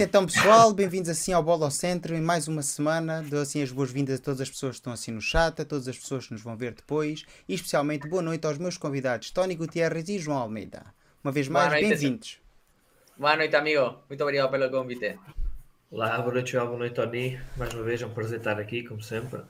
[0.00, 3.22] Noite então pessoal, bem-vindos assim ao Bola ao Centro em mais uma semana.
[3.22, 5.86] Dou assim as boas-vindas a todas as pessoas que estão assim no chat, a todas
[5.88, 9.54] as pessoas que nos vão ver depois e especialmente boa noite aos meus convidados Tony
[9.54, 10.86] Gutierrez e João Almeida.
[11.22, 12.40] Uma vez mais, bem-vindos.
[13.18, 15.18] Boa noite amigo, muito obrigado pelo convite.
[15.90, 17.38] Olá, boa noite João, boa noite Tony.
[17.58, 19.42] Mais uma vez é um prazer estar aqui, como sempre.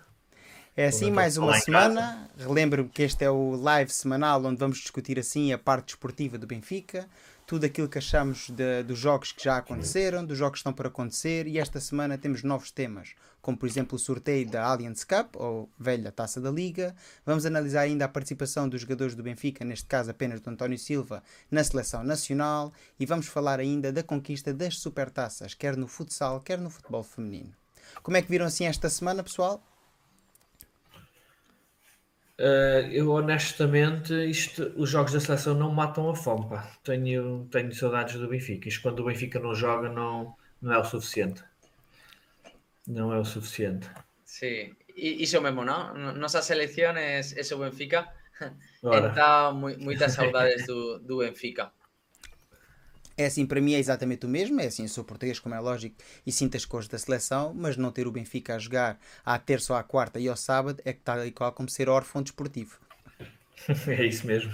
[0.77, 2.29] É assim, mais uma semana.
[2.37, 6.47] Relembro que este é o live semanal onde vamos discutir assim a parte desportiva do
[6.47, 7.09] Benfica,
[7.51, 10.87] tudo aquilo que achamos de, dos jogos que já aconteceram, dos jogos que estão por
[10.87, 15.35] acontecer e esta semana temos novos temas, como por exemplo o sorteio da Allianz Cup,
[15.35, 16.95] ou velha taça da Liga.
[17.27, 21.25] Vamos analisar ainda a participação dos jogadores do Benfica, neste caso apenas do António Silva,
[21.51, 26.61] na seleção nacional e vamos falar ainda da conquista das supertaças, quer no futsal, quer
[26.61, 27.53] no futebol feminino.
[28.01, 29.61] Como é que viram assim esta semana, pessoal?
[32.41, 36.49] Uh, eu honestamente, isto, os jogos da seleção não matam a fome.
[36.49, 36.73] Pá.
[36.83, 38.67] Tenho, tenho saudades do Benfica.
[38.67, 41.45] Isto quando o Benfica não joga não, não é o suficiente.
[42.89, 43.91] Não é o suficiente.
[44.25, 45.95] Sí, iso mesmo, não?
[46.15, 48.09] Nossa seleção é, é o Benfica.
[48.83, 51.71] Então, muitas saudades do, do Benfica.
[53.21, 54.59] É assim, para mim é exatamente o mesmo.
[54.63, 55.95] É assim, eu sou português, como é lógico,
[56.27, 59.75] e sinto as cores da seleção, mas não ter o Benfica a jogar à terça
[59.75, 62.79] ou à quarta e ao sábado é que está igual como ser órfão desportivo.
[63.89, 64.51] é isso mesmo.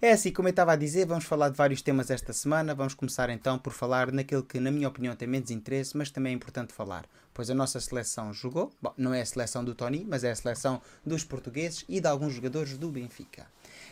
[0.00, 2.74] É assim, como eu estava a dizer, vamos falar de vários temas esta semana.
[2.74, 6.32] Vamos começar então por falar naquele que, na minha opinião, tem menos interesse, mas também
[6.32, 7.06] é importante falar.
[7.32, 10.36] Pois a nossa seleção jogou, bom, não é a seleção do Tony, mas é a
[10.36, 13.46] seleção dos portugueses e de alguns jogadores do Benfica.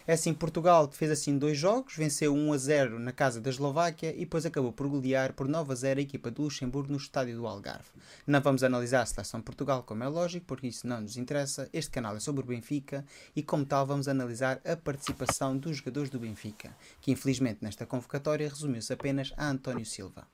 [0.06, 4.12] É assim, Portugal fez assim dois jogos, venceu 1 a 0 na casa da Eslováquia
[4.14, 7.36] e depois acabou por golear por 9 a 0 a equipa do Luxemburgo no estádio
[7.36, 7.88] do Algarve.
[8.26, 11.68] Não vamos analisar a seleção de Portugal, como é lógico, porque isso não nos interessa.
[11.72, 13.04] Este canal é sobre o Benfica
[13.36, 18.48] e, como tal, vamos analisar a participação dos jogadores do Benfica, que infelizmente nesta convocatória
[18.48, 20.26] resumiu-se apenas a António Silva.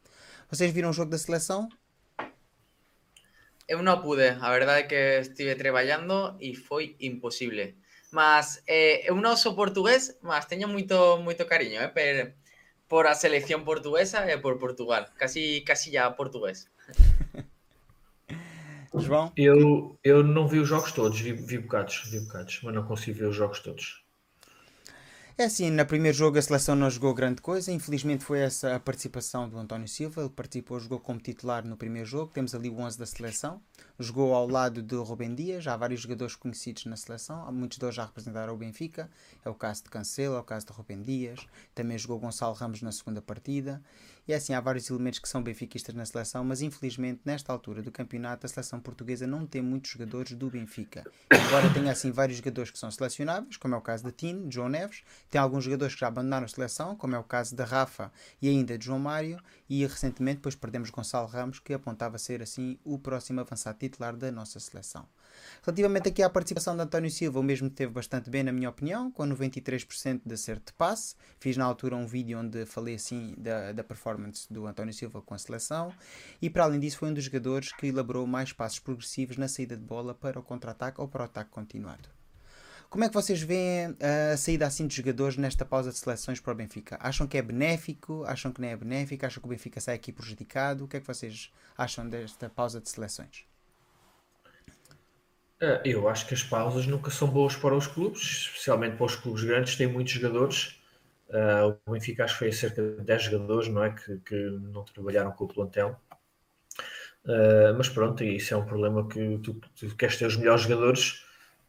[0.48, 1.68] Vocês viram o jogo da seleção?
[3.68, 7.74] Eu não pude, a verdade é que estive trabalhando e foi impossível.
[8.10, 12.36] Mas eh, eu non sou portugués, mas teño moito moito cariño, eh, per,
[12.88, 15.10] por a selección portuguesa e por Portugal.
[15.18, 16.70] Casi casi já português.
[18.98, 19.32] João?
[19.36, 23.18] Eu, eu não vi os jogos todos, vi, vi bocados, vi bocados, mas não consigo
[23.18, 24.02] ver os jogos todos.
[25.38, 28.80] É assim, no primeiro jogo a seleção não jogou grande coisa, infelizmente foi essa a
[28.80, 32.78] participação do António Silva, ele participou, jogou como titular no primeiro jogo, temos ali o
[32.78, 33.60] 11 da seleção,
[33.98, 38.04] jogou ao lado de Rubem Dias, há vários jogadores conhecidos na seleção, muitos deles já
[38.04, 39.10] representaram o Benfica,
[39.44, 42.82] é o caso de Cancelo, é o caso de Rubem Dias, também jogou Gonçalo Ramos
[42.82, 43.82] na segunda partida,
[44.28, 47.92] e assim, há vários elementos que são benfiquistas na seleção, mas infelizmente nesta altura do
[47.92, 51.04] campeonato a seleção portuguesa não tem muitos jogadores do Benfica.
[51.32, 54.56] Embora tenha assim vários jogadores que são selecionáveis, como é o caso da Tino, de
[54.56, 57.64] João Neves, tem alguns jogadores que já abandonaram a seleção, como é o caso da
[57.64, 58.10] Rafa
[58.42, 62.78] e ainda de João Mário, e recentemente depois perdemos Gonçalo Ramos, que apontava ser assim
[62.84, 65.06] o próximo avançado titular da nossa seleção.
[65.62, 69.10] Relativamente aqui à participação de António Silva, o mesmo teve bastante bem, na minha opinião,
[69.10, 71.14] com 93% de acerto de passe.
[71.38, 75.34] Fiz na altura um vídeo onde falei assim da, da performance do António Silva com
[75.34, 75.92] a seleção.
[76.40, 79.76] E para além disso, foi um dos jogadores que elaborou mais passos progressivos na saída
[79.76, 82.15] de bola para o contra-ataque ou para o ataque continuado.
[82.88, 83.96] Como é que vocês veem
[84.32, 86.96] a saída assim de jogadores nesta pausa de seleções para o Benfica?
[87.00, 88.24] Acham que é benéfico?
[88.24, 89.26] Acham que não é benéfico?
[89.26, 90.84] Acham que o Benfica sai aqui prejudicado?
[90.84, 93.44] O que é que vocês acham desta pausa de seleções?
[95.60, 99.16] É, eu acho que as pausas nunca são boas para os clubes, especialmente para os
[99.16, 100.78] clubes grandes, têm muitos jogadores.
[101.28, 103.90] Uh, o Benfica acho que foi cerca de 10 jogadores, não é?
[103.90, 106.00] Que, que não trabalharam com o plantel.
[107.24, 111.25] Uh, mas pronto, isso é um problema que tu, tu queres ter os melhores jogadores,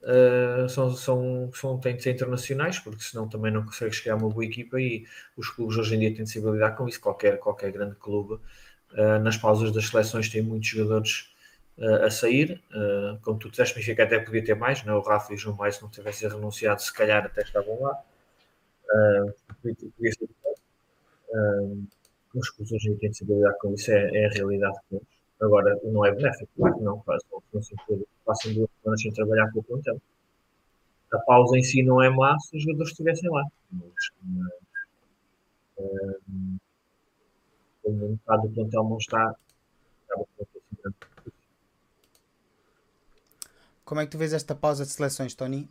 [0.08, 4.30] uh, são, são, são, têm de ser internacionais, porque senão também não consegues criar uma
[4.30, 7.00] boa equipa e os clubes hoje em dia têm de se lidar com isso.
[7.00, 8.40] Qualquer, qualquer grande clube,
[9.22, 11.30] nas pausas das seleções, tem muitos jogadores
[11.78, 12.62] uh, a sair.
[12.72, 14.96] Uh, como tu disseste, Benfica até podia ter mais, não?
[14.96, 14.98] É?
[14.98, 18.02] o Rafa e o João Maia, se não tivessem renunciado, se calhar até estavam lá.
[18.90, 19.34] Uh,
[21.34, 21.88] uh,
[22.34, 25.17] os clubes hoje têm de lidar com isso, é, é a realidade temos.
[25.39, 27.41] Agora, não é benéfico, claro que não, faz, não
[28.25, 30.01] passam duas semanas sem trabalhar com o plantel.
[31.13, 33.44] A pausa em si não é má se os jogadores estivessem lá.
[33.72, 34.51] Mas, mas
[35.77, 36.58] um,
[37.84, 39.36] como metade do plantel não está,
[40.08, 40.48] acaba por
[43.86, 45.70] Como é que tu vês esta pausa de seleções, Tony?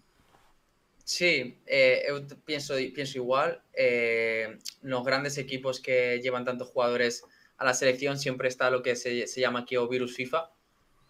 [1.04, 3.62] Sí, eh, yo pienso, pienso igual.
[3.74, 7.24] Eh, los grandes equipos que llevan tantos jugadores
[7.58, 10.50] a la selección siempre está lo que se, se llama aquí o virus FIFA.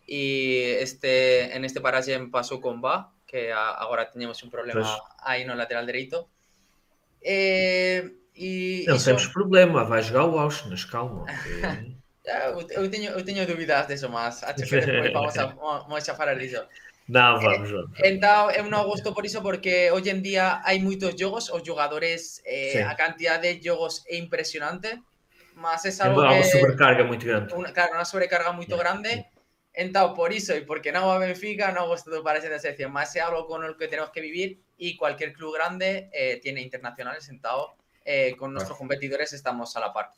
[0.06, 4.92] Y este, en este paraje pasó con Va, que a, ahora tenemos un problema pues...
[5.18, 6.28] ahí no lateral derecho.
[7.20, 11.26] Eh, y, não problema, vai jogar o Auschwitz, calma.
[12.70, 15.46] eu, tenho, eu tenho dúvidas disso, mas acho que depois vamos a,
[15.88, 16.62] vamos a falar disso.
[17.08, 17.98] Não, vamos, vamos.
[18.04, 22.42] Então, eu não gosto por isso, porque hoje em dia há muitos jogos, os jogadores,
[22.44, 25.00] eh, a quantidade de jogos é impressionante,
[25.56, 26.34] mas é algo que...
[26.34, 27.54] uma sobrecarga muito grande.
[27.54, 29.26] Una, claro, uma sobrecarga muito grande.
[29.74, 33.14] Então, por isso e porque não a Benfica, não gosto do parece da selección, mas
[33.16, 37.28] é algo com o que temos que vivir e qualquer club grande eh, tiene internacionales,
[37.28, 40.12] então eh, con nuestros competidores estamos a la par.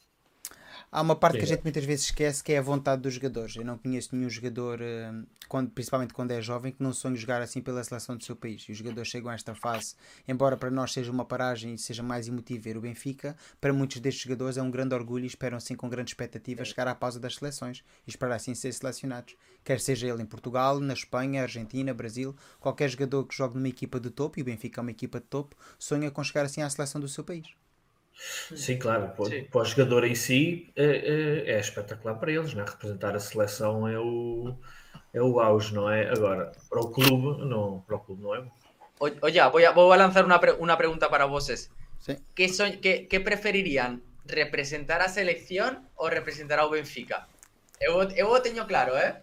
[0.91, 3.55] Há uma parte que a gente muitas vezes esquece que é a vontade dos jogadores.
[3.57, 5.13] Eu não conheço nenhum jogador, eh,
[5.47, 8.63] quando, principalmente quando é jovem, que não sonhe jogar assim pela seleção do seu país.
[8.63, 9.95] E os jogadores chegam a esta fase,
[10.27, 14.01] embora para nós seja uma paragem e seja mais emotivo ver o Benfica, para muitos
[14.01, 17.21] destes jogadores é um grande orgulho e esperam assim com grande expectativa chegar à pausa
[17.21, 19.37] das seleções e esperar assim ser selecionados.
[19.63, 24.01] Quer seja ele em Portugal, na Espanha, Argentina, Brasil, qualquer jogador que jogue numa equipa
[24.01, 26.71] de topo, e o Benfica é uma equipa de topo, sonha com chegar assim à
[26.71, 27.47] seleção do seu país.
[28.19, 29.13] Sim, claro.
[29.27, 29.45] Sim.
[29.45, 32.65] Para o jogador em si é, é, é, espetacular para eles, né?
[32.67, 34.57] representar a seleção é o,
[35.15, 36.11] é o auge, não é?
[36.11, 38.45] Agora, para o clube, não, para o clube não é.
[39.01, 41.71] Oye, voy a, voy a lanzar una, una pregunta para vocês.
[42.01, 42.17] Sí.
[42.35, 44.03] ¿Qué, son, qué, ¿Qué preferirían?
[44.25, 47.29] ¿Representar a selección o representar ao Benfica?
[47.81, 49.23] Eu, eu o tenho claro, é?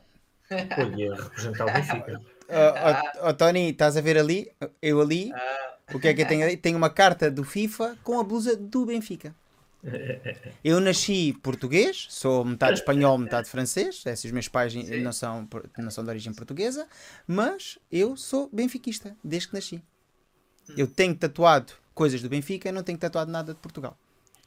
[0.50, 2.22] Oye, representar o Benfica.
[2.46, 4.52] Uh, oh, oh, Tony, estás a ver ali?
[4.80, 5.32] Eu ali.
[5.34, 6.58] Uh o que é que eu tenho?
[6.58, 9.36] Tenho uma carta do FIFA com a blusa do Benfica.
[10.64, 14.04] Eu nasci português, sou metade espanhol, metade francês.
[14.06, 16.88] Esses os meus pais não são, não são de origem portuguesa,
[17.28, 19.84] mas eu sou benfiquista desde que nasci.
[20.76, 23.96] Eu tenho tatuado coisas do Benfica e não tenho tatuado nada de Portugal.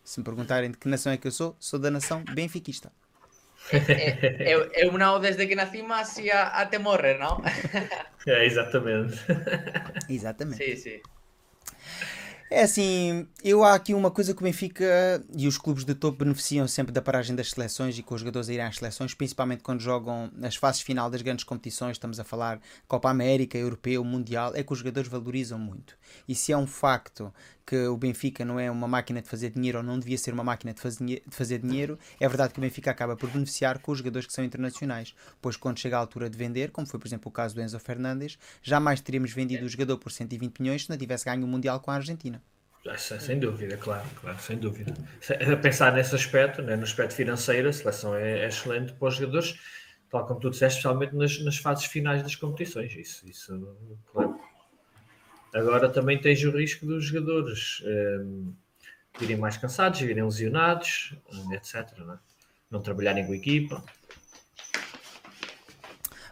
[0.02, 2.90] Se me perguntarem de que nação é que eu sou, sou da nação benfiquista.
[4.40, 6.16] Eu, eu não desde que nasci, mas
[6.54, 7.40] até morrer, não?
[8.26, 9.18] É, exatamente.
[10.08, 10.64] Exatamente.
[10.64, 11.00] Sim, sim.
[12.50, 16.18] É assim, eu há aqui uma coisa que o Benfica e os clubes de topo
[16.24, 19.62] beneficiam sempre da paragem das seleções e com os jogadores a irem às seleções, principalmente
[19.62, 24.52] quando jogam nas fases final das grandes competições, estamos a falar Copa América, Europeu, Mundial,
[24.54, 25.97] é que os jogadores valorizam muito.
[26.28, 27.32] E se é um facto
[27.66, 30.42] que o Benfica não é uma máquina de fazer dinheiro ou não devia ser uma
[30.42, 30.80] máquina de
[31.30, 34.44] fazer dinheiro, é verdade que o Benfica acaba por beneficiar com os jogadores que são
[34.44, 37.60] internacionais, pois quando chega a altura de vender, como foi por exemplo o caso do
[37.60, 41.48] Enzo Fernandes, jamais teríamos vendido o jogador por 120 milhões se não tivesse ganho o
[41.48, 42.42] Mundial com a Argentina.
[42.96, 44.94] Sem dúvida, claro, claro, sem dúvida.
[45.52, 49.16] A pensar nesse aspecto, né, no aspecto financeiro, a seleção é, é, excelente para os
[49.16, 49.58] jogadores,
[50.10, 52.94] tal como tu disseste, especialmente nas, nas fases finais das competições.
[52.94, 53.76] Isso, isso
[54.10, 54.37] claro.
[55.54, 58.52] Agora também tens o risco dos jogadores um,
[59.18, 61.14] virem mais cansados, virem lesionados,
[61.52, 61.98] etc.
[61.98, 62.18] Não, é?
[62.70, 63.82] não trabalharem com a equipa.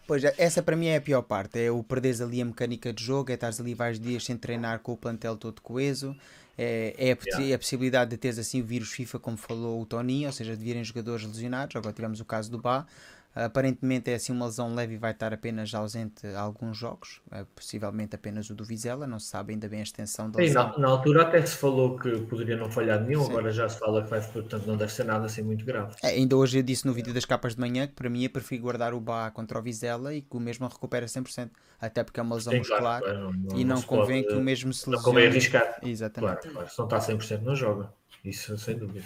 [0.07, 1.59] Pois, essa para mim é a pior parte.
[1.59, 4.79] É o perderes ali a mecânica de jogo, é estares ali vários dias sem treinar
[4.79, 6.17] com o plantel todo coeso.
[6.57, 7.55] É, é a, yeah.
[7.55, 10.65] a, possibilidade de teres assim o vírus FIFA, como falou o Tony, ou seja, de
[10.65, 11.75] virem jogadores lesionados.
[11.75, 12.87] Agora tivemos o caso do Bá,
[13.37, 18.17] Aparentemente é assim uma lesão leve e vai estar apenas ausente alguns jogos, eh, possivelmente
[18.17, 20.71] apenas o do Vizela, não se sabe ainda bem a extensão da lesão.
[20.71, 23.33] Na, na, altura até se falou que poderia não falhar nenhum, Sim.
[23.33, 25.95] agora já se fala que vai, portanto não deve ser nada assim muito grave.
[26.03, 28.31] É, ainda hoje eu disse no vídeo das capas de manhã que para mim eu
[28.31, 32.19] prefiro guardar o Bá contra o Vizela e que o mesmo recupera 100%, até porque
[32.19, 34.43] é uma lesão Sim, muscular claro, não, não, e não, não convém pode, que o
[34.43, 34.97] mesmo se lesione.
[34.97, 35.79] Não convém arriscar.
[35.83, 36.41] Exatamente.
[36.41, 36.71] Claro, claro.
[36.71, 37.93] Se não está 100% não joga,
[38.25, 39.05] isso sem dúvida.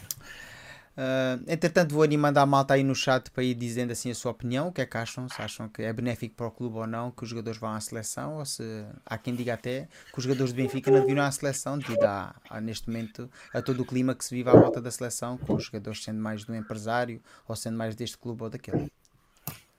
[0.96, 4.32] Uh, entretanto, vou animando a malta aí no chat para ir dizendo assim a sua
[4.32, 4.68] opinião.
[4.68, 5.28] O que é que acham?
[5.28, 7.80] Se acham que é benéfico para o clube ou não que os jogadores vão à
[7.80, 8.62] seleção, ou se
[9.06, 12.34] há quem diga até que os jogadores do Benfica não deviam à seleção, devido a,
[12.50, 15.54] a, neste momento a todo o clima que se vive à volta da seleção, com
[15.54, 18.90] os jogadores sendo mais do empresário ou sendo mais deste clube ou daquele.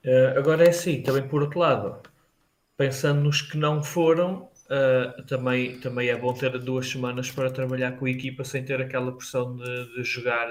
[0.03, 2.00] Uh, agora é assim, também por outro lado,
[2.77, 7.91] pensando nos que não foram, Uh, também, também é bom ter duas semanas para trabalhar
[7.98, 10.48] com a equipa sem ter aquela pressão de, de jogar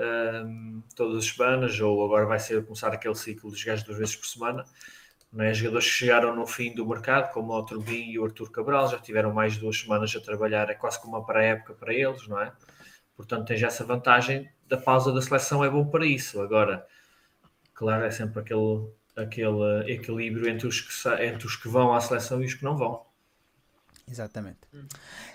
[0.00, 4.16] um, todas as semanas, ou agora vai ser começar aquele ciclo de jogar duas vezes
[4.16, 4.64] por semana.
[5.32, 5.54] Não é?
[5.54, 8.98] Jogadores que chegaram no fim do mercado, como o Turbin e o Arthur Cabral, já
[8.98, 12.40] tiveram mais de duas semanas a trabalhar, é quase como uma pré-época para eles, não
[12.40, 12.52] é?
[13.16, 16.40] Portanto, tens essa vantagem da pausa da seleção, é bom para isso.
[16.40, 16.86] Agora,
[17.74, 22.42] claro, é sempre aquele, aquele equilíbrio entre os, que, entre os que vão à seleção
[22.42, 23.04] e os que não vão.
[24.10, 24.58] Exatamente.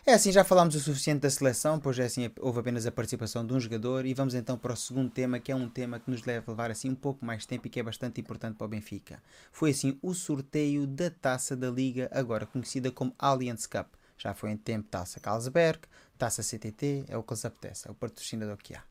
[0.05, 3.45] É assim, já falámos o suficiente da seleção, pois é assim, houve apenas a participação
[3.45, 6.11] de um jogador e vamos então para o segundo tema, que é um tema que
[6.11, 8.67] nos deve levar assim um pouco mais tempo e que é bastante importante para o
[8.67, 9.21] Benfica.
[9.51, 13.87] Foi assim o sorteio da Taça da Liga, agora conhecida como Allianz Cup.
[14.17, 15.79] Já foi em tempo Taça Carlsberg,
[16.17, 18.83] Taça CTT, é o que lhes apetece, é o patrocinador que há.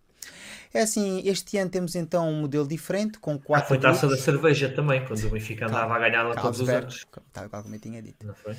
[0.72, 3.66] É assim, este ano temos então um modelo diferente, com quatro.
[3.66, 6.60] Ah, foi taça da cerveja também, quando o Benfica andava Cal a ganhar lá todos
[6.60, 7.06] os anos.
[7.32, 8.26] Tal qual como eu tinha dito.
[8.26, 8.56] Não foi?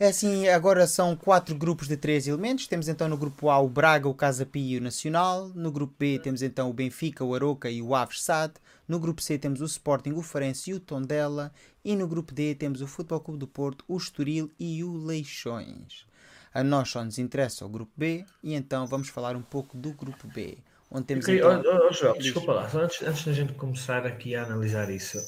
[0.00, 2.68] É assim, agora são quatro grupos de três elementos.
[2.68, 5.48] Temos então no grupo A o Braga, o Casa Pia e o Nacional.
[5.56, 8.54] No grupo B temos então o Benfica, o Aroca e o Aves SAD.
[8.86, 11.52] No grupo C temos o Sporting, o Farense e o Tondela.
[11.84, 16.06] E no grupo D temos o Futebol Clube do Porto, o Estoril e o Leixões.
[16.54, 19.92] A nós só nos interessa o grupo B e então vamos falar um pouco do
[19.92, 20.58] grupo B.
[20.90, 21.62] Onde temos queria, então...
[21.64, 25.18] oh, oh, Joel, desculpa lá, antes, antes da gente começar aqui a analisar isso,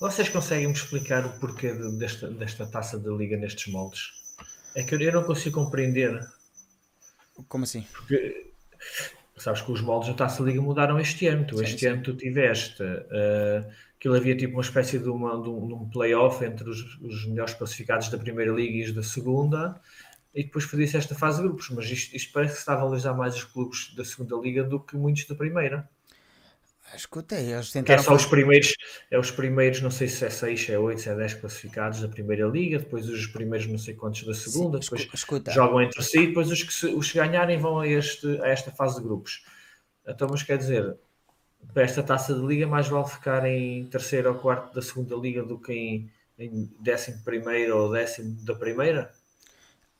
[0.00, 4.12] vocês conseguem me explicar o porquê desta, desta taça da liga nestes moldes?
[4.74, 6.20] É que eu não consigo compreender.
[7.48, 7.86] Como assim?
[7.92, 8.52] Porque
[9.36, 11.46] sabes que os moldes da taça da liga mudaram este ano.
[11.46, 11.86] Tu, sim, este sim.
[11.86, 13.70] ano tu tiveste uh,
[14.04, 17.26] aquilo havia tipo uma espécie de, uma, de um, de um playoff entre os, os,
[17.26, 19.80] melhores classificados da primeira liga e os da segunda.
[20.34, 23.14] E depois fazia-se esta fase de grupos, mas isto, isto parece que está a valorizar
[23.14, 25.88] mais os clubes da segunda liga do que muitos da primeira.
[26.96, 28.02] Escuta, eles tentaram.
[28.02, 28.74] Que é só os primeiros,
[29.10, 32.08] é os primeiros, não sei se é 6, é 8, se é 10 classificados da
[32.08, 35.50] primeira liga, depois os primeiros não sei quantos da segunda, Sim, depois escuta.
[35.52, 38.48] jogam entre si, e depois os que, se, os que ganharem vão a, este, a
[38.48, 39.44] esta fase de grupos.
[40.06, 40.96] Então, mas quer dizer,
[41.72, 45.42] para esta taça de liga, mais vale ficar em terceiro ou quarto da segunda liga
[45.42, 49.10] do que em, em décimo primeiro ou décimo da primeira?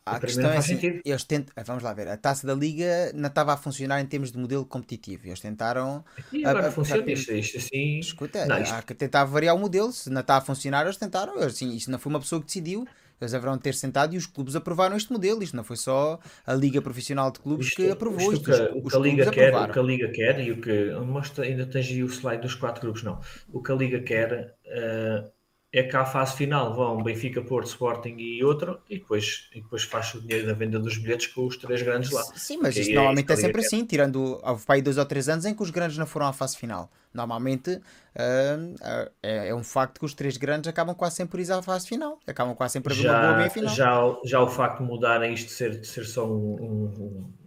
[0.06, 3.54] A, questão é assim, eles tentam, vamos lá ver, a taça da liga não estava
[3.54, 5.26] a funcionar em termos de modelo competitivo.
[5.26, 6.04] Eles tentaram.
[6.30, 8.00] E agora a, funciona a, isto, isto assim.
[8.00, 8.74] Escuta, não, isto...
[8.74, 9.90] há que tentar variar o modelo.
[9.92, 11.38] Se não está a funcionar, eles tentaram.
[11.38, 12.86] Assim, isto não foi uma pessoa que decidiu.
[13.18, 15.42] Eles haverão ter sentado e os clubes aprovaram este modelo.
[15.42, 18.44] Isto não foi só a Liga Profissional de Clubes isto, que aprovou isto.
[18.44, 20.90] que, os, o, que a Liga quer, o que a Liga quer e o que.
[21.06, 23.18] Mostra, ainda tens aí o slide dos quatro grupos, não.
[23.50, 24.54] O que a Liga quer.
[24.66, 25.32] Uh,
[25.74, 29.82] é que à fase final vão Benfica, Porto, Sporting e outro, e depois, e depois
[29.82, 32.22] faz o dinheiro da venda dos bilhetes com os três grandes lá.
[32.36, 35.44] Sim, mas isto normalmente é, é sempre assim, tirando o pai dois ou três anos
[35.44, 36.88] em que os grandes não foram à fase final.
[37.12, 41.40] Normalmente uh, uh, é, é, um facto que os três grandes acabam quase sempre por
[41.40, 43.74] ir à fase final, acabam quase sempre a ver uma boa bem final.
[43.74, 47.43] Já, já o facto de mudarem isto de ser, de ser só um, um um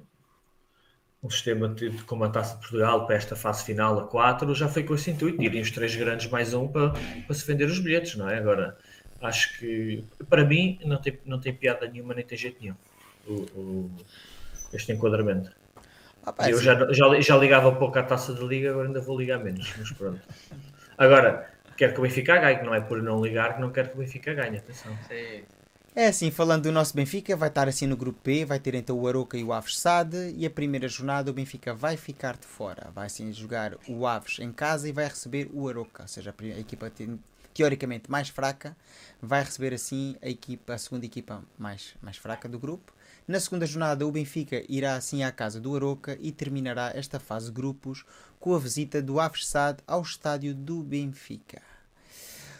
[1.29, 4.83] sistema de, como a Taça de Portugal para esta fase final a 4 já foi
[4.83, 8.15] com esse intuito, irem os três grandes mais um para, para se vender os bilhetes,
[8.15, 8.37] não é?
[8.37, 8.77] Agora,
[9.21, 12.75] acho que para mim não tem, não tem piada nenhuma, nem tem jeito nenhum
[13.27, 13.91] o, o
[14.73, 15.51] este enquadramento.
[16.25, 19.39] Ah, eu já, já, já ligava pouco à taça de liga, agora ainda vou ligar
[19.39, 20.21] menos, mas pronto.
[20.97, 23.95] Agora, quero que o Benfica ganhe, não é por não ligar que não quero que
[23.95, 24.97] o Benfica ganhe, atenção.
[25.07, 25.43] Sim.
[25.99, 28.99] É assim, falando do nosso Benfica, vai estar assim no grupo B, vai ter então
[28.99, 32.45] o Aroca e o Aves Sade, e a primeira jornada o Benfica vai ficar de
[32.45, 32.91] fora.
[32.93, 36.59] Vai assim jogar o Aves em casa e vai receber o Aroca, ou seja, a
[36.59, 36.91] equipa
[37.51, 38.77] teoricamente mais fraca,
[39.19, 42.93] vai receber assim a equipa, a segunda equipa mais, mais fraca do grupo.
[43.27, 47.47] Na segunda jornada o Benfica irá assim à casa do Aroca e terminará esta fase
[47.47, 48.05] de grupos
[48.39, 51.59] com a visita do Aves Sade ao estádio do Benfica.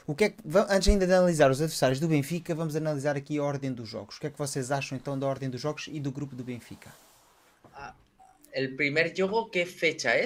[0.07, 0.37] O que é que,
[0.69, 4.15] antes ainda de analisar os adversários do Benfica, vamos analisar aqui a ordem dos jogos.
[4.15, 6.45] O que é que vocês acham então da ordem dos jogos e do grupo do
[6.45, 6.89] Benfica?
[7.73, 7.93] Ah,
[8.55, 10.25] o primeiro jogo, que fecha é?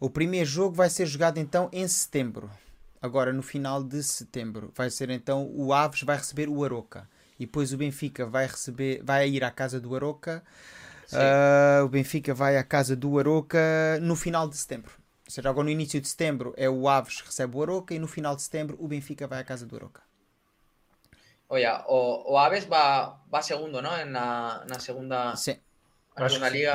[0.00, 2.50] O primeiro jogo vai ser jogado então em setembro.
[3.00, 4.72] Agora no final de setembro.
[4.74, 7.08] Vai ser então o Aves vai receber o Aroca.
[7.38, 10.42] E depois o Benfica vai receber, vai ir à casa do Aroca.
[11.12, 13.60] Uh, o Benfica vai à casa do Aroca
[14.02, 15.03] no final de setembro.
[15.26, 17.98] Ou seja, agora no início de setembro é o Aves que recebe o Aroca e
[17.98, 20.02] no final de setembro o Benfica vai à casa do Aroca.
[21.48, 24.04] Olha, o, o Aves va, va segundo, ¿no?
[24.04, 25.58] Na, na segunda, Sim.
[26.16, 26.72] Na segunda liga.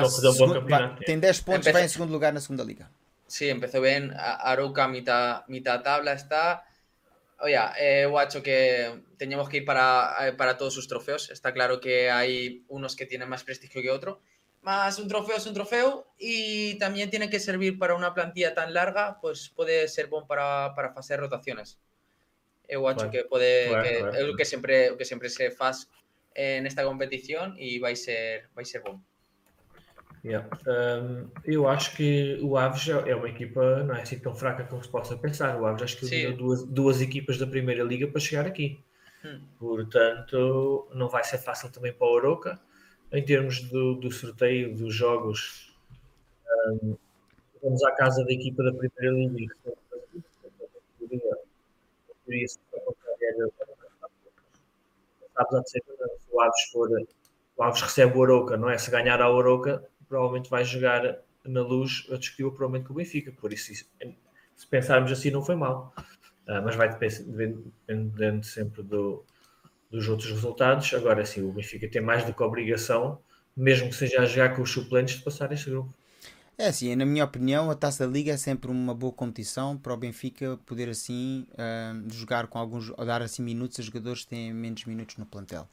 [1.04, 2.90] tem 10 pontos, Empezó, vai em segundo lugar na segunda liga.
[3.26, 4.12] Sí, empezó bien.
[4.16, 6.64] Aroca, mitad, mitad tabla está.
[7.38, 11.30] Oye, eh, Guacho, que teníamos que ir para, eh, para todos sus trofeos.
[11.30, 14.18] Está claro que hay unos que tienen más prestigio que otros.
[14.62, 18.74] Más un trofeo es un trofeo y también tiene que servir para una plantilla tan
[18.74, 21.78] larga, pues puede ser bueno para, para hacer rotaciones.
[22.68, 24.14] Eu acho que pode bueno, que, bueno.
[24.14, 25.90] é o que sempre o que sempre se faz
[26.36, 29.02] en esta competición e vai ser vai ser bom.
[30.22, 30.46] Yeah.
[30.68, 34.80] Um, eu acho que o Aves é uma equipa não é assim tão fraca como
[34.84, 35.58] se possa pensar.
[35.58, 38.78] O Aves acho que deu duas, duas equipas da primeira liga para chegar aqui.
[39.24, 39.40] Hum.
[39.58, 42.60] Portanto, não vai ser fácil também para o Oroca
[43.12, 45.74] em termos do, do sorteio dos jogos,
[46.82, 46.96] um,
[47.62, 49.54] vamos à casa da equipa da primeira liga.
[55.34, 56.88] Apesar de ser se o Aves for,
[57.56, 58.78] o Aves recebe o Aroca, não é?
[58.78, 63.32] Se ganhar a Aroca, provavelmente vai jogar na luz a discutir provavelmente com o Benfica.
[63.32, 65.92] Por isso, se pensarmos assim, não foi mal.
[66.46, 69.24] Uh, mas vai dependendo sempre do,
[69.90, 70.92] dos outros resultados.
[70.94, 73.18] Agora sim, o Benfica tem mais do que a obrigação,
[73.56, 75.92] mesmo que seja a jogar com os suplentes, de passar este grupo.
[76.56, 79.94] É assim, na minha opinião, a Taça da Liga é sempre uma boa competição para
[79.94, 84.28] o Benfica poder assim uh, jogar com alguns, ou dar assim minutos a jogadores que
[84.28, 85.66] têm menos minutos no plantel.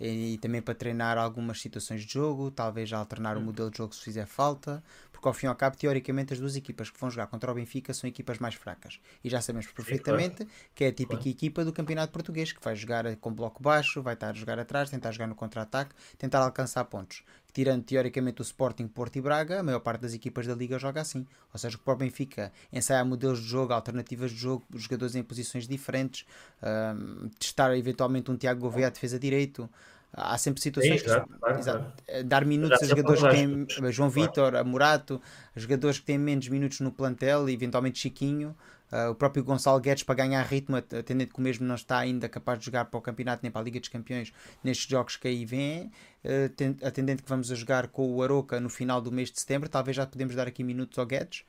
[0.00, 3.94] E, e também para treinar algumas situações de jogo, talvez alternar o modelo de jogo
[3.94, 4.82] se fizer falta,
[5.20, 7.54] porque ao fim e ao cabo, teoricamente, as duas equipas que vão jogar contra o
[7.54, 8.98] Benfica são equipas mais fracas.
[9.22, 10.70] E já sabemos perfeitamente Sim, claro.
[10.74, 11.28] que é a típica claro.
[11.28, 14.88] equipa do campeonato português, que vai jogar com bloco baixo, vai estar a jogar atrás,
[14.88, 19.62] tentar jogar no contra-ataque, tentar alcançar pontos tirando teoricamente o Sporting, Porto e Braga, a
[19.62, 21.26] maior parte das equipas da Liga joga assim.
[21.52, 25.66] Ou seja, o próprio Benfica ensaiar modelos de jogo, alternativas de jogo, jogadores em posições
[25.66, 26.24] diferentes,
[26.62, 29.68] um, testar eventualmente um Tiago Gouveia à defesa direito.
[30.12, 31.94] Há sempre situações Sim, exato, que, claro, exato, claro.
[32.08, 35.22] Eh, dar minutos a jogadores que têm João Vitor, a Murato,
[35.54, 38.56] jogadores que têm menos minutos no plantel, e eventualmente Chiquinho.
[38.92, 42.28] Uh, o próprio Gonçalo Guedes para ganhar ritmo, atendendo que o mesmo não está ainda
[42.28, 44.32] capaz de jogar para o campeonato nem para a Liga dos Campeões
[44.64, 45.92] nestes jogos que aí vêm,
[46.24, 49.68] uh, atendendo que vamos a jogar com o Aroca no final do mês de setembro,
[49.68, 51.44] talvez já podemos dar aqui minutos ao Guedes.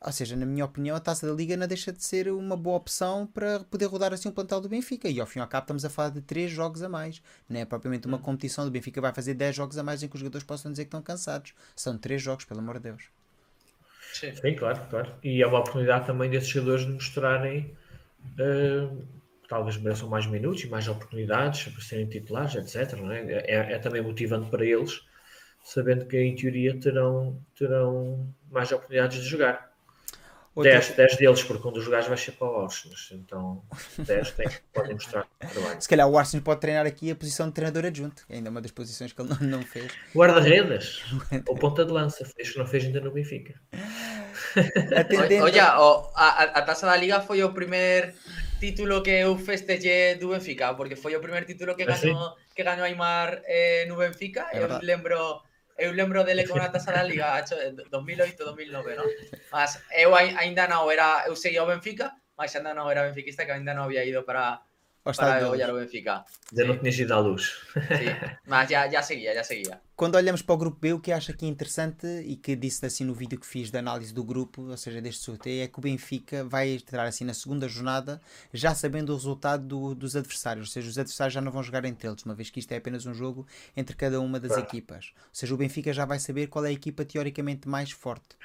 [0.00, 2.76] Ou seja, na minha opinião, a taça da Liga não deixa de ser uma boa
[2.76, 5.08] opção para poder rodar assim um plantel do Benfica.
[5.08, 7.20] E ao fim e ao cabo, estamos a falar de 3 jogos a mais.
[7.48, 8.22] Não é propriamente uma hum.
[8.22, 10.84] competição do Benfica, vai fazer 10 jogos a mais em que os jogadores possam dizer
[10.84, 11.52] que estão cansados.
[11.74, 13.04] São 3 jogos, pelo amor de Deus.
[14.12, 14.34] Sim.
[14.34, 15.12] Sim, claro, claro.
[15.22, 17.76] E é uma oportunidade também desses jogadores de mostrarem
[18.38, 19.06] uh,
[19.48, 22.98] talvez mereçam mais minutos e mais oportunidades para serem titulares, etc.
[23.00, 23.22] Não é?
[23.22, 25.02] É, é também motivante para eles,
[25.64, 29.67] sabendo que em teoria terão, terão mais oportunidades de jogar.
[30.62, 33.62] 10, 10 deles, porque um dos gajos vai ser para o Orsnes, então
[33.98, 35.80] 10 tem, podem mostrar trabalho.
[35.80, 38.50] Se calhar o Orsnes pode treinar aqui a posição de treinador adjunto, que ainda é
[38.50, 39.92] uma das posições que ele não, não fez.
[40.14, 41.02] Guarda-redes,
[41.46, 43.54] ou ponta de lança, fez que não fez ainda no Benfica.
[45.42, 48.12] Oye, a, a Taça da Liga foi o primeiro
[48.58, 52.62] título que eu festejei do Benfica, porque foi o primeiro título que ganhou, ah, que
[52.62, 54.46] ganhou Aymar eh, no Benfica.
[54.52, 55.42] É eu lembro
[55.78, 59.04] eu lembro dele con a taza da Liga, 2008, 2009, eh, ¿no?
[59.54, 63.54] Mas eu ainda non era, eu seguía o Benfica, mas ainda non era benfiquista que
[63.54, 64.62] ainda non había ido para
[65.02, 66.24] para olhar o Benfica.
[66.52, 67.60] Já não tinha ido à luz.
[67.74, 69.80] Sim, mas já, já seguia, já seguia.
[69.96, 73.04] Quando olhamos para o grupo B, o que acho aqui interessante e que disse assim
[73.04, 75.82] no vídeo que fiz da análise do grupo, ou seja, deste sorteio, é que o
[75.82, 78.20] Benfica vai entrar assim na segunda jornada
[78.52, 81.84] já sabendo o resultado do, dos adversários, ou seja, os adversários já não vão jogar
[81.84, 85.12] entre eles, uma vez que isto é apenas um jogo entre cada uma das equipas.
[85.16, 88.36] Ou seja, o Benfica já vai saber qual é a equipa teoricamente mais forte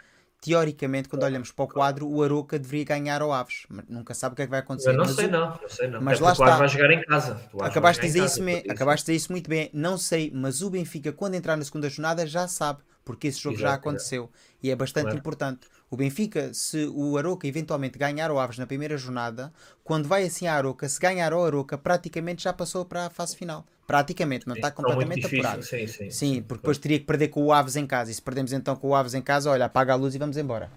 [0.44, 3.66] teoricamente, quando olhamos para o quadro, o Aroca deveria ganhar ao Aves.
[3.70, 4.90] Mas nunca sabe o que é que vai acontecer.
[4.90, 5.32] Eu não mas sei, o...
[5.32, 5.60] não.
[5.62, 6.02] Eu sei, não.
[6.02, 6.58] Mas lá está.
[6.58, 7.42] vai jogar em casa.
[7.62, 8.58] Acabaste de, dizer isso, me...
[8.70, 9.70] Acabaste de dizer isso muito bem.
[9.74, 12.82] Não sei, mas o Benfica, quando entrar na segunda jornada, já sabe.
[13.06, 14.30] Porque esse jogo Exato, já aconteceu.
[14.34, 14.68] É.
[14.68, 15.18] E é bastante claro.
[15.18, 15.68] importante.
[15.90, 19.54] O Benfica, se o Aroca eventualmente ganhar o Aves na primeira jornada,
[19.84, 23.36] quando vai assim a Aroca, se ganhar o Aroca, praticamente já passou para a fase
[23.36, 23.66] final.
[23.86, 25.64] Praticamente, não sim, está completamente apurado.
[25.64, 28.12] Sim, sim, sim, porque depois teria que perder com o Aves em casa.
[28.12, 30.38] E se perdemos então com o Aves em casa, olha, apaga a luz e vamos
[30.38, 30.70] embora.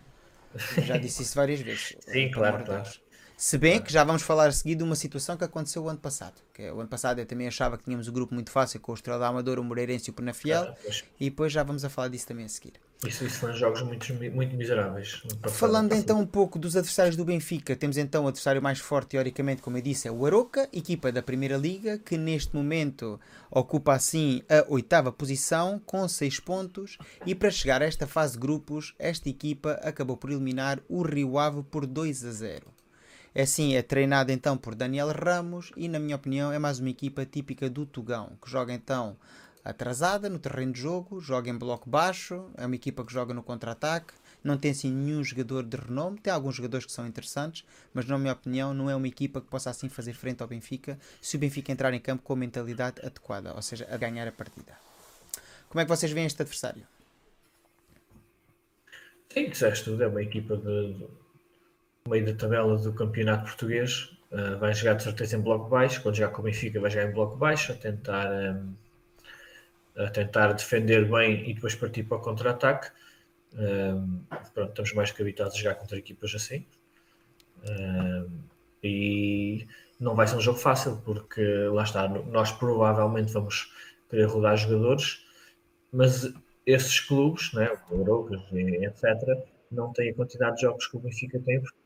[0.76, 1.96] Eu já disse isso várias vezes.
[2.00, 2.90] Sim, claro, claro.
[3.38, 5.98] Se bem que já vamos falar a seguir de uma situação que aconteceu o ano
[5.98, 6.40] passado.
[6.54, 8.80] Que é, o ano passado eu também achava que tínhamos o um grupo muito fácil
[8.80, 10.62] com o Estrela Amador, o Moreirense e o Penafiel.
[10.62, 12.72] Ah, e depois já vamos a falar disso também a seguir.
[13.06, 15.22] Isso, isso foram jogos muito, muito miseráveis.
[15.50, 19.60] Falando então um pouco dos adversários do Benfica, temos então o adversário mais forte, teoricamente,
[19.60, 23.20] como eu disse, é o Aroca, equipa da Primeira Liga, que neste momento
[23.50, 26.96] ocupa assim a oitava posição, com seis pontos,
[27.26, 31.38] e para chegar a esta fase de grupos, esta equipa acabou por eliminar o Rio
[31.38, 32.75] Ave por 2 a 0.
[33.38, 36.88] É assim, é treinada então por Daniel Ramos e, na minha opinião, é mais uma
[36.88, 39.14] equipa típica do Tugão, que joga então
[39.62, 43.42] atrasada no terreno de jogo, joga em bloco baixo, é uma equipa que joga no
[43.42, 48.06] contra-ataque, não tem assim nenhum jogador de renome, tem alguns jogadores que são interessantes, mas
[48.06, 51.36] na minha opinião não é uma equipa que possa assim fazer frente ao Benfica se
[51.36, 54.72] o Benfica entrar em campo com a mentalidade adequada, ou seja, a ganhar a partida.
[55.68, 56.86] Como é que vocês veem este adversário?
[59.28, 61.06] Sim, disseste tudo, é uma equipa de,
[62.08, 64.16] meio da tabela do campeonato português.
[64.30, 66.02] Uh, vai jogar de certeza em bloco baixo.
[66.02, 68.74] Quando jogar com o Benfica, vai jogar em bloco baixo, a tentar, um,
[69.96, 72.90] a tentar defender bem e depois partir para o contra-ataque.
[73.54, 74.20] Um,
[74.52, 76.66] pronto, estamos mais que habituados a jogar contra equipas assim.
[77.68, 78.40] Um,
[78.82, 79.66] e
[79.98, 83.72] não vai ser um jogo fácil, porque lá está, nós provavelmente vamos
[84.08, 85.24] querer rodar jogadores,
[85.92, 86.32] mas
[86.64, 91.40] esses clubes, né, o Eurocas, etc., não têm a quantidade de jogos que o Benfica
[91.40, 91.76] tem, porque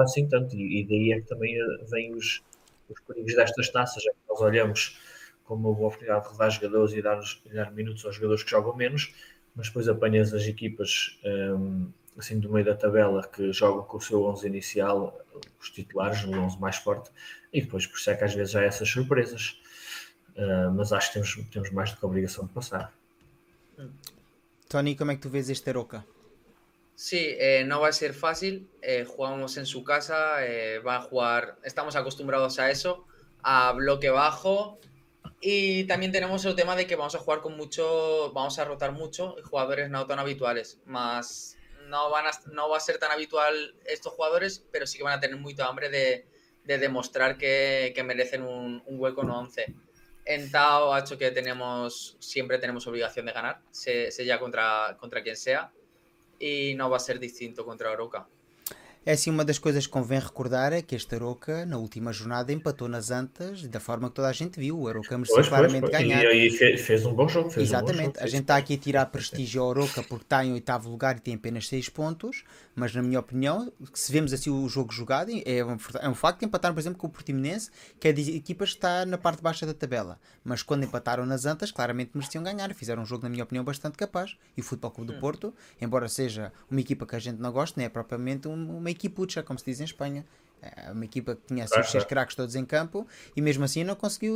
[0.00, 0.56] assim tanto.
[0.56, 2.42] E, e, daí é que também eh, vêm os,
[2.88, 4.98] os perigos destas taças, é que nós olhamos
[5.44, 7.20] como uma boa oportunidade de rodar jogadores e dar,
[7.52, 9.14] dar minutos aos jogadores que jogam menos,
[9.54, 14.00] mas depois apanhas as equipas um, assim do meio da tabela que jogam com o
[14.00, 15.18] seu 11 inicial,
[15.60, 17.10] os titulares no 11 mais forte,
[17.52, 19.60] e depois por isso é que às vezes há essas surpresas.
[20.36, 22.92] Uh, mas acho que temos, temos mais do que a obrigação de passar.
[24.68, 26.04] Tony, como é que tu vês este Aroca?
[26.94, 28.68] Sí, eh, no va a ser fácil.
[28.80, 33.06] Eh, jugamos en su casa, eh, va a jugar, estamos acostumbrados a eso,
[33.42, 34.78] a bloque bajo.
[35.40, 38.92] Y también tenemos el tema de que vamos a jugar con mucho, vamos a rotar
[38.92, 40.80] mucho jugadores no tan habituales.
[40.84, 41.56] Más
[41.88, 45.18] no, van a, no va a ser tan habitual estos jugadores, pero sí que van
[45.18, 46.26] a tener mucha hambre de,
[46.64, 49.74] de demostrar que, que merecen un, hueco no 11.
[50.24, 55.36] En Tao ha hecho que tenemos, siempre tenemos obligación de ganar, sea contra, contra quien
[55.36, 55.72] sea,
[56.42, 58.26] e não vai ser distinto contra a Oroca.
[59.04, 62.52] É assim, uma das coisas que convém recordar é que este Aroca, na última jornada,
[62.52, 64.78] empatou nas Antas, da forma que toda a gente viu.
[64.78, 66.02] O Aroca mereceu pois, claramente pois, pois.
[66.02, 66.22] ganhar.
[66.22, 67.52] E aí fez, fez, um bom jogo.
[67.56, 68.10] Exatamente.
[68.10, 70.88] Um jogo, a gente está aqui a tirar prestígio ao Aroca porque está em oitavo
[70.88, 74.92] lugar e tem apenas 6 pontos, mas na minha opinião, se vemos assim o jogo
[74.92, 78.34] jogado, é um, é um facto empatar, por exemplo, com o Portimonense, que é de
[78.34, 80.18] equipas que está na parte baixa da tabela.
[80.42, 82.72] Mas quando empataram nas Antas, claramente mereciam ganhar.
[82.74, 84.36] Fizeram um jogo, na minha opinião, bastante capaz.
[84.56, 85.20] E o Futebol Clube do hum.
[85.20, 89.42] Porto, embora seja uma equipa que a gente não gosta, não é propriamente uma equipucha,
[89.42, 90.24] como se diz em Espanha.
[90.62, 93.04] É uma equipa que tinha assim, os seis craques todos em campo
[93.34, 94.32] e mesmo assim não conseguiu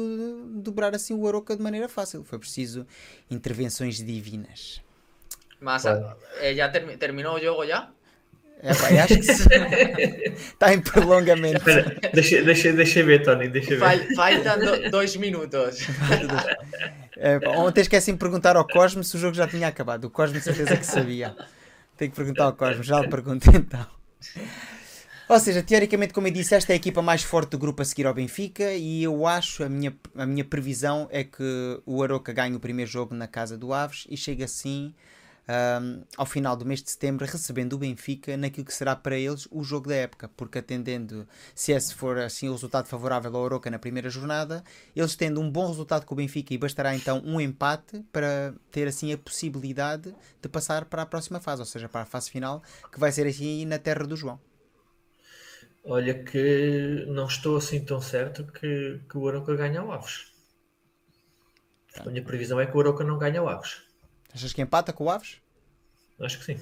[0.57, 2.25] dobrar assim o Aroca de maneira fácil.
[2.25, 2.85] Foi preciso
[3.31, 4.83] intervenções divinas.
[5.61, 7.93] Mas eh, term terminou o jogo já?
[8.63, 11.59] É, pá, acho que está em prolongamento.
[11.59, 13.49] Espera, deixa, deixa, deixa ver, Tony.
[13.49, 14.15] Deixa ver.
[14.15, 15.87] Faltam dois minutos.
[17.19, 20.05] É, pá, ontem esqueci de perguntar ao Cosmo se o jogo já tinha acabado.
[20.05, 21.35] O Cosmo, certeza que sabia.
[21.97, 23.87] Tenho que perguntar ao Cosmo, já lhe pergunto então.
[25.29, 27.85] Ou seja, teoricamente, como eu disse, esta é a equipa mais forte do grupo a
[27.87, 32.33] seguir ao Benfica e eu acho, a minha, a minha previsão é que o Aroca
[32.33, 34.95] ganhe o primeiro jogo na casa do Aves e chega assim
[35.49, 39.47] um, ao final do mês de setembro recebendo o Benfica naquilo que será para eles
[39.51, 43.71] o jogo da época, porque atendendo, se esse for assim o resultado favorável ao Aroca
[43.71, 47.41] na primeira jornada, eles tendo um bom resultado com o Benfica e bastará então um
[47.41, 52.03] empate para ter assim a possibilidade de passar para a próxima fase, ou seja, para
[52.03, 54.41] a fase final, que vai ser assim na terra do João.
[55.85, 60.33] Olha que não estou assim tão certo que, que o Aroca ganha o Aves.
[62.01, 63.86] A minha previsão é que o Aroca não ganha o Aves.
[64.37, 65.41] Achas que empata com o Aves?
[66.21, 66.61] Acho que sim.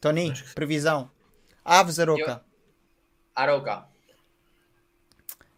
[0.00, 0.54] Tony, que sim.
[0.56, 1.08] previsão.
[1.64, 2.42] Aves, Aroca.
[2.44, 2.50] Eu...
[3.36, 3.86] Aroca.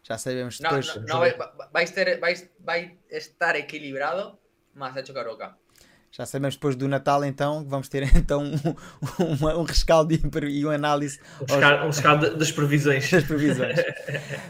[0.03, 0.95] Já sabemos não, depois.
[0.97, 1.35] Não, não vai,
[1.73, 4.37] vai, ter, vai, vai estar equilibrado,
[4.75, 5.57] mas acho que Aroca.
[6.11, 10.73] Já sabemos depois do Natal, então, vamos ter então um, um, um rescaldo e uma
[10.73, 11.19] análise.
[11.41, 13.11] Um rescaldo, um rescaldo das previsões.
[13.11, 13.77] Das previsões.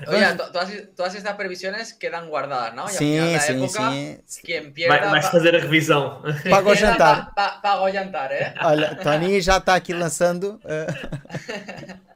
[0.07, 2.87] Oye, todas, todas estas previsões quedam guardadas, não?
[2.87, 3.91] Sim, sim, época,
[4.25, 4.41] sim.
[4.43, 6.21] Quem pierda, vai, vais fazer a revisão.
[6.49, 7.33] Paga o jantar.
[7.33, 8.55] Pa, pa, paga o jantar, é?
[8.63, 10.61] Olha, Tony já está aqui lançando.
[10.63, 12.07] Uh...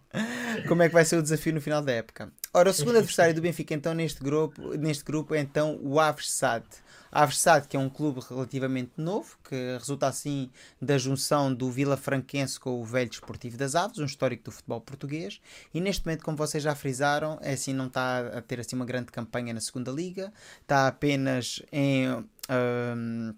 [0.67, 2.32] Como é que vai ser o desafio no final da época?
[2.54, 6.30] Ora, o segundo adversário do Benfica, então, neste grupo, neste grupo é então o Aves
[6.32, 6.65] SAD.
[7.12, 10.50] A Aversade, que é um clube relativamente novo, que resulta assim
[10.82, 14.80] da junção do Vila Franquense com o Velho Desportivo das Aves, um histórico do futebol
[14.80, 15.41] português,
[15.74, 18.86] e neste momento, como vocês já frisaram, é assim, não está a ter assim uma
[18.86, 22.10] grande campanha na segunda liga, está apenas em.
[22.50, 23.34] Um,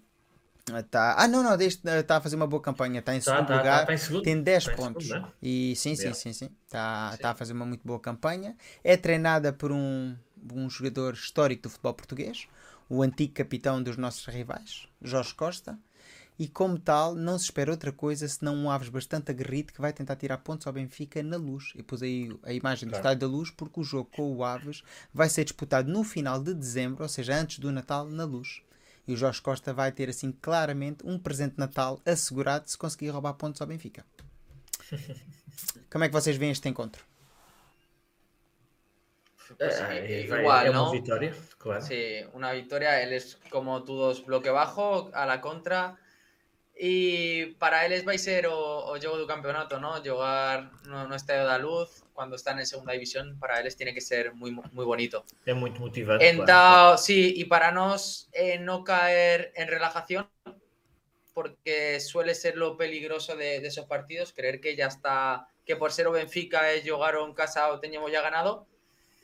[0.90, 1.16] Tá.
[1.18, 3.80] Ah, não, não, está a fazer uma boa campanha, está em tá, segundo tá, lugar,
[3.80, 4.22] tá, tá em segundo.
[4.22, 5.06] tem 10 pontos.
[5.06, 5.32] Segundo, né?
[5.42, 6.50] E sim, sim, sim, sim.
[6.64, 8.56] Está tá a fazer uma muito boa campanha.
[8.82, 10.16] É treinada por um,
[10.52, 12.48] um jogador histórico do futebol português,
[12.88, 15.78] o antigo capitão dos nossos rivais, Jorge Costa,
[16.38, 19.92] e como tal não se espera outra coisa senão um Aves bastante aguerrido que vai
[19.92, 21.72] tentar tirar pontos ao Benfica na luz.
[21.76, 23.02] E pus aí a imagem do claro.
[23.02, 26.52] estádio da luz porque o jogo com o Aves vai ser disputado no final de
[26.52, 28.62] dezembro, ou seja, antes do Natal, na luz.
[29.06, 33.10] E o Jorge Costa vai ter assim claramente um presente de Natal assegurado se conseguir
[33.10, 34.04] roubar pontos ao Benfica.
[35.90, 37.04] Como é que vocês veem este encontro?
[39.58, 40.90] Pues, eh, igual, ¿no?
[40.90, 41.82] Victoria, claro.
[41.82, 43.02] Sí, una victoria.
[43.02, 45.96] Él es como todos bloque bajo, a la contra.
[46.76, 50.02] Y para él es va a ser o, o juego campeonato, ¿no?
[50.02, 54.00] Jugar no, no estadio da luz cuando están en segunda división, para él tiene que
[54.00, 55.24] ser muy, muy bonito.
[55.44, 56.20] Es muy motivado.
[56.20, 60.28] Entonces, Sí, y para nos eh, no caer en relajación,
[61.32, 65.92] porque suele ser lo peligroso de, de, esos partidos, creer que ya está, que por
[65.92, 68.66] ser o Benfica es jugar en casa o teníamos ya ganado,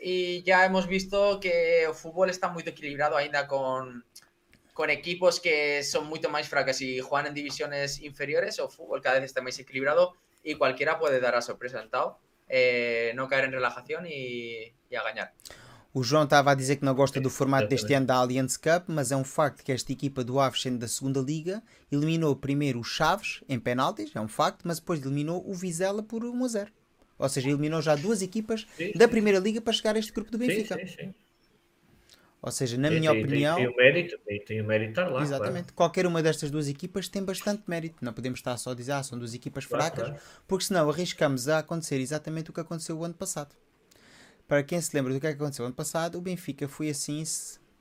[0.00, 4.04] y ya hemos visto que el fútbol está muy equilibrado ainda con,
[4.72, 9.16] con equipos que son mucho más fracos y juegan en divisiones inferiores o fútbol cada
[9.16, 12.16] vez está más equilibrado y cualquiera puede dar a sorpresa então
[12.48, 15.32] eh, não cair em relaxação e, e a ganhar.
[15.92, 18.84] O João estava a dizer que não gosta do formato deste ano da Allianz Cup,
[18.86, 22.78] mas é um facto que esta equipa do Aves, sendo da segunda liga, eliminou primeiro
[22.78, 26.48] o Chaves em penaltis, é um facto, mas depois eliminou o Vizela por 1 a
[26.48, 26.72] 0.
[27.20, 30.30] Ou seja, eliminou já duas equipas sim, da Primeira Liga para chegar a este grupo
[30.30, 30.74] do Benfica.
[30.78, 31.14] Sim, sim,
[32.40, 33.56] Ou seja, na minha tem, opinião.
[33.56, 35.22] Tem, tem o mérito, tem, tem o mérito estar lá.
[35.22, 35.74] Exatamente.
[35.74, 37.96] Qualquer uma destas duas equipas tem bastante mérito.
[38.00, 40.22] Não podemos estar só a dizer, ah, são duas equipas Claro, fracas, claro.
[40.48, 43.54] porque senão arriscamos a acontecer exatamente o que aconteceu o ano passado.
[44.48, 47.22] Para quem se lembra do que é aconteceu ano passado, o Benfica foi assim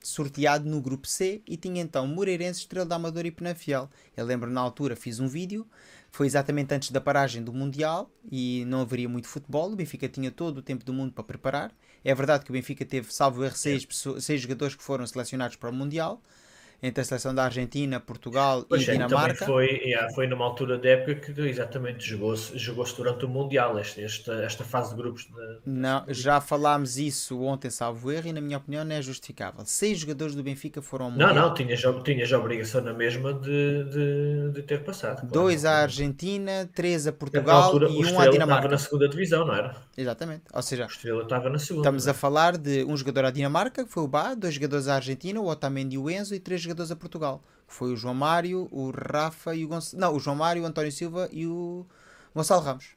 [0.03, 3.89] sorteado no grupo C e tinha então Moreirense, Estrela da Amadora e Penafiel.
[4.15, 5.65] Eu lembro na altura fiz um vídeo,
[6.11, 9.71] foi exatamente antes da paragem do Mundial e não haveria muito futebol.
[9.71, 11.71] O Benfica tinha todo o tempo do mundo para preparar.
[12.03, 15.55] É verdade que o Benfica teve, salvo erro, seis, pessoas- seis jogadores que foram selecionados
[15.55, 16.21] para o Mundial,
[16.81, 19.45] entre a seleção da Argentina, Portugal Pois e é, Dinamarca.
[19.45, 24.01] foi, yeah, foi numa altura da época que exatamente jogou-se jogou durante o Mundial, este-
[24.03, 25.23] esta, esta fase de grupos.
[25.25, 25.59] De...
[25.65, 29.61] Não, já falámos isso ontem, salvo erro, e na minha opinião não é justificável.
[29.65, 31.47] Seis jogadores do Benfica foram ao Não, Mundial.
[31.47, 35.17] não, tinhas, tinhas a obrigação na mesma de, de, de ter passado.
[35.21, 35.33] claro.
[35.33, 38.67] Dois à Argentina, três a Portugal altura, e um à Estrela estava Dinamarca.
[38.69, 39.75] na segunda divisão, não era?
[39.99, 40.43] Exatamente.
[40.53, 41.81] Ou seja, Estrela estava na segunda.
[41.81, 44.95] estamos a falar de um jogador à Dinamarca, que foi o Bá, dois jogadores à
[44.95, 48.13] Argentina, o Otamendi e o Enzo, e três jogadores a Portugal, que foi o João
[48.13, 49.99] Mário, o Rafa e o Gonçalo.
[49.99, 51.85] Não, o João Mário, o António Silva e o
[52.33, 52.95] Gonçalo Ramos.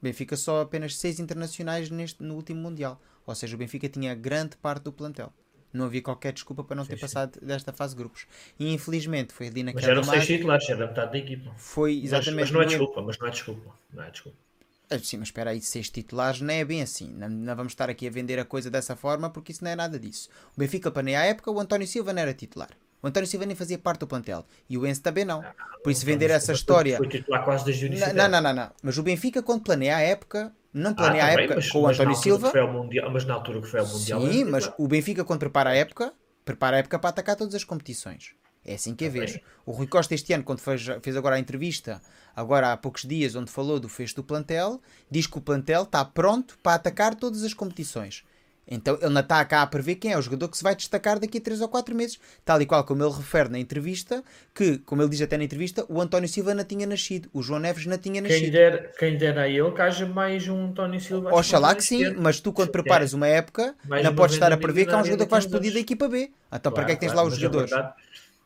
[0.00, 3.00] Benfica só apenas seis internacionais neste, no último Mundial.
[3.26, 5.32] Ou seja, o Benfica tinha grande parte do plantel.
[5.72, 7.00] Não havia qualquer desculpa para não ter sim.
[7.00, 8.26] passado desta fase de grupos.
[8.56, 11.52] E infelizmente foi ali Mas naquela eram seis titulares, era metade da equipa.
[11.56, 12.40] Foi Mas, exatamente.
[12.40, 13.74] mas não é desculpa, mas não é desculpa.
[13.92, 14.45] Não é desculpa.
[14.88, 17.08] Ah, Sim, mas espera aí, seis titulares não é bem assim.
[17.12, 19.76] Não, não vamos estar aqui a vender a coisa dessa forma porque isso não é
[19.76, 20.28] nada disso.
[20.56, 22.70] O Benfica planeia a época, o António Silva não era titular.
[23.02, 24.44] O António Silva nem fazia parte do plantel.
[24.70, 25.44] E o Enzo também não.
[25.82, 26.96] Por isso vender essa história.
[26.96, 28.14] Foi titular quase o início.
[28.14, 28.70] Não, não, não.
[28.82, 31.80] Mas o Benfica, quando planeia a época, não Ah, planeia a também, época mas- com
[31.82, 32.66] o António Silva.
[32.66, 34.20] mundial, mas na altura que foi ao Mundial.
[34.22, 36.12] Sim, mas o Benfica, quando prepara a época,
[36.44, 38.34] prepara a época para atacar todas as competições.
[38.66, 39.38] É assim que é Tá vez.
[39.64, 42.02] O Rui Costa, este ano, quando fez, fez agora a entrevista,
[42.34, 46.04] agora há poucos dias, onde falou do fecho do plantel, diz que o plantel está
[46.04, 48.24] pronto para atacar todas as competições.
[48.68, 51.20] Então ele não está cá a prever quem é o jogador que se vai destacar
[51.20, 52.18] daqui a 3 ou 4 meses.
[52.44, 55.86] Tal e qual como ele refere na entrevista, que, como ele diz até na entrevista,
[55.88, 58.50] o António Silva não tinha nascido, o João Neves não tinha Quem nascido.
[58.52, 61.32] dera, quem dera a ele que haja mais um António Silva.
[61.32, 62.72] Oxalá que sim, mas tu quando É.
[62.72, 65.38] preparas uma época, Mais não podes estar a prever que há um jogador que vai
[65.38, 66.32] a explodir da equipa B.
[66.52, 67.70] Então para que é que tens Claro, lá os a jogadores?
[67.70, 67.94] verdade-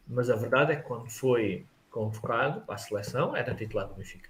[0.06, 4.28] mas a verdade é que quando foi convocado para a seleção, era titular do Benfica.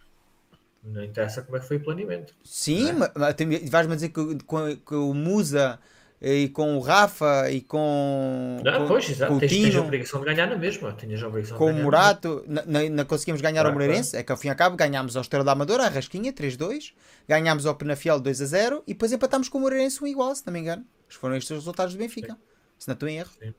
[0.83, 2.35] Não interessa como é que foi o planeamento.
[2.43, 5.79] Sim, ma- ma- tem- vais-me dizer que, com, que o Musa
[6.23, 9.39] e com o Rafa e com, Não, com, pois, exato.
[9.39, 10.93] Tens, tens a obrigação de ganhar na mesma.
[10.95, 12.45] Tinhas a obrigação com de o ganhar Murato,
[12.91, 14.17] não conseguimos ganhar ao Claro, Moreirense.
[14.17, 16.95] É que ao fim e ao cabo ganhámos ao Estrela da Amadora, a Rasquinha 3-2,
[17.29, 20.61] ganhámos ao Penafiel 2-0 e depois empatámos com o Moreirense um igual, se não me
[20.61, 20.85] engano.
[21.09, 22.39] Foram estes os resultados do Benfica.
[22.79, 23.31] Se não estou em erro.
[23.39, 23.53] Sim.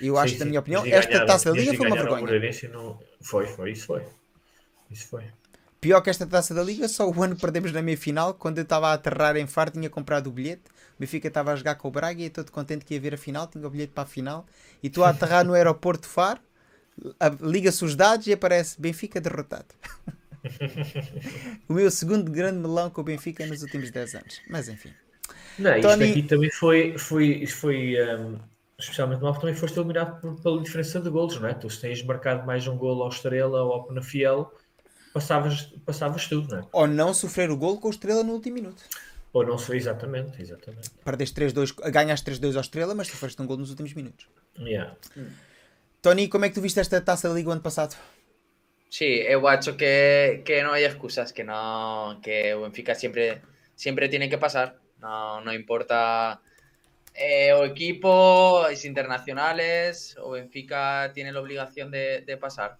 [0.00, 0.38] Eu Sim, acho, sim.
[0.38, 2.24] na minha opinião, esta taça da Liga foi uma vergonha.
[2.72, 4.02] Não- Foi, foi, isso foi.
[4.90, 5.24] Isso foi.
[5.80, 8.62] Pior que esta taça da Liga, só o ano perdemos na meia final, quando eu
[8.64, 10.62] estava a aterrar em Faro, tinha comprado o bilhete.
[10.96, 13.14] O Benfica estava a jogar com o Braga e eu todo contente que ia ver
[13.14, 14.44] a final, tinha o bilhete para a final.
[14.82, 16.40] E estou a aterrar no aeroporto de Faro,
[17.40, 19.66] liga-se os dados e aparece Benfica derrotado.
[21.68, 24.40] o meu segundo grande melão com o Benfica nos últimos 10 anos.
[24.48, 24.94] Mas enfim.
[25.58, 28.38] Não, isto Tony- aqui também foi, foi, foi um,
[28.78, 31.54] especialmente mal, também foste eliminado por- pela diferença de golos, não é?
[31.54, 34.52] Tu se tens marcado mais um golo ao Estrela ou ao Penafiel,
[35.12, 36.66] passavas, passavas tudo, não é?
[36.72, 38.82] Ou não sofrer o golo com o Estrela no último minuto.
[39.32, 40.90] Ou não sei exatamente, exatamente.
[41.04, 44.26] Perdeste 3-2, ganhaste 3-2 ao Estrela, mas sofreste um golo nos últimos minutos.
[44.58, 44.96] Yeah.
[46.00, 47.96] Tony, como é que tu viste esta taça da Liga o ano passado?
[48.90, 53.42] Sí, eu acho que, que no hay excusas, que no, que o Benfica siempre,
[53.76, 54.76] siempre tiene que pasar.
[54.98, 56.40] No, no importa
[57.18, 62.78] eh, o equipo, es internacionales, o Benfica tiene la obligación de, de pasar.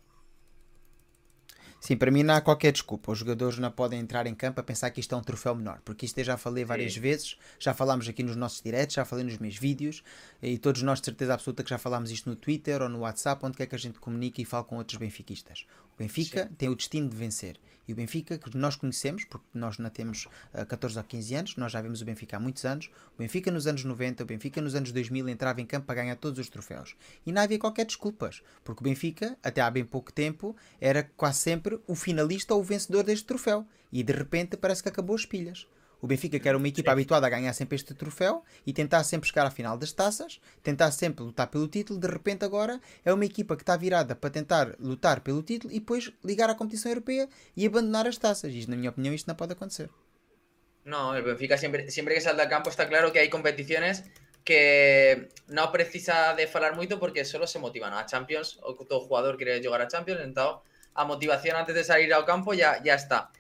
[1.81, 3.12] Sim, para mim não há qualquer desculpa.
[3.12, 5.81] Os jogadores não podem entrar em campo a pensar que isto é um troféu menor,
[5.85, 7.01] porque isto eu já falei várias Sim.
[7.01, 10.03] vezes, já falámos aqui nos nossos diretos, já falei nos meus vídeos,
[10.42, 13.44] e todos nós de certeza absoluta que já falámos isto no Twitter ou no WhatsApp,
[13.44, 15.66] onde quer que a gente comunique e fale com outros benfiquistas.
[15.99, 17.59] O Benfica tem o destino de vencer.
[17.89, 21.57] E o Benfica, que nós conhecemos, porque nós não temos ah, 14 ou 15 anos,
[21.57, 22.89] nós já vemos o Benfica há muitos anos.
[23.17, 26.15] O Benfica nos anos 90, o Benfica nos anos 2000 entrava em campo para ganhar
[26.15, 26.95] todos os troféus.
[27.27, 31.41] E não havia qualquer desculpas, porque o Benfica, até há bem pouco tempo, era quase
[31.41, 33.67] sempre o finalista ou o vencedor deste troféu.
[33.91, 35.67] E de repente parece que acabou as pilhas.
[36.01, 39.29] O Benfica, que era uma equipa habituada a ganhar sempre este troféu e tentar sempre
[39.29, 43.25] chegar à final das taças, tentar sempre lutar pelo título, de repente agora é uma
[43.25, 47.29] equipa que está virada para tentar lutar pelo título e depois ligar à competição europeia
[47.57, 48.53] e abandonar as taças.
[48.55, 49.91] E na minha opinião isto não pode acontecer.
[50.85, 54.05] No, el Benfica siempre, siempre que salta al campo está claro que hay competiciones
[54.43, 57.93] que no precisa de falar mucho porque solo se motivan.
[57.93, 60.62] A Champions, o todo jugador quiere llegar a Champions, entonces
[60.95, 63.31] a motivación antes de salir al campo ya, ya está.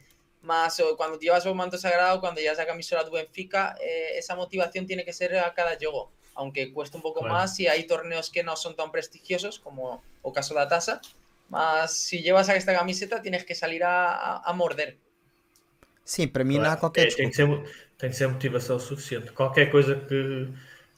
[0.48, 4.86] Más cuando llevas un manto sagrado, cuando llevas la camisola de Benfica, eh, esa motivación
[4.86, 6.02] tiene que ser a cada juego.
[6.40, 7.34] aunque cueste un poco Claro.
[7.34, 9.82] más y hay torneos que no son tan prestigiosos como
[10.22, 10.94] o caso de la tasa,
[11.48, 14.90] más si llevas a esta camiseta tienes que salir a, a- a morder.
[16.04, 16.80] Sim, para mim não há Claro.
[16.80, 17.46] qualquer É, tem, que ser,
[17.98, 19.32] tem que ser motivação suficiente.
[19.32, 20.48] Qualquer coisa que,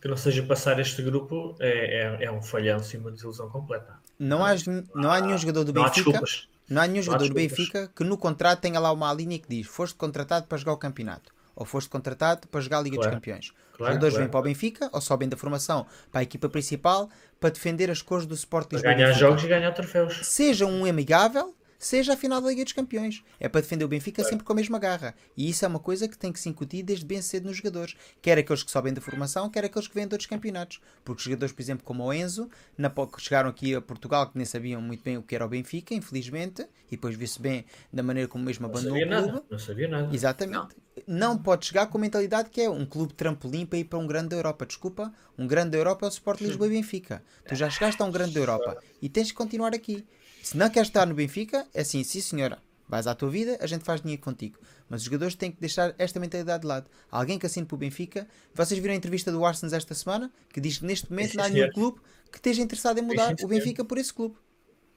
[0.01, 1.73] que não seja passar este grupo é,
[2.21, 3.99] é, é um falhão sim, uma desilusão completa.
[4.19, 4.55] Não há,
[4.95, 6.11] não há nenhum jogador do Não há Benfica.
[6.11, 6.49] desculpas.
[6.71, 7.59] Não há nenhum jogador do desculpas.
[7.59, 10.77] Benfica que no contrato tenha lá uma linha que diz foste contratado para jogar o
[10.79, 13.11] campeonato ou foste contratado para jogar a Liga Claro.
[13.11, 13.47] dos Campeões.
[13.47, 14.25] Os Claro, jogadores claro.
[14.25, 17.11] vêm para o Benfica ou sobem da formação para a equipa principal
[17.41, 18.95] para defender as cores do Sport Para Lisboa.
[18.95, 19.27] ganhar Benfica.
[19.27, 20.21] jogos e ganhar troféus.
[20.27, 23.25] Seja um amigável, seja a final da Liga dos Campeões.
[23.41, 24.29] É para defender o Benfica Claro.
[24.31, 25.15] sempre com a mesma garra.
[25.37, 27.97] E isso é uma coisa que tem que se incutir desde bem cedo nos jogadores.
[28.21, 30.81] Quer aqueles que sobem da formação, quer aqueles que vêm de outros campeonatos.
[31.05, 34.81] Porque jogadores, por exemplo, como o Enzo, na, chegaram aqui a Portugal, que nem sabiam
[34.83, 38.45] muito bem o que era o Benfica, infelizmente, e depois viu-se bem da maneira como
[38.45, 39.33] mesmo Não abandonou sabia o clube.
[39.33, 39.45] nada.
[39.51, 40.15] Não sabia nada.
[40.15, 40.77] Exatamente.
[41.07, 41.39] Não.
[41.39, 44.29] pode chegar com a mentalidade que é um clube trampolim para ir para um grande
[44.29, 44.67] da Europa.
[44.67, 47.23] Desculpa, um grande da Europa é o Sport Lisboa e Benfica.
[47.49, 50.05] Tu já chegaste a um grande da Europa e tens que continuar aqui.
[50.43, 53.67] Se não queres estar no Benfica, é assim, sim senhora, vais à tua vida, a
[53.67, 54.59] gente faz dinheiro contigo.
[54.89, 56.91] Mas os jogadores têm que deixar esta mentalidade de lado.
[57.11, 60.61] Alguém que assine para o Benfica, vocês viram a entrevista do Arsens esta semana, que
[60.61, 63.47] diz que neste momento não há nenhum clube que esteja interessado em mudar o.
[63.47, 64.37] Benfica por esse clube.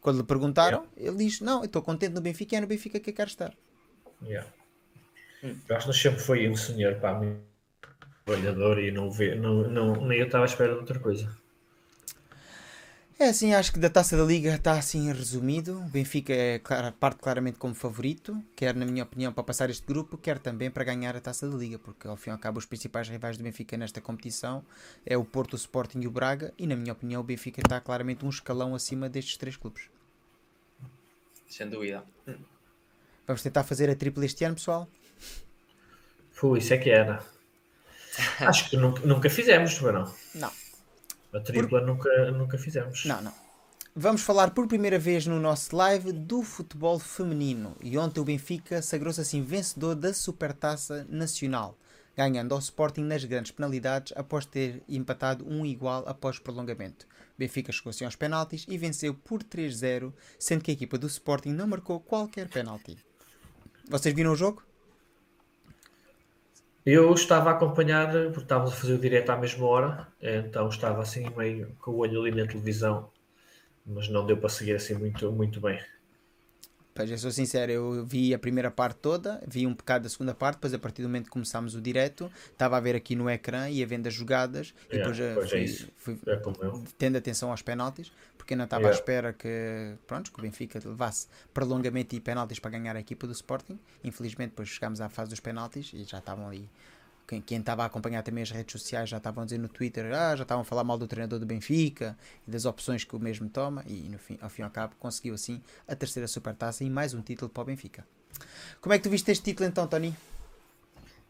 [0.02, 3.00] Quando lhe perguntaram, ele diz: Não, eu estou contente no Benfica e é no Benfica
[3.00, 3.54] que eu quero estar.
[4.24, 4.50] Yeah.
[5.44, 5.56] Hum.
[5.70, 7.38] Eu acho que sempre foi um senhor para mim
[8.26, 11.30] trabalhador e não vê, não, não, nem eu estava à espera de outra coisa.
[13.20, 15.80] É assim, acho que da taça da Liga está assim resumido.
[15.80, 19.86] O Benfica é clara- parte claramente como favorito, quer na minha opinião para passar este
[19.86, 22.58] grupo, quer também para ganhar a taça da Liga, porque ao fim e ao cabo
[22.60, 24.66] os principais rivais do Benfica nesta competição
[25.06, 27.80] é o Porto, o Sporting e o Braga, e na minha opinião o Benfica está
[27.80, 29.90] claramente um escalão acima destes três clubes.
[31.48, 32.04] Sin duda.
[33.28, 34.90] Vamos tentar fazer a tripla este ano, pessoal?
[36.32, 37.24] Foi, isso é que era.
[38.42, 40.14] Acho que nunca, nunca fizemos, não.
[40.36, 40.63] Não.
[41.34, 43.06] A tripla nunca, nunca fizemos.
[43.06, 43.34] Não, não.
[43.96, 47.76] Vamos falar por primeira vez no nosso live do futebol feminino.
[47.82, 51.78] E ontem o Benfica sagrou-se assim vencedor da Supertaça Nacional,
[52.16, 57.06] ganhando ao Sporting nas grandes penalidades após ter empatado um igual após prolongamento.
[57.06, 61.08] O Benfica chegou assim aos penaltis e venceu por 3-0, sendo que a equipa do
[61.08, 62.98] Sporting não marcou qualquer penalti.
[63.90, 64.64] Vocês viram o jogo?
[66.86, 71.02] Eu estava a acompanhar, porque estávamos a fazer o direto à mesma hora, então estava
[71.02, 73.12] assim meio com o olho ali na televisão,
[73.86, 75.80] mas não deu para seguir assim muito, muito bem.
[76.96, 80.34] Pois, eu sou sincero, eu vi a primeira parte toda, vi um bocado da segunda
[80.36, 83.28] parte, depois a partir do momento que começámos o direto, estava a ver aqui no
[83.28, 85.92] ecrã, ia vendo as jogadas e Yeah, depois eh, é fui, isso.
[85.96, 86.40] fui É
[87.00, 89.00] tendo atenção aos penaltis, porque eu não estava à Yeah.
[89.00, 93.34] espera que, pronto, que o Benfica levasse prolongamento e penaltis para ganhar a equipa do
[93.34, 93.80] Sporting.
[94.04, 96.70] Infelizmente, depois chegámos à fase dos penaltis e já estavam ali.
[97.28, 100.14] Quem, quem estava a acompanhar também as redes sociais já estavam a dizer no Twitter,
[100.14, 102.18] ah, já estavam a falar mal do treinador do Benfica
[102.48, 104.96] e das opções que o mesmo toma, e no fim, ao fim e ao cabo
[105.00, 108.06] conseguiu assim a terceira supertaça e mais um título para o Benfica.
[108.82, 110.14] Como é que tu viste este título então, Tony?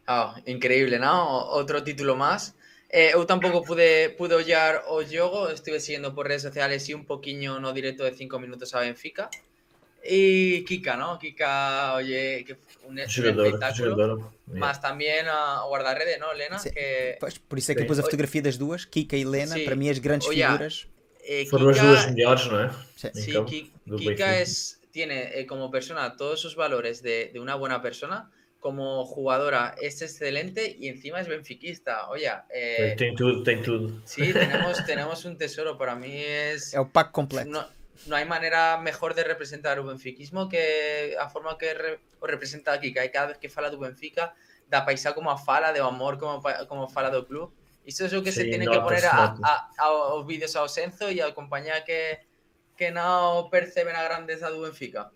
[0.08, 1.56] Ah, increíble, ¿no?
[1.56, 2.56] Otro título más.
[2.90, 7.06] Eh, eu tampouco pude, pude ollar o jogo, estuve siguiendo por redes sociales y un
[7.06, 9.30] poquinho no directo de 5 minutos a Benfica.
[10.06, 11.18] Y Kika, ¿no?
[11.18, 13.92] Kika, oye, que un, Jogador, espectáculo.
[13.92, 14.22] jogador.
[14.48, 16.60] Más también a guardarrede, ¿no, Lena?
[16.60, 16.70] Sí.
[16.72, 17.88] Que Pois, por isso é que eu Sim.
[17.88, 19.64] pus a fotografia das duas, Kika e Lena, Sim.
[19.66, 20.88] para mim as grandes Olha, figuras.
[21.24, 22.70] eh, Foram as Kika- duas melhores, não é?
[22.98, 23.46] Sim.
[23.46, 24.40] Kika Benfica.
[24.42, 28.30] es, tiene eh, como persona todos sus valores de, de una buena persona.
[28.60, 32.08] Como jugadora es excelente y encima es benfiquista.
[32.10, 34.02] Oye, eh, Tem tudo, tem tudo.
[34.06, 35.78] sí, tenemos, tenemos un tesoro.
[35.78, 36.74] Para mí es.
[36.74, 37.50] É o pack completo.
[37.50, 37.66] No,
[38.08, 42.74] no hay manera mejor de representar o benfiquismo que a forma que re, o representa
[42.74, 44.34] aquí, que hai cada vez que fala do Benfica,
[44.68, 47.54] da paisa como a fala de amor, como, como fala do club.
[47.86, 50.72] Isto é o que sí, se tiene no, que poner a, a, aos vídeos ao
[50.72, 52.24] Senzo e a compañía que,
[52.76, 55.12] que non perceben a grandeza do Benfica.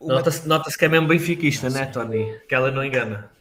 [0.00, 2.40] Notas, notas que é mesmo benfiquista, né, Tony?
[2.46, 3.32] Que ela não engana.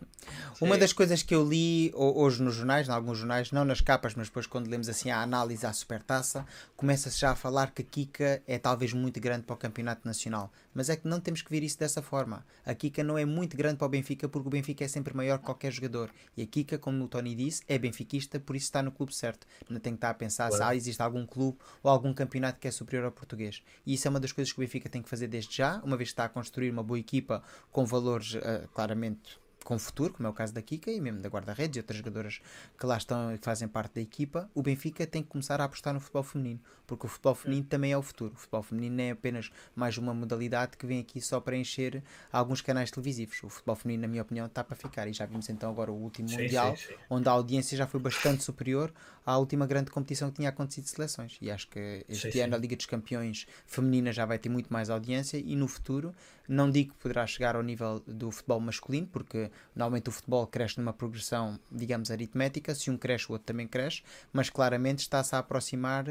[0.64, 0.80] Uma Sim.
[0.82, 4.16] das coisas que eu li ho- hoje nos jornais, em alguns jornais, não nas capas,
[4.16, 6.46] mas depois quando lemos assim a análise à supertaça,
[6.76, 10.52] começa-se já a falar que a Kika é talvez muito grande para o campeonato nacional.
[10.74, 12.46] Mas é que não temos que ver isso dessa forma.
[12.66, 15.38] A Kika não é muito grande para o Benfica porque o Benfica é sempre maior
[15.40, 16.10] que qualquer jogador.
[16.36, 19.46] E a Kika, como o Tony disse, é benfiquista, por isso está no clube certo.
[19.70, 20.72] Não tem que estar a pensar se Claro.
[20.72, 23.62] ah, existe algum clube ou algum campeonato que é superior ao português.
[23.86, 25.98] E isso é uma das coisas que o Benfica tem que fazer desde já, uma
[25.98, 30.28] vez que está a construir uma boa equipa com valores ah, claramente com futuro, como
[30.28, 32.42] é o caso da Kika e mesmo da guarda-redes e outras jogadoras
[32.78, 35.94] que lá estão e fazem parte da equipa, o Benfica tem que começar a apostar
[35.94, 36.60] no futebol feminino,
[36.94, 38.34] porque o futebol feminino também é o futuro.
[38.36, 42.04] O futebol feminino não é apenas mais uma modalidade que vem aqui só para encher
[42.32, 43.42] alguns canais televisivos.
[43.42, 45.08] O futebol feminino, na minha opinião, está para ficar.
[45.08, 46.94] E já vimos então agora o último sim, Mundial, sim, sim.
[47.10, 48.94] onde a audiência já foi bastante superior
[49.26, 51.38] à última grande competição que tinha acontecido de seleções.
[51.42, 54.92] E acho que este ano a Liga dos Campeões feminina já vai ter muito mais
[54.92, 56.14] audiência e no futuro
[56.48, 60.78] não digo que poderá chegar ao nível do futebol masculino, porque normalmente o futebol cresce
[60.78, 62.76] numa progressão, digamos, aritmética.
[62.76, 66.04] Se um cresce, o outro também cresce, mas claramente está-se a aproximar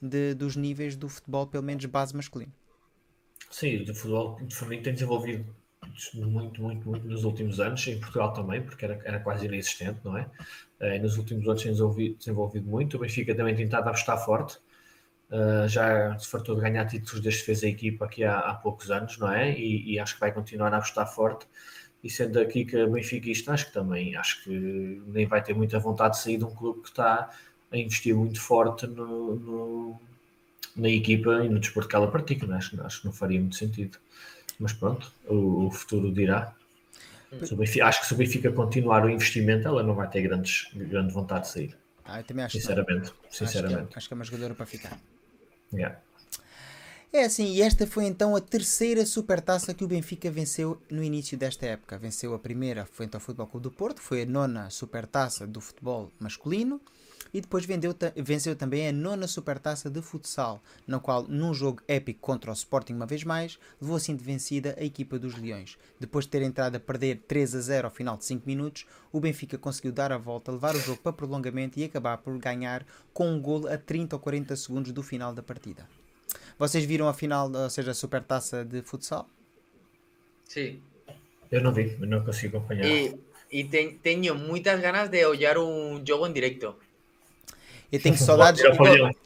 [0.00, 2.52] de, dos níveis do futebol, pelo menos base masculino.
[3.50, 5.44] Sim, o futebol feminino tem desenvolvido
[6.14, 10.16] muito, muito, muito nos últimos anos, em Portugal também, porque era, era quase inexistente, não
[10.16, 10.30] é?
[10.80, 12.96] E nos últimos anos tem desenvolvido, desenvolvido muito.
[12.96, 14.58] O Benfica também tem tentado apostar forte.
[15.30, 18.54] Uh, já se fartou de ganhar títulos desde que fez a equipa aqui há, há
[18.54, 19.52] poucos anos, não é?
[19.56, 21.46] E, e, acho que vai continuar a apostar forte.
[22.02, 25.78] E sendo aqui que a Benfiquista, acho que também acho que nem vai ter muita
[25.78, 27.30] vontade de sair de um clube que está
[27.70, 30.00] a investir muito forte no
[30.76, 32.58] na equipa e no desporto que ela pratica, não é?
[32.58, 33.98] acho, acho que não faria muito sentido.
[34.58, 36.54] Mas pronto, o, o futuro dirá.
[37.52, 41.12] Benfica, acho que se o Benfica continuar o investimento, ela não vai ter grandes, grande
[41.12, 41.78] vontade de sair.
[42.04, 43.74] Ah, também acho sinceramente, que sinceramente.
[43.76, 44.98] Acho que, é, acho que é uma jogadora para ficar.
[45.72, 45.96] Yeah.
[47.12, 51.36] É assim, e esta foi então a terceira supertaça que o Benfica venceu no início
[51.36, 51.98] desta época.
[51.98, 56.10] Venceu a primeira frente ao Futebol Clube do Porto, foi a nona supertaça do futebol
[56.20, 56.80] masculino
[57.32, 62.20] e depois vendeu, venceu também a nona supertaça de futsal, na qual, num jogo épico
[62.20, 65.78] contra o Sporting uma vez mais, levou assim de vencida a equipa dos Leões.
[65.98, 69.20] Depois de ter entrado a perder 3 a 0 ao final de 5 minutos, o
[69.20, 73.28] Benfica conseguiu dar a volta, levar o jogo para prolongamento e acabar por ganhar com
[73.28, 75.88] um golo a 30 ou 40 segundos do final da partida.
[76.58, 79.28] Vocês viram a final, ou seja, a supertaça de futsal?
[80.44, 80.80] Sim.
[81.50, 82.86] Eu não vi, não consigo acompanhar.
[82.86, 83.18] E,
[83.50, 86.76] e ten, tenho muitas ganas de olhar um jogo em direto.
[87.92, 88.72] Eu tenho saudades, eu,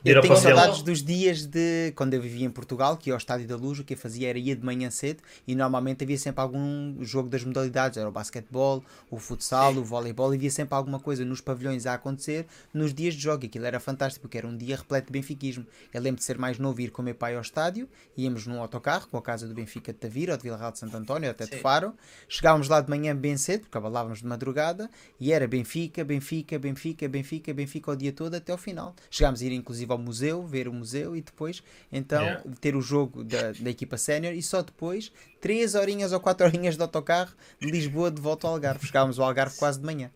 [0.05, 3.47] eu tenho saudades dos dias de quando eu vivia em Portugal, que ia ao Estádio
[3.47, 6.41] da Luz, o que eu fazia era ia de manhã cedo e normalmente havia sempre
[6.41, 9.81] algum jogo das modalidades, era o basquetebol, o futsal, Sim.
[9.81, 13.45] o voleibol, e havia sempre alguma coisa nos pavilhões a acontecer nos dias de jogo.
[13.45, 15.67] Aquilo era fantástico, porque era um dia repleto de benfiquismo.
[15.93, 18.61] Eu lembro de ser mais novo ir com o meu pai ao estádio, íamos num
[18.61, 21.31] autocarro com a casa do Benfica de Tavira, ou de Vila Real de Santo António,
[21.31, 21.95] até de Faro.
[22.29, 24.91] Chegávamos lá de manhã bem cedo, porque abalávamos de madrugada,
[25.21, 28.95] e era Benfica, Benfica, Benfica, Benfica, Benfica o dia todo até ao final.
[29.11, 32.43] Chegámos a ir inclusive ao museu, ver o museu e depois então yeah.
[32.61, 36.77] ter o jogo da, da equipa sénior e só depois, três horinhas ou quatro horinhas
[36.77, 38.87] de autocarro de Lisboa de volta ao Algarve.
[38.87, 40.11] Chegámos ao Algarve quase de manhã.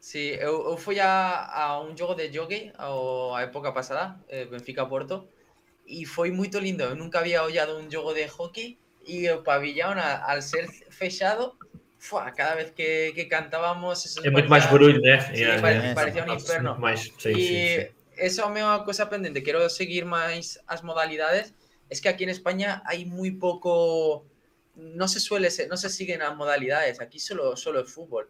[0.00, 4.84] Sí, eu, eu fui a, a un jogo de jockey a época pasada, eh, Benfica
[4.84, 5.28] Porto,
[5.86, 6.82] e foi muito lindo.
[6.82, 11.56] Eu nunca había olhado un jogo de hockey e o pabellón, al ser fechado,
[12.02, 14.18] Fua, cada vez que, que cantábamos.
[14.24, 15.20] é muito mais barulho, né?
[15.20, 15.94] Sí, yeah, yeah.
[15.94, 16.76] parecía un inferno.
[16.76, 17.46] Mais, sí, e sí,
[17.78, 17.88] sí.
[18.18, 19.38] esa é unha cosa pendente.
[19.46, 21.54] Quero seguir máis as modalidades.
[21.86, 24.26] Es que aquí en España hai moi pouco...
[24.74, 26.98] No se suele no se siguen as modalidades.
[26.98, 28.26] Aquí solo, solo é fútbol.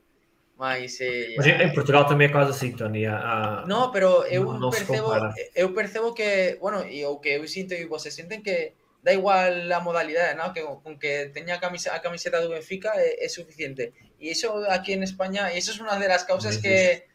[0.60, 3.08] Mas, eh, Mas Portugal tamén é quase assim, Tony.
[3.08, 3.64] A...
[3.64, 5.16] No, pero eu no, percebo,
[5.56, 9.70] eu percebo que, bueno, e o que eu sinto e vos senten que da igual
[9.70, 10.54] a modalidade, ¿no?
[10.54, 13.92] que con que teña a camiseta, camiseta do Benfica é, é suficiente.
[14.22, 17.10] E iso aquí en España, e iso é unha das causas que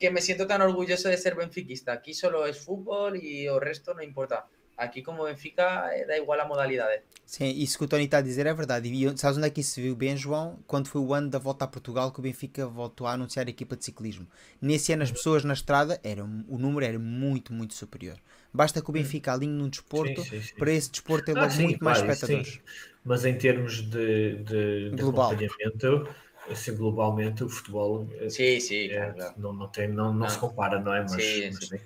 [0.00, 1.92] que me siento tan orgulloso de ser benfiquista.
[1.92, 4.48] Aquí solo es fútbol y el resto no importa.
[4.78, 7.02] Aqui, como Benfica, eh, dá igual a modalidade.
[7.26, 8.88] Sim, isso que o Tony está a dizer é verdade.
[8.88, 10.58] E sabes onde é que isso se viu bem, João?
[10.66, 13.50] Quando foi o ano da volta a Portugal que o Benfica voltou a anunciar a
[13.50, 14.26] equipa de ciclismo.
[14.58, 18.18] Nesse ano, as pessoas na estrada, era, o número era muito, muito superior.
[18.52, 20.54] Basta que o Benfica alinhe num desporto, sim, sim, sim.
[20.56, 22.60] para esse desporto ter logo ah, muito mais espectadores.
[23.04, 26.08] Mas em termos de, de, de acompanhamento
[26.50, 29.34] assim, globalmente o futebol sim, sim, é, claro.
[29.36, 31.02] não, não, tem, não, não, não, se compara, não é?
[31.02, 31.80] Mas, sim, mas, sim.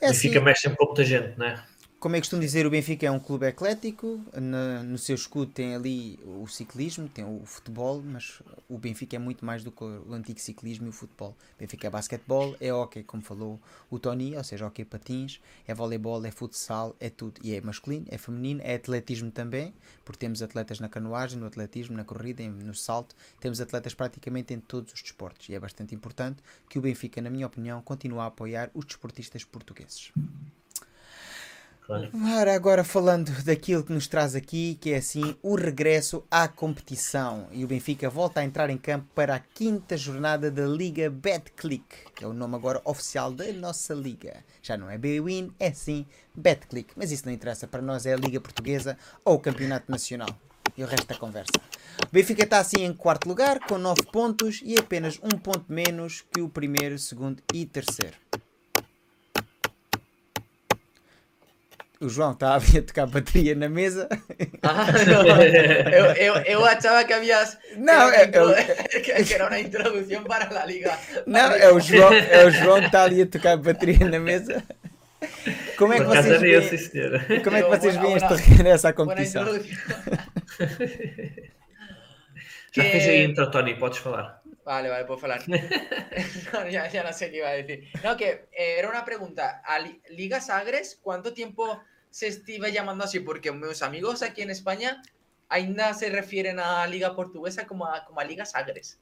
[0.00, 1.64] É assim, Benfica mexe sempre com muita gente, não é?
[2.00, 5.52] Como é que costumo dizer, o Benfica é um clube eclético, no, no seu escudo
[5.52, 8.40] tem ali o ciclismo, tem o futebol, mas
[8.70, 11.36] o Benfica é muito mais do que o antigo ciclismo e o futebol.
[11.56, 15.74] O Benfica é basquetebol, é hockey, como falou o Tony, ou seja, hockey patins, é
[15.74, 17.38] voleibol, é futsal, é tudo.
[17.44, 21.94] E é masculino, é feminino, é atletismo também, porque temos atletas na canoagem, no atletismo,
[21.94, 25.50] na corrida, no salto, temos atletas praticamente em todos os desportos.
[25.50, 29.44] E é bastante importante que o Benfica, na minha opinião, continue a apoiar os desportistas
[29.44, 30.10] portugueses.
[32.10, 32.50] Claro.
[32.50, 37.48] agora falando daquilo que nos traz aqui, que é assim o regresso à competição.
[37.50, 41.84] E o Benfica volta a entrar em campo para a quinta jornada da Liga Betclic,
[42.14, 44.44] que é o nome agora oficial da nossa liga.
[44.62, 46.92] Já não é Bwin, é sim Betclic.
[46.96, 50.28] Mas isso não interessa, para nós é a Liga Portuguesa ou o Campeonato Nacional.
[50.76, 51.52] e o resto da conversa.
[52.04, 56.24] O Benfica está assim em quarto lugar, com 9 pontos e apenas um ponto menos
[56.32, 58.16] que o primeiro, segundo e terceiro.
[62.00, 64.08] O João está a tocar bateria na mesa.
[64.62, 64.86] Ah,
[65.92, 67.58] eu, eu, eu achava que havias.
[67.76, 68.26] Não, que, é,
[69.00, 70.98] que, que era uma introdução para a Liga.
[71.26, 74.64] Não, é o João, é o João que está ali a tocar bateria na mesa.
[75.76, 78.92] Como é que vocês eu, veem, como é que Eu, vocês veem este regresso à
[78.94, 79.44] competição?
[82.72, 84.40] Já Que- fez a intro, Tony, podes falar.
[84.64, 85.42] Vale, vale, puedo hablar.
[85.48, 87.88] No, ya, ya no sé qué iba a decir.
[88.04, 89.60] No, que eh, era una pregunta.
[89.64, 93.20] ¿A Li- Liga Sagres cuánto tiempo se estive llamando así?
[93.20, 95.02] Porque mis amigos aquí en España
[95.48, 99.00] ainda se refieren a Liga Portuguesa como a, como a Liga Sagres.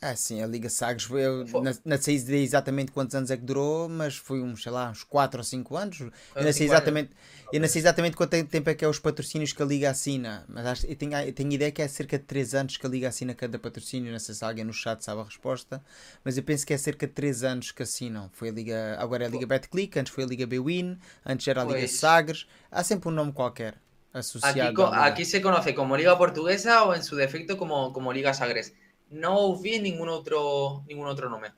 [0.00, 3.36] Ah, sim, a Liga Sagres foi, eu Fo- não, não sei exatamente quantos anos é
[3.36, 6.00] que durou, mas foi uns, sei lá, uns 4 ou 5 anos.
[6.00, 6.10] Eu
[6.44, 7.10] não sei exatamente,
[7.50, 10.44] eu não sei exatamente quanto tempo é que é os patrocínios que a Liga assina,
[10.48, 12.90] mas acho, eu, tenho, eu tenho ideia que é cerca de 3 anos que a
[12.90, 14.12] Liga assina cada patrocínio.
[14.12, 15.82] Não sei se alguém no chat sabe a resposta,
[16.22, 18.28] mas eu penso que é cerca de 3 anos que assinam.
[18.34, 21.62] Foi a Liga, agora é a Liga BetClick, antes foi a Liga Bwin, antes era
[21.62, 21.90] a Liga Pois.
[21.90, 22.46] Sagres.
[22.70, 23.74] Há sempre um nome qualquer
[24.12, 24.76] associado.
[24.76, 28.74] Aquí, aquí se conoce como Liga Portuguesa o en su defecto como, como Liga Sagres.
[29.10, 31.52] No vi ningún otro, ningún otro nombre.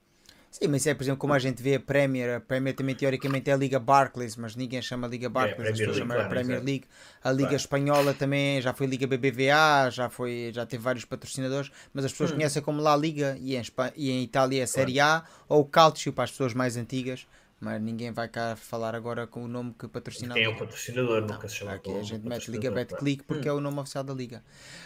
[0.51, 3.51] Sim, mas é, por exemplo, como a gente vê a Premier, a Premier também teoricamente
[3.51, 6.63] é a Liga Barclays, mas ninguém chama Liga Barclays, as Premier pessoas chamam a Premier.
[6.65, 6.85] League.
[7.23, 7.57] A Liga Claro.
[7.57, 12.31] Espanhola também já foi Liga BBVA, já, foi, já teve vários patrocinadores, mas as pessoas
[12.31, 12.37] Hum.
[12.37, 16.13] conhecem como La Liga e em, Espa- e em Itália é Série A ou Calcio
[16.15, 17.27] para as pessoas mais antigas,
[17.61, 21.23] mas ninguém vai cá falar agora com o nome que patrocina Quem é o patrocinador?
[21.23, 22.71] Nunca se chama Aqui a pelo gente mete Liga.
[22.71, 23.53] BetClick porque Hum.
[23.53, 24.39] é o nome oficial da Liga.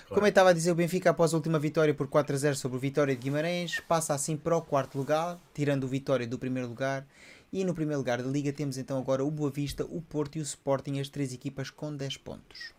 [0.04, 0.24] Como Claro.
[0.24, 2.78] eu estava a dizer, o Benfica, após a última vitória por 4 a 0 sobre
[2.78, 6.68] o Vitória de Guimarães, passa assim para o quarto lugar, tirando o Vitória do primeiro
[6.68, 7.06] lugar.
[7.52, 10.40] E no primeiro lugar da Liga temos então agora o Boa Vista, o Porto e
[10.40, 12.72] o Sporting, as três equipas com 10 pontos.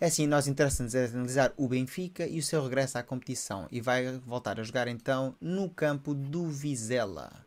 [0.00, 3.66] É assim, nós interessa-nos é analisar o Benfica e o seu regresso à competição.
[3.72, 7.43] E vai voltar a jogar então no campo do Vizela.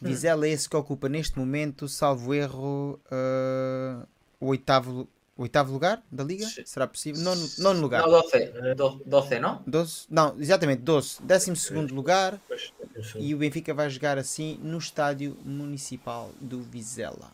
[0.00, 4.06] Vizela é esse que ocupa neste momento, salvo erro, ah,
[4.40, 6.46] o oitavo, o oitavo lugar da Liga?
[6.64, 7.20] Será possível?
[7.22, 8.02] Nono, nono lugar.
[8.02, 8.74] No, 12.
[8.74, 9.62] do- 12, ¿no?
[9.66, 11.18] 12, não, exatamente, 12.
[11.22, 12.40] 12 lugar
[13.18, 17.30] e o Benfica vai jogar assim no estádio municipal do Vizela.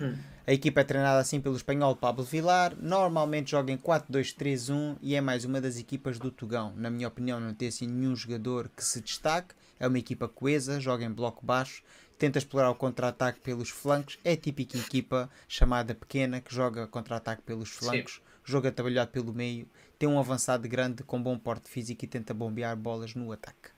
[0.00, 0.14] Hum.
[0.46, 5.20] A equipa é treinada assim pelo espanhol Pablo Vilar, normalmente joga em 4-2-3-1 e é
[5.20, 6.72] mais uma das equipas do Tugão.
[6.76, 9.54] Na minha opinião, não tem assim nenhum jogador que se destaque.
[9.80, 11.82] É uma equipa coesa, joga em bloco baixo,
[12.18, 14.18] tenta explorar o contra-ataque pelos flancos.
[14.22, 19.66] É a típica equipa chamada pequena que joga contra-ataque pelos flancos, joga trabalhado pelo meio,
[19.98, 23.70] tem um avançado grande com bom porte físico e tenta bombear bolas no ataque.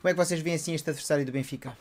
[0.00, 1.76] Como é que vocês veem assim este adversário do Benfica?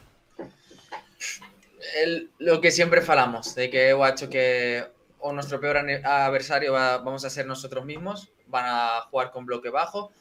[1.96, 4.84] el- lo que siempre falamos, de que eu acho que
[5.20, 9.70] o nuestro peor adversario va- vamos a ser nosotros mismos, van a jugar con bloque
[9.70, 10.12] bajo.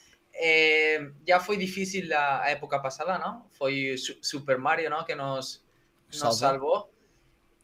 [0.42, 3.48] Eh, ya fue difícil la a época pasada, ¿no?
[3.52, 5.04] Fue Su- Super Mario, ¿no?
[5.06, 5.62] Que nos,
[6.08, 6.40] nos.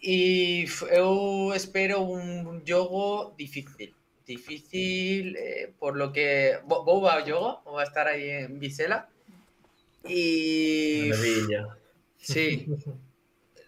[0.01, 3.95] Y f- eu espero un jogo difícil.
[4.27, 6.59] Difícil, eh, por lo que.
[6.65, 9.09] Bo- Vou a jogo, vou a estar ahí en Vicela.
[10.09, 11.09] Y.
[11.11, 11.77] Maravilha.
[12.19, 12.67] Sí.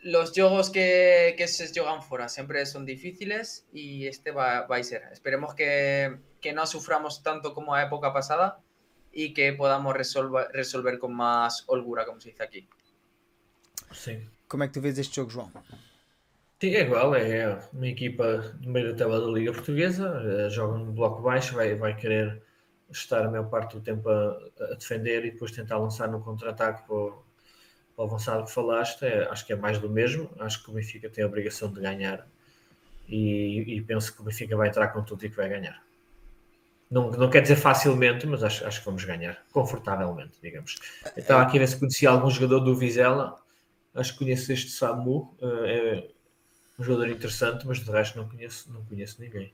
[0.03, 4.83] Los jogos que, que se juegan fuera siempre son difíciles y este va, va a
[4.83, 5.05] ser.
[5.13, 8.61] Esperemos que, que no suframos tanto como a época pasada
[9.15, 12.69] y que podamos resolver, resolver con más holgura, como se dice aquí.
[13.93, 14.19] Sim.
[14.49, 15.51] Como é que tu vês este jogo, João?
[16.61, 20.79] Sim, é igual, é uma equipa no meio da tabela da Liga Portuguesa, eh, joga
[20.79, 22.43] no bloco baixo, vai, vai querer
[22.91, 24.39] estar a maior parte do tempo a,
[24.71, 27.25] a defender e depois tentar lançar no contra-ataque para, o-
[27.95, 29.03] para o avançado que falaste.
[29.05, 30.31] É, acho que é mais do mesmo.
[30.39, 32.27] Acho que o Benfica tem a obrigação de ganhar
[33.09, 35.83] e, e penso que o Benfica vai entrar com tudo e que vai ganhar.
[36.95, 40.76] Não, não quer dizer facilmente, mas acho, acho que vamos ganhar, confortavelmente, digamos.
[41.16, 43.34] Estava aqui a ver se conhecia algum jogador do Vizela.
[43.92, 46.09] Acho que conheço este Samu, eh, é
[46.78, 49.53] um jogador interessante, mas de resto não conheço, não conheço ninguém.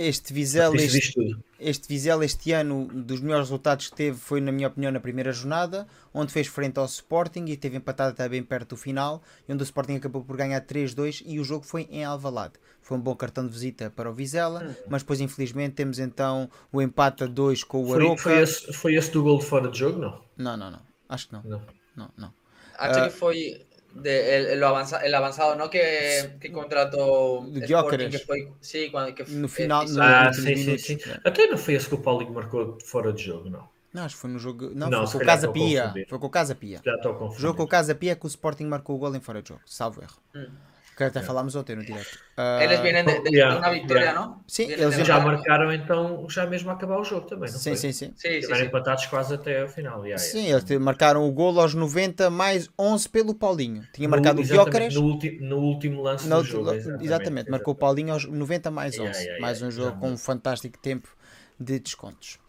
[0.00, 4.68] Este Vizela, este, este Vizela este ano, dos melhores resultados que teve foi, na minha
[4.68, 8.70] opinião, na primeira jornada, onde fez frente ao Sporting e teve empatado até bem perto
[8.70, 12.04] do final, e onde o Sporting acabou por ganhar 3-2 e o jogo foi em
[12.04, 12.54] Alvalade.
[12.80, 16.80] Foi um bom cartão de visita para o Vizela, mas depois infelizmente temos então o
[16.80, 18.22] empate a 2 com o Foi, Aroca.
[18.22, 19.98] foi, esse, foi esse do gol de fora de jogo?
[19.98, 20.20] Não.
[20.36, 20.80] Não, não, não.
[21.08, 21.42] Acho que não.
[21.42, 21.62] não.
[21.96, 22.32] Não, não.
[22.78, 23.08] Acho Ah.
[23.08, 25.68] que fue de- el, el avanza- el avanzado, ¿no?
[25.70, 30.56] Que, que contrató Sporting, que fue, sí, cuando, que No final, hizo- no- Ah, sim,
[30.56, 30.98] sim, sim.
[31.10, 31.28] É.
[31.28, 33.68] Até não foi esse que o Paulinho marcou de fora de jogo, não.
[33.92, 34.70] Não, acho que foi no jogo.
[34.74, 35.94] Não, Não, foi com o Casa Pia.
[36.08, 36.80] Foi com o Casa Pia.
[36.84, 37.40] Já estou a O confundir.
[37.40, 39.48] jogo com o Casa Pia é que o Sporting marcou o gol em fora de
[39.48, 40.16] jogo, salvo erro.
[40.34, 40.46] Mm.
[40.98, 42.18] Que até falámos ontem no direto.
[42.60, 44.20] Eles vienen de, de, Yeah, victoria, yeah.
[44.20, 44.42] ¿no?
[44.48, 47.70] Sí, Vienen eles Já marcaram então, já mesmo a acabar o jogo também, não Sim,
[47.70, 47.76] foi?
[47.76, 48.12] sim, sim.
[48.16, 50.04] Sí, Estiveram empatados quase até ao final.
[50.04, 50.18] yeah, yeah.
[50.18, 53.86] Sim, eles te- marcaram o golo aos 90 mais 11 pelo Paulinho.
[53.92, 54.94] Tinha No- marcado o exatamente, Gyökeres.
[54.96, 56.72] No, ulti, no último lance No- do jogo.
[57.00, 59.02] exatamente, marcou o Paulinho aos 90 mais 11.
[59.04, 61.08] Yeah, yeah, mais yeah, um jogo com um fantástico tempo
[61.60, 62.40] de descontos.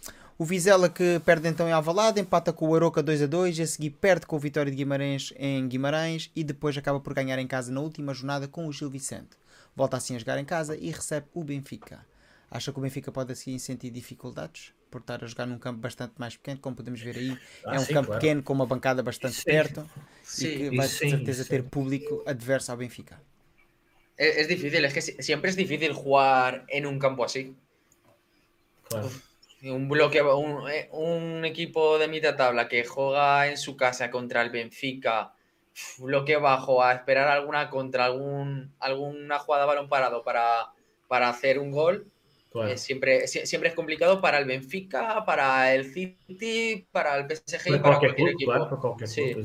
[0.41, 3.67] O Vizela que perde então em Alvalade, empata com o Aroca 2 a 2, a
[3.67, 7.45] seguir perde com o Vitória de Guimarães em Guimarães e depois acaba por ganhar em
[7.45, 9.31] casa na última jornada com o Gil Vicente.
[9.75, 12.05] Volta assim a jogar em casa e recebe o Benfica.
[12.49, 16.13] Acha que o Benfica pode assim sentir dificuldades por estar a jogar num campo bastante
[16.17, 18.21] mais pequeno, como podemos ver aí, Ah, é um sim, campo claro.
[18.21, 19.43] pequeno com uma bancada bastante Sim.
[19.43, 19.87] perto
[20.23, 20.47] Sí.
[20.47, 21.49] e que vai Sim, certeza sim.
[21.49, 23.21] ter público adverso ao Benfica.
[24.17, 27.55] Es, es difícil, es que siempre es difícil jugar en un campo así.
[28.89, 29.09] Claro.
[29.61, 34.41] Un bloque, un, eh, un equipo de mitad tabla que juega en su casa contra
[34.41, 35.33] el Benfica,
[35.97, 40.69] bloque bajo, a esperar alguna contra, algún, alguna jugada balón parado para,
[41.09, 42.07] para hacer un gol,
[42.55, 47.67] eh, siempre, sie- siempre es complicado para el Benfica, para el City, para el PSG
[47.67, 48.51] y Para cualquier equipo.
[48.51, 49.35] claro, Sí.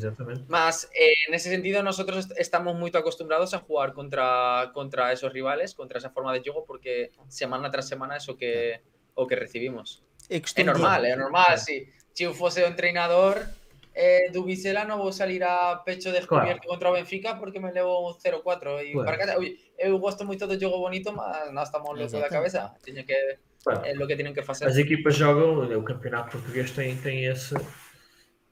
[0.49, 5.33] Más, eh, en ese sentido, nosotros est- estamos muy acostumbrados a jugar contra, contra esos
[5.33, 8.81] rivales, contra esa forma de juego, porque semana tras semana es o que,
[9.15, 10.04] o que recibimos.
[10.29, 11.59] É Es costume normal, es normal.
[11.59, 13.47] Si, si yo fuese un entrenador,
[13.95, 16.68] eh, Dubicela no voy a salir a pecho descubierto Claro.
[16.68, 18.83] contra o Benfica porque me levo un 0-4.
[18.83, 19.07] Y Claro.
[19.07, 22.75] para casa, oye, eu gosto muito do jogo bonito, mas nós estamos locos da cabeça.
[22.83, 23.14] Tiene que,
[23.62, 23.85] Claro.
[23.85, 24.66] é lo que tienen que fazer.
[24.66, 27.55] As equipas jogam, o campeonato português tem, tem esse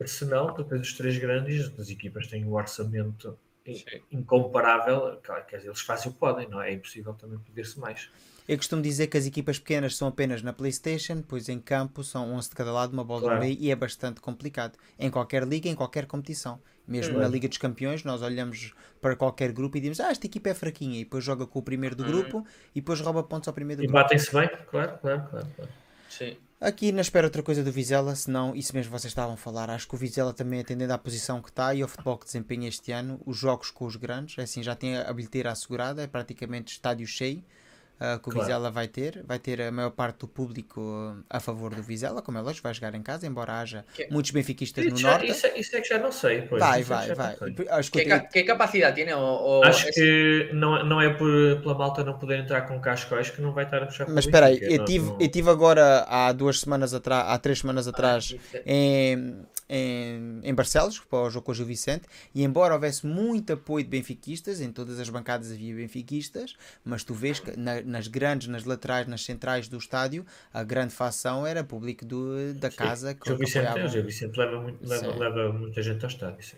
[0.01, 3.85] arsenal, depois os três grandes, as equipas têm um orçamento Sim.
[4.11, 6.71] incomparável, claro, quer dizer, eles fazem o podem, não é?
[6.71, 8.11] É impossível também pedir-se mais.
[8.49, 12.33] Eu costumo dizer que as equipas pequenas são apenas na PlayStation, pois em campo são
[12.35, 13.35] 11 de cada lado, uma bola Claro.
[13.37, 14.77] no meio e é bastante complicado.
[14.99, 16.61] Em qualquer liga, em qualquer competição.
[16.87, 17.29] Mesmo na.
[17.29, 20.99] Liga dos Campeões, nós olhamos para qualquer grupo e dizemos: Ah, esta equipa é fraquinha.
[21.01, 22.07] E depois joga com o primeiro do Hum.
[22.09, 24.03] grupo e depois rouba pontos ao primeiro do E grupo.
[24.03, 25.47] batem-se bem, claro, claro, claro.
[25.55, 25.71] claro.
[26.11, 26.37] Sí.
[26.61, 29.71] Aqui na espera outra coisa do Vizela, senão isso mesmo vocês estavam a falar.
[29.71, 32.69] Acho que o Vizela também atendendo à posição que está e ao futebol que desempenha
[32.69, 36.07] este ano, os jogos com os grandes, é assim já tem a bilheteira assegurada, é
[36.09, 37.43] praticamente estádio cheio.
[38.05, 38.41] Ah, que o Claro.
[38.47, 40.81] Vizela vai ter, vai ter a maior parte do público
[41.31, 44.09] ah, a favor do Vizela, como é lógico, vai jogar em casa, embora haja Que-
[44.11, 45.31] muitos benfiquistas no já- norte.
[45.31, 46.43] isso é, isso é que já não sei.
[46.43, 47.37] Pois, vai, isso é que vai, já vai.
[47.69, 47.79] não.
[47.79, 49.15] Acho que ¿Qué, eu ca- tenho- qué capacidad tiene?
[49.15, 51.31] O, o Acho es- que não, é- não é por,
[51.63, 54.47] pela malta não poder entrar com cascóis que não vai estar a puxar Mas espera
[54.47, 57.87] aí, eu não- tive, não- eu tive agora há duas semanas atrás, há três semanas
[57.87, 59.37] atrás, dice- em,
[59.75, 62.05] em, em Barcelos, para o jogo com o Gil Vicente,
[62.35, 66.55] e embora houvesse muito apoio de benfiquistas, em todas as bancadas havia benfiquistas,
[66.85, 70.93] mas tu vês que na- nas grandes, nas laterais, nas centrais do estádio, a grande
[70.95, 75.17] facção era público do, da casa que o Gil Vicente, Gil Vicente leva, muito- leva,
[75.17, 76.45] leva muita gente ao estádio.
[76.45, 76.57] Sim.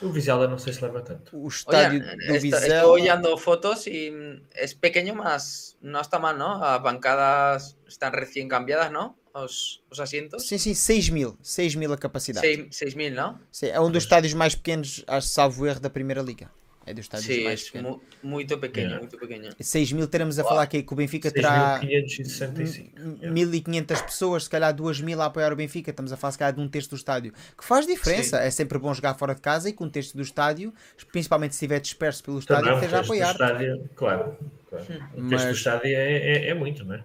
[0.00, 1.36] O Vizela não sei se leva tanto.
[1.36, 2.86] O estádio do esto- estoy Vizela...
[2.86, 6.58] hollando fotos y mm, es pequeño, más no está mal, ¿no?
[6.58, 9.16] Las bancadas están recién cambiadas, ¿no?
[9.34, 10.46] Los, los asientos.
[10.46, 12.46] Sim, sim, 6 mil, 6 mil a capacidade.
[12.46, 13.40] Seis- 6.000, ¿no?
[13.50, 16.50] Sim, é um dos estádios mais pequenos, acho, salvo erro, da Primeira Liga.
[16.84, 17.92] É dos estádios Sí, mais pequenos.
[18.22, 18.98] mu- muy pequeño, Yeah.
[19.00, 19.50] muy pequeño.
[19.58, 22.98] 6 mil, teremos a falar aqui que o Benfica terá 6.565.
[22.98, 23.30] m- Yeah.
[23.32, 25.90] 1500 pessoas, se calhar 2000 a apoiar o Benfica.
[25.90, 27.32] Estamos a falar, se calhar, de um terço do estádio.
[27.56, 28.38] Que faz diferença.
[28.38, 30.74] É sempre bom jogar fora de casa e com um terço do estádio,
[31.12, 33.30] principalmente se estiver disperso pelo estádio, Também, esteja a o apoiar.
[33.30, 34.36] estádio, claro,
[34.68, 34.84] claro.
[34.84, 37.04] O texto Mas- do estádio é, é, é muito, não é?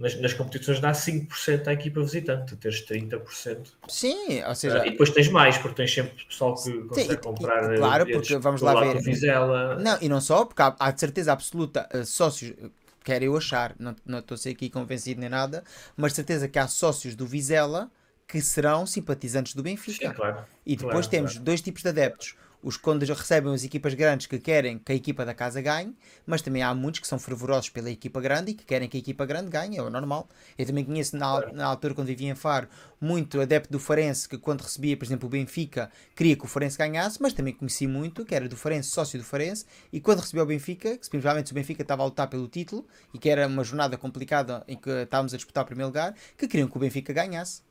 [0.00, 3.78] Nas, nas competições dá 5% à equipa visitante, tens 30%.
[3.88, 7.72] Sim, ou seja, e depois tens mais, porque tens sempre pessoal que consegue e- comprar.
[7.72, 9.02] e- claro, bilhetes porque vamos lá ver.
[9.02, 9.76] Vizela.
[9.82, 12.70] Não, e não só, porque há, há de certeza absoluta eh, sócios, eh,
[13.04, 15.64] quero eu achar, não estou a ser aqui convencido nem nada,
[15.96, 17.90] mas de certeza que há sócios do Vizela
[18.26, 20.08] que serão simpatizantes do Benfica.
[20.08, 20.44] Sim, claro.
[20.64, 21.44] E depois Claro, temos claro.
[21.44, 22.36] dois tipos de adeptos.
[22.62, 25.96] Os quando recebem as equipas grandes que querem que a equipa da casa ganhe,
[26.26, 29.00] mas também há muitos que são fervorosos pela equipa grande e que querem que a
[29.00, 30.28] equipa grande ganhe, é o normal.
[30.58, 32.68] Eu também conheço na, na altura, quando vivia em Faro,
[33.00, 36.76] muito adepto do Farense que quando recebia, por exemplo, o Benfica, queria que o Farense
[36.76, 40.42] ganhasse, mas também conheci muito que era do Farense, sócio do Farense, e quando recebia
[40.42, 43.64] o Benfica, que principalmente o Benfica estava a lutar pelo título e que era uma
[43.64, 47.12] jornada complicada em que estávamos a disputar o primeiro lugar, que queriam que o Benfica
[47.12, 47.62] ganhasse.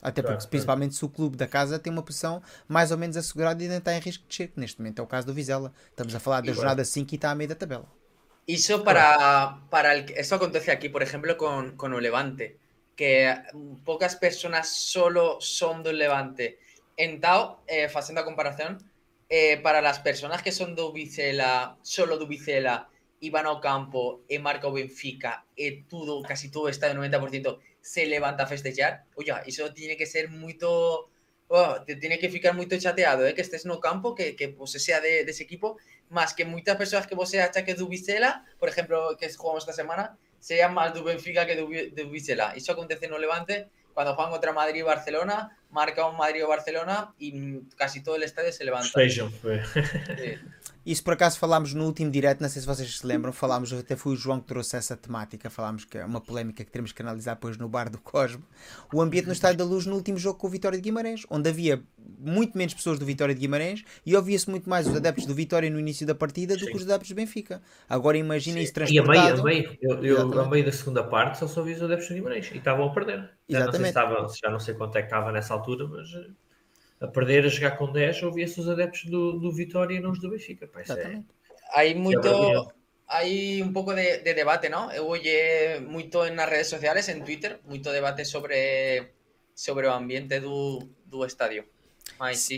[0.00, 0.50] Até Claro, porque, claro.
[0.50, 3.78] principalmente, se o clube da casa tem uma posição mais ou menos assegurada e ainda
[3.78, 5.72] está em risco de descer, que neste momento é o caso do Vizela.
[5.90, 6.54] Estamos a falar da Igual.
[6.54, 7.86] jornada 5 e está a meio da tabela.
[8.46, 12.56] Eso para, para el, eso acontece aquí, por ejemplo, con, con un Levante,
[12.96, 13.34] que
[13.84, 16.58] pocas personas solo son de un Levante.
[16.96, 18.78] En Tao, eh, haciendo a comparación,
[19.28, 22.88] eh, para las personas que son de Ubicela, solo de Ubicela,
[23.20, 27.58] y van ao campo e marca o Benfica e todo, casi todo está de 90%
[27.80, 31.10] se levanta a festejar, oye, eso tiene que ser muito
[31.48, 34.70] oh, te tiene que ficar moito chateado eh, que estés no campo, que, que vos
[34.70, 35.78] sea de, de ese equipo,
[36.10, 40.16] más que moitas persoas que vos acha que Vizela, por exemplo, que jugamos esta semana,
[40.38, 42.54] sean máis do Benfica que do, do Vizela.
[42.54, 47.12] Iso acontece no Levante cuando juegan contra Madrid y Barcelona, marca un Madrid o Barcelona
[47.20, 48.88] e casi todo el estadio se levanta.
[48.88, 49.08] Foi.
[49.10, 50.38] Sí.
[50.86, 53.94] Isso por acaso falámos no último direto, não sei se vocês se lembram, falámos, até
[53.94, 57.02] foi o João que trouxe essa temática, falámos que é uma polémica que teremos que
[57.02, 58.42] analisar depois no bar do Cosmo.
[58.90, 61.50] O ambiente no Estádio da Luz no último jogo com o Vitória de Guimarães, onde
[61.50, 61.82] havia
[62.18, 65.68] muito menos pessoas do Vitória de Guimarães e ouvia-se muito mais os adeptos do Vitória
[65.68, 66.70] no início da partida do Sim.
[66.70, 67.60] que os adeptos do Benfica.
[67.86, 69.44] Agora imaginem isso E a transportado.
[69.44, 72.08] meio, a meio, eu, eu, a meio da segunda parte só só vi os adeptos
[72.08, 73.28] de Guimarães e estavam a perder.
[73.46, 73.88] Já não, sei se Exatamente.
[73.88, 76.30] estava, já não sei quanto é que estava nessa altura, mas eh,
[77.00, 80.20] a perder, a jogar com 10, ouvia-se os adeptos do, do Vitória e não os
[80.20, 80.66] do Benfica.
[80.66, 81.28] Pá, isso é- Exatamente.
[81.74, 82.74] Hay mucho, vergüenza.
[83.06, 84.90] hay un poco de, de debate, ¿no?
[84.92, 89.12] Eu oye mucho en las redes sociales, en Twitter, mucho debate sobre
[89.54, 91.64] sobre o ambiente do, do estadio.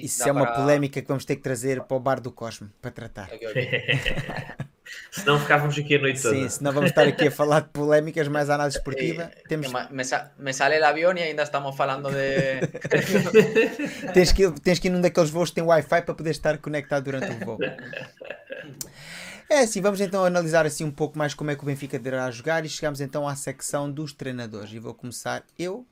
[0.03, 2.71] Isso é uma para- polémica que vamos ter que trazer para o bar do Cosmo
[2.81, 3.29] para tratar.
[3.33, 3.47] Ok.
[5.13, 6.35] Senão ficávamos aqui a noite toda.
[6.35, 9.31] Sim, senão vamos estar aqui a falar de polémicas, mais análise esportiva.
[9.37, 12.59] Eh, Temos, que ma- me, sa- me sale el avión y ainda estamos falando de...
[14.13, 16.59] tens, que, ir- tens que ir num daqueles voos que tem Wi-Fi para poder estar
[16.59, 17.59] conectado durante o voo.
[19.51, 22.31] É assim, vamos então analisar assim um pouco mais como é que o Benfica deverá
[22.31, 24.73] jogar e chegamos então à secção dos treinadores.
[24.73, 25.85] E vou começar eu.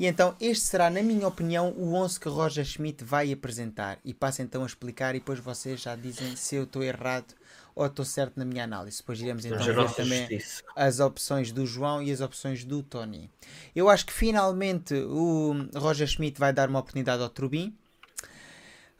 [0.00, 3.98] E então este será, na minha opinião, o 11 que Roger Schmidt vai apresentar.
[4.02, 7.34] E passo então a explicar e depois vocês já dizem se eu estou errado
[7.74, 8.96] ou estou certo na minha análise.
[8.96, 10.62] Depois iremos então ver também justiça.
[10.74, 13.30] as opções do João e as opções do Tony.
[13.76, 17.76] Eu acho que finalmente o Roger Schmidt vai dar uma oportunidade ao Trubin.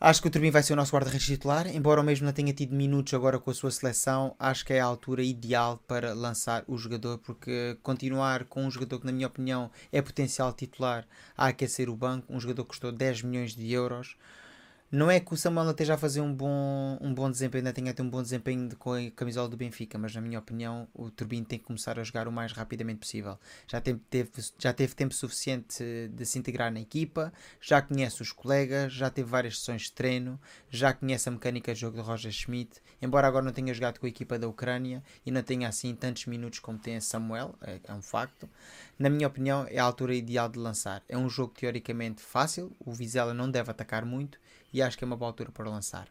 [0.01, 2.53] Acho que o Turbin vai ser o nosso guarda-redes titular, embora o mesmo não tenha
[2.53, 6.65] tido minutos agora com a sua seleção, acho que é a altura ideal para lançar
[6.67, 11.47] o jogador, porque continuar com um jogador que, na minha opinião, é potencial titular a
[11.47, 14.17] aquecer o banco, um jogador que custou 10 milhões de euros.
[14.95, 17.73] Não é que o Samuel não esteja a fazer um bom, um bom desempenho, ainda
[17.73, 20.39] tenha a ter um bom desempenho de- com a camisola do Benfica, mas na minha
[20.39, 23.37] opinião o Turbino tem que começar a jogar o mais rapidamente possível.
[23.67, 25.83] Já teve, teve- já teve tempo suficiente
[26.15, 30.41] de se integrar na equipa, já conhece os colegas, já teve várias sessões de treino,
[30.71, 34.07] já conhece a mecânica de jogo de Roger Schmidt, embora agora não tenha jogado com
[34.07, 37.93] a equipa da Ucrânia e não tenha assim tantos minutos como tem Samuel, é, é
[37.93, 38.49] um facto.
[38.97, 41.03] Na minha opinião, é a altura ideal de lançar.
[41.09, 44.39] É um jogo teoricamente fácil, o Vizela não deve atacar muito
[44.75, 46.09] e acho que é uma boa altura para lançar.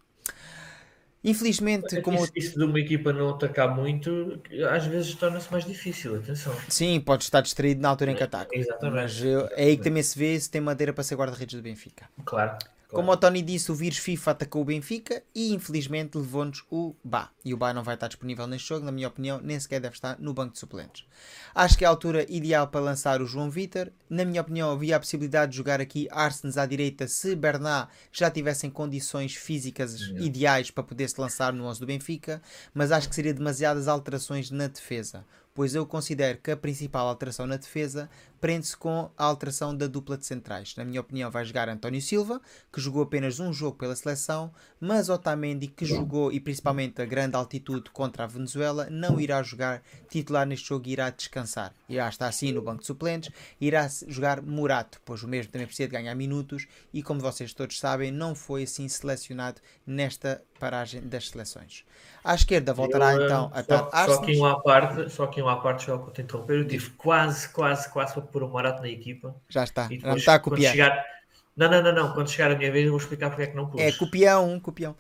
[1.24, 6.18] Infelizmente, como Isso, isso de uma equipa não atacar muito, às vezes torna-se mais difícil,
[6.18, 6.54] atenção.
[6.68, 8.94] sim, pode estar distraído na altura em que ataca, Exatamente.
[8.94, 12.10] mas é aí que também se vê se tem madeira para ser guarda-redes do Benfica.
[12.26, 12.58] Claro.
[12.94, 17.32] Como o Tony disse, o vírus FIFA atacou o Benfica e infelizmente levou-nos o Bá.
[17.44, 19.96] E o Bá não vai estar disponível neste jogo, na minha opinião, nem sequer deve
[19.96, 21.04] estar no banco de suplentes.
[21.56, 23.92] Acho que é a altura ideal para lançar o João Vitor.
[24.08, 28.30] Na minha opinião, havia a possibilidade de jogar aqui Arsens à direita se Bernat já
[28.30, 32.44] tivesse condições físicas ideais para poder se lançar no 11 do Benfica,
[32.76, 35.26] mas acho que seria demasiadas alterações na defesa.
[35.54, 38.10] Pois eu considero que a principal alteração na defesa
[38.44, 40.76] prende-se com a alteração da dupla de centrais.
[40.76, 42.42] Na minha opinião, vai jogar António Silva,
[42.74, 44.52] que jogou apenas um jogo pela seleção,
[44.82, 49.82] mas Otamendi, que jogou e principalmente a grande altitude contra a Venezuela, não irá jogar
[50.10, 51.74] titular neste jogo e irá descansar.
[51.88, 53.32] Irá estar assim no banco de suplentes,
[53.62, 57.80] irá jogar Murato, pois o mesmo também precisa de ganhar minutos e, como vocês todos
[57.80, 61.84] sabem, não foi assim selecionado nesta paragem das seleções.
[62.24, 63.64] À esquerda voltará Eu, eh, então a
[64.06, 66.68] só, só que um à parte, só que um à parte, vou te interromper, eu
[66.68, 69.36] tive quase, quase, quase para pôr o Morato na equipa.
[69.50, 70.72] Já está, E não depois, está a copiar.
[70.72, 71.06] chegar...
[71.56, 73.56] Não, não, não, não, quando chegar a minha vez eu vou explicar porque é que
[73.56, 73.80] não pus.
[73.80, 74.96] É copião, copião.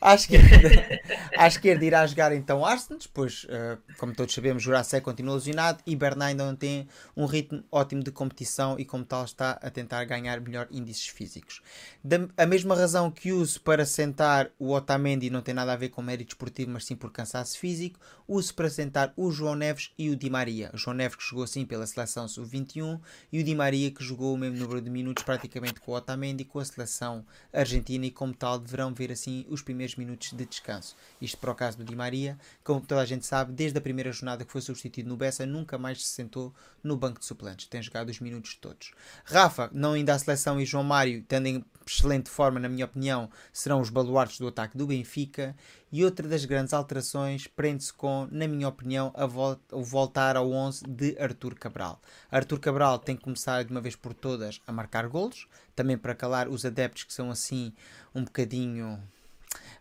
[0.00, 0.48] À esquerda,
[1.36, 5.96] à esquerda irá jogar então Arsenal, pois, eh, como todos sabemos, Jurasek continua lesionado e
[5.96, 10.04] Bernat ainda não tem um ritmo ótimo de competição e, como tal, está a tentar
[10.04, 11.60] ganhar melhor índices físicos.
[12.02, 15.88] Da, a mesma razão que uso para sentar o Otamendi não tem nada a ver
[15.88, 20.10] com mérito esportivo, mas sim por cansaço físico, uso para sentar o João Neves e
[20.10, 20.70] o Di Maria.
[20.74, 23.00] O João Neves que jogou assim pela seleção sub-21
[23.32, 26.44] e o Di Maria que jogou o mesmo número de minutos praticamente com o Otamendi
[26.44, 30.96] com a seleção argentina e como tal deverão ver assim os primeiros minutos de descanso.
[31.20, 34.12] Isto para o caso do Di Maria, como toda a gente sabe, desde a primeira
[34.12, 37.66] jornada que foi substituído no Bessa, nunca mais se sentou no banco de suplentes.
[37.66, 38.92] Tem jogado os minutos todos.
[39.24, 43.30] Rafa, não ainda à seleção e João Mário, tendo em excelente forma, na minha opinião,
[43.52, 45.56] serão os baluartes do ataque do Benfica.
[45.90, 50.50] E outra das grandes alterações prende-se com, na minha opinião, a vol o voltar ao
[50.52, 52.00] 11 de Artur Cabral.
[52.30, 56.14] Artur Cabral tem que começar de uma vez por todas a marcar golos, também para
[56.14, 57.72] calar os adeptos que são assim
[58.14, 59.02] um bocadinho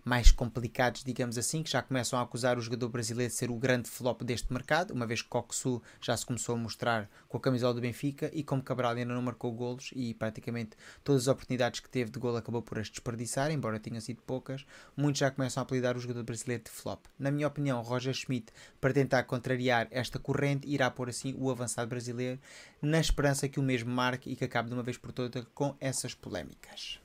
[0.07, 3.55] mais complicados, digamos assim, que já começam a acusar o jogador brasileiro de ser o
[3.55, 7.41] grande flop deste mercado, uma vez que Coxu já se começou a mostrar com a
[7.41, 11.81] camisola do Benfica e como Cabral ainda não marcou golos e praticamente todas as oportunidades
[11.81, 15.59] que teve de gol acabou por as desperdiçar, embora tenham sido poucas, muitos já começam
[15.59, 17.05] a apelidar o jogador brasileiro de flop.
[17.19, 21.89] Na minha opinião, Roger Schmidt, para tentar contrariar esta corrente, irá pôr assim o avançado
[21.89, 22.39] brasileiro,
[22.81, 25.75] na esperança que o mesmo marque e que acabe de uma vez por todas com
[25.81, 26.97] essas polémicas.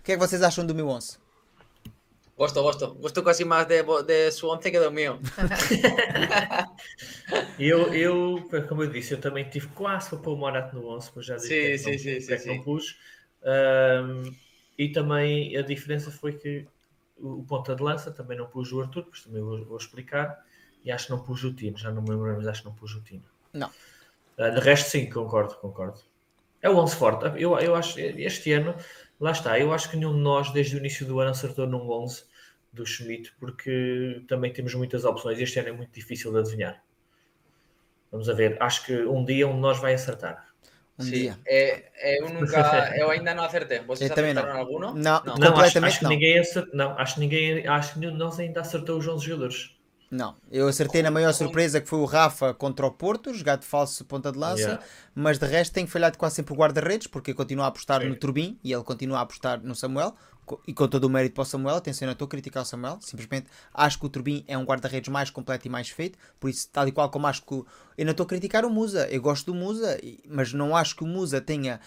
[0.00, 1.25] O que é que vocês acham do meu 11?
[2.36, 2.94] Gosto, gosto.
[2.96, 5.18] Gosto quase mais de, de su 11 que do meu.
[7.58, 11.12] eu, eu, como eu disse, eu também tive quase para pôr o Morato no 11,
[11.16, 12.98] mas já disse sim, que, sim, não, sim, que sim, não pus.
[13.42, 14.34] Um,
[14.76, 16.66] e também a diferença foi que
[17.16, 20.44] o, o ponta de lança também não pus o Arthur, pois também vou, vou, explicar.
[20.84, 22.74] E acho que não pus o Tino, já não me lembro, mas acho que não
[22.74, 23.24] pus o Tino.
[23.54, 23.70] Não.
[24.36, 26.00] Uh, de resto, sim, concordo, concordo.
[26.60, 27.40] É o 11 forte.
[27.40, 28.74] Eu, eu acho, este ano,
[29.20, 31.90] lá está, eu acho que nenhum de nós, desde o início do ano, acertou num
[31.90, 32.24] 11
[32.72, 35.38] do Schmidt, porque também temos muitas opções.
[35.38, 36.82] Este ano é muito difícil de adivinhar.
[38.10, 40.46] Vamos a ver, acho que um dia um de nós vai acertar.
[40.98, 41.38] Um Sim, dia.
[41.46, 42.56] É, eu nunca,
[42.96, 43.80] eu ainda não acertei.
[43.80, 44.60] Vocês eu acertaram não.
[44.60, 44.94] alguno?
[44.94, 46.10] Não, não, não acho, acho, que não.
[46.10, 49.24] ninguém acertou, não, acho que ninguém, acho que nenhum de nós ainda acertou os 11
[49.24, 49.75] jogadores.
[50.10, 54.04] Não, eu acertei na maior surpresa que foi o Rafa contra o Porto, jogado falso
[54.04, 54.84] ponta de lança, yeah.
[55.14, 58.08] mas de resto tenho falhado quase sempre o guarda-redes, porque continua a apostar Sim.
[58.08, 60.14] no Turbin e ele continua a apostar no Samuel,
[60.66, 62.98] e com todo o mérito para o Samuel, atenção, não estou a criticar o Samuel,
[63.00, 66.68] simplesmente acho que o Turbin é um guarda-redes mais completo e mais feito, por isso,
[66.72, 67.54] tal e qual como acho que.
[67.54, 67.66] O...
[67.98, 69.98] Eu não estou a criticar o Musa, eu gosto do Musa,
[70.28, 71.80] mas não acho que o Musa tenha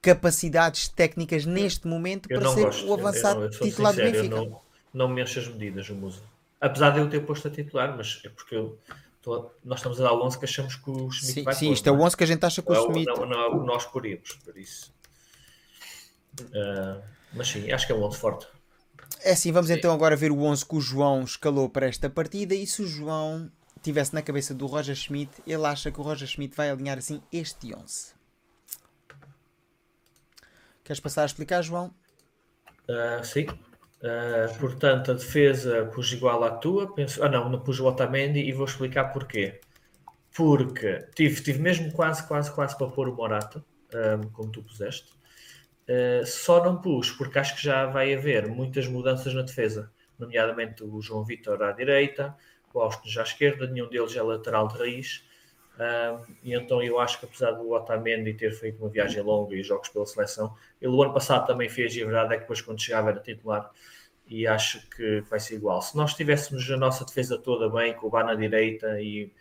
[0.00, 2.86] capacidades técnicas neste momento eu para ser gosto.
[2.86, 4.36] o avançado eu, eu titular sincero, do Benfica.
[4.36, 4.60] Não,
[4.94, 6.20] não me enche as medidas o Musa.
[6.60, 8.78] Apesar de eu ter posto a titular, mas é porque eu,
[9.22, 11.66] tô, nós estamos a dar o 11 que achamos que o Schmidt sim, vai Sim,
[11.66, 13.06] pôr, isto é o 11 que a gente acha que o não, Schmidt...
[13.06, 14.92] Não, não, não, nós poríamos, por isso.
[16.40, 17.02] Uh,
[17.32, 18.46] mas sim, acho que é um 11 forte.
[19.22, 19.74] É assim, vamos Sim.
[19.74, 22.86] então agora ver o 11 que o João escalou para esta partida e se o
[22.86, 23.50] João
[23.82, 27.20] tivesse na cabeça do Roger Schmidt, ele acha que o Roger Schmidt vai alinhar assim
[27.32, 28.14] este 11.
[30.84, 31.92] Queres passar a explicar, João?
[32.88, 33.46] Uh, sim.
[34.00, 36.94] Uh, portanto, a defesa pus igual à tua.
[36.94, 37.22] Penso...
[37.22, 39.60] Ah, não, não pus o Otamendi e vou explicar porquê.
[40.36, 45.12] Porque tive, tive mesmo quase, quase, quase para pôr o Morata, um, como tu puseste.
[45.88, 50.84] Uh, só não pus porque acho que já vai haver muitas mudanças na defesa, nomeadamente
[50.84, 52.36] o João Vitor à direita,
[52.74, 55.24] o Austin já à esquerda, nenhum deles é lateral de raiz.
[55.78, 59.62] Uh, e então eu acho que apesar do Otamendi ter feito uma viagem longa e
[59.62, 62.60] jogos pela seleção, ele o ano passado também fez e a verdade é que depois
[62.60, 63.70] quando chegava era titular
[64.26, 65.80] e acho que vai ser igual.
[65.80, 69.32] Se nós tivéssemos a nossa defesa toda bem, com o Bar na direita e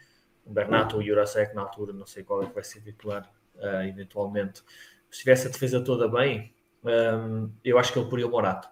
[0.45, 3.27] o Bernardo ou o Jurasek na altura, não sei qual é que vai ser titular
[3.55, 4.61] uh, eventualmente,
[5.09, 8.69] se tivesse a defesa toda bem, um, eu acho que ele poria o Morato.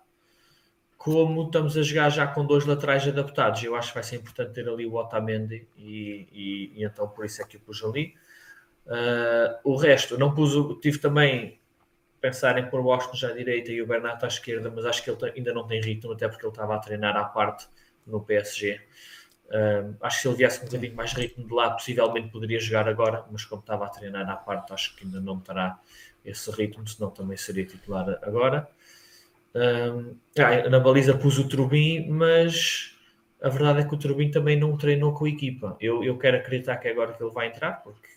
[0.97, 4.53] Como estamos a jogar já com dois laterais adaptados, eu acho que vai ser importante
[4.53, 8.15] ter ali o Otamendi e, e, e então por isso é que eu pus ali.
[8.85, 11.59] Uh, o resto, não pus, tive também
[12.21, 15.03] pensar em pôr o Austin já à direita e o Bernardo à esquerda, mas acho
[15.03, 17.67] que ele ainda não tem ritmo, até porque ele estava a treinar à parte
[18.05, 18.81] no PSG.
[19.47, 22.87] Uh, acho que se ele viesse um bocadinho mais ritmo de lá, possivelmente poderia jogar
[22.87, 25.79] agora, mas como estava a treinar à parte, acho que ainda não terá
[26.23, 28.67] esse ritmo, senão também seria titular agora.
[29.55, 32.93] Um, ah, na baliza pus o Turbin, mas
[33.41, 35.77] a verdade é que o Turbin também não treinou com a equipa.
[35.79, 38.09] Eu, eu quero acreditar que é agora que ele vai entrar, porque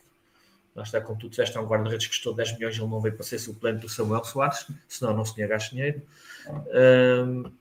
[0.74, 3.14] lá está, como tu disseste, é um guarda-redes que custou 10 milhões, ele não veio
[3.14, 6.03] para ser suplente do Samuel Soares, senão não se tinha gasto dinheiro.
[6.49, 7.53] Um,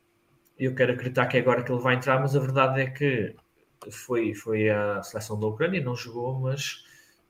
[0.58, 3.36] eu quero acreditar que é agora que ele vai entrar, mas a verdade é que
[3.92, 6.84] foi, foi a seleção da Ucrânia, não jogou, mas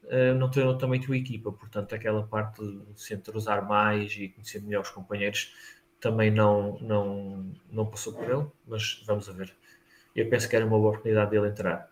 [0.06, 4.30] uh, não treinou também com a equipa, portanto, aquela parte de se entrosar mais e
[4.30, 5.54] conhecer melhor os companheiros
[6.00, 9.54] também não, não, não passou por ele, mas vamos a ver.
[10.16, 11.90] Eu penso que era uma boa oportunidade dele entrar.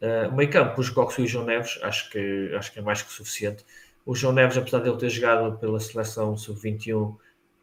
[0.00, 3.02] Uh, meio campo, os Coxo e o João Neves, acho que, acho que é mais
[3.02, 3.64] que suficiente.
[4.04, 7.16] O João Neves, apesar de ele ter jogado pela seleção sub-21,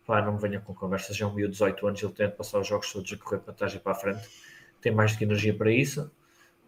[0.06, 2.60] pá, não me venha com conversas, já é um meio 18 anos, ele tenta passar
[2.60, 4.28] os jogos todos a correr para trás e para a frente,
[4.82, 6.12] tem mais do que energia para isso.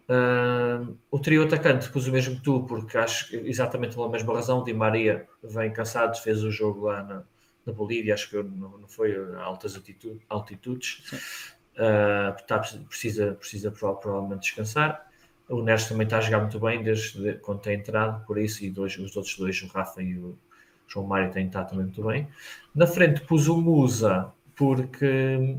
[0.08, 4.34] Uh, o trio atacante pus o mesmo que tu, porque acho que exatamente pela mesma
[4.34, 4.62] razão.
[4.62, 7.24] Di Maria vem cansado, fez o jogo lá na,
[7.66, 11.02] na Bolívia, acho que não, não foi a altas altitude, altitudes.
[11.74, 15.10] Uh, precisa, precisa provavelmente descansar.
[15.48, 18.70] O Neres também está a jogar muito bem desde quando tem entrado, por isso, e
[18.70, 20.38] dois, os outros dois, o Rafa e o
[20.88, 22.28] João Mário, têm estado também muito bem.
[22.74, 25.58] Na frente pus o Musa, porque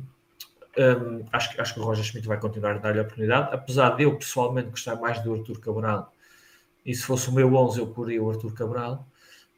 [0.78, 4.04] um, acho, acho que o Roger Schmidt vai continuar a dar-lhe a oportunidade, apesar de
[4.04, 6.12] eu pessoalmente gostar mais do Arthur Cabral,
[6.86, 9.08] e se fosse o meu 11 eu poria o Arthur Cabral.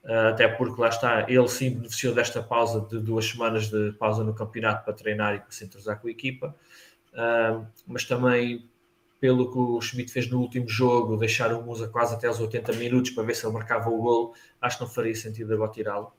[0.08, 4.24] Uh, até porque lá está, ele sim beneficiou desta pausa de duas semanas de pausa
[4.24, 6.56] no campeonato para treinar e para se entrosar com a equipa,
[7.14, 8.68] uh, mas também
[9.20, 12.74] pelo que o Schmidt fez no último jogo, deixar o Musa quase até aos 80
[12.74, 16.14] minutos para ver se ele marcava o gol, acho que não faria sentido agora tirá-lo,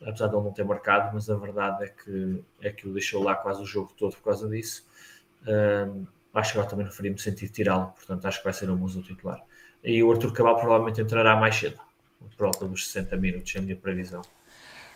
[0.00, 3.22] apesar de ele não ter marcado, mas a verdade é que, é que o deixou
[3.22, 4.86] lá quase o jogo todo por causa disso.
[5.42, 8.76] Uh, acho que agora também não faria sentido tirá-lo, portanto acho que vai ser o
[8.76, 9.42] Musa o titular.
[9.84, 11.78] E o Arthur Cabal provavelmente entrará mais cedo,
[12.38, 14.22] volta dos 60 minutos, é a minha previsão.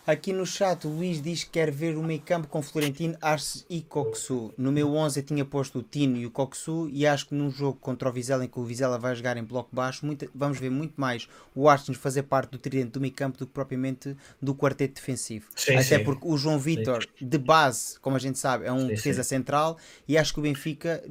[0.06, 3.64] Aqui no chat o Luís diz que quer ver o meio campo com Florentino, Arce
[3.70, 4.52] e Coxu.
[4.58, 7.50] No meu 11 eu tinha posto o Tino e o Coxu e acho que num
[7.50, 10.58] jogo contra o Vizela em que o Vizela vai jogar em bloco baixo, muito, vamos
[10.60, 14.14] ver muito mais o Arce fazer parte do tridente do meio campo do que propriamente
[14.42, 15.46] do quarteto defensivo.
[15.56, 16.04] Sim, Até sim.
[16.04, 19.78] porque o João Vitor, de base, como a gente sabe, é um sim, defesa central
[20.06, 21.02] e acho que o Benfica,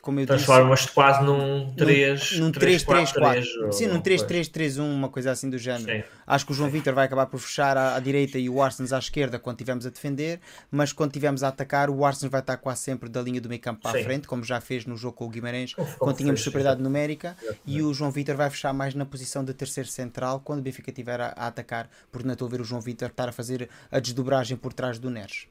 [0.00, 3.72] como eu Transformas-te quase num 3 num 3-3-4.
[3.72, 6.04] Sim, num 3-3-3-1, uma coisa assim do género.
[6.26, 8.62] Acho que o João Vitor vai acabar por fechar a, a direita direita e o
[8.62, 10.40] Arsenal à esquerda quando estivermos a defender,
[10.70, 13.60] mas quando estivermos a atacar, o Arsenal vai estar quase sempre da linha do meio
[13.60, 16.80] campo para a frente, como já fez no jogo com o Guimarães, quando tínhamos superioridade
[16.80, 17.36] numérica,
[17.66, 20.90] e o João Vitor vai fechar mais na posição de terceiro central quando o Benfica
[20.90, 23.68] estiver a, a atacar, porque não estou a ver o João Vitor estar a fazer
[23.90, 25.48] a desdobragem por trás do Neres.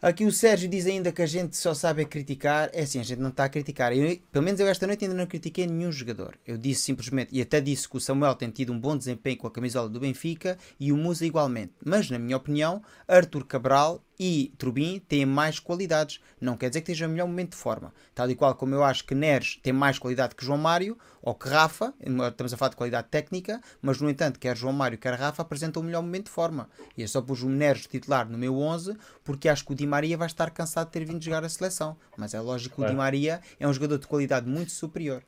[0.00, 2.68] Aqui o Sérgio diz ainda que a gente só sabe criticar.
[2.74, 3.96] É assim, a gente não está a criticar.
[3.96, 6.38] Eu, pelo menos eu esta noite ainda não critiquei nenhum jogador.
[6.46, 9.46] Eu disse simplesmente, e até disse que o Samuel tem tido um bom desempenho com
[9.46, 11.72] a camisola do Benfica e o Musa igualmente.
[11.82, 16.20] Mas, na minha opinião, Arthur Cabral e Trubin têm mais qualidades.
[16.40, 17.92] Não quer dizer que esteja no melhor momento de forma.
[18.14, 21.34] Tal e qual como eu acho que Neres tem mais qualidade que João Mário ou
[21.34, 25.14] que Rafa, estamos a falar de qualidade técnica, mas no entanto, quer João Mário, quer
[25.14, 26.68] Rafa apresentam o melhor momento de forma.
[26.96, 29.86] E eu só pus o Neres titular no meu 11 porque acho que o Di
[29.86, 31.96] Maria vai estar cansado de ter vindo jogar a seleção.
[32.16, 35.22] Mas é lógico que o Di Maria é um jogador de qualidade muito superior.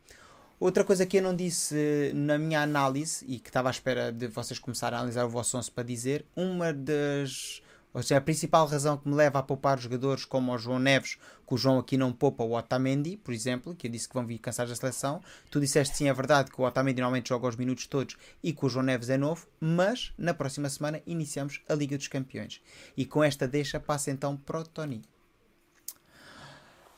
[0.61, 4.27] Outra coisa que eu não disse na minha análise e que estava à espera de
[4.27, 7.63] vocês começarem a analisar o vosso 11 para dizer, uma das
[7.99, 11.19] ou seja, a principal razão que me leva a poupar jogadores como o João Neves,
[11.45, 14.25] que o João aqui não poupa o Otamendi, por exemplo, que eu disse que vão
[14.25, 15.21] vir cansados da seleção.
[15.51, 18.65] Tu disseste sim, é verdade que o Otamendi normalmente joga os minutos todos e que
[18.65, 22.63] o João Neves é novo, mas na próxima semana iniciamos a Liga dos Campeões.
[22.97, 25.03] E com esta deixa passa então para o Tony.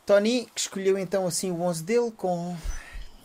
[0.04, 2.54] Tony, que escolheu então assim o 11 dele com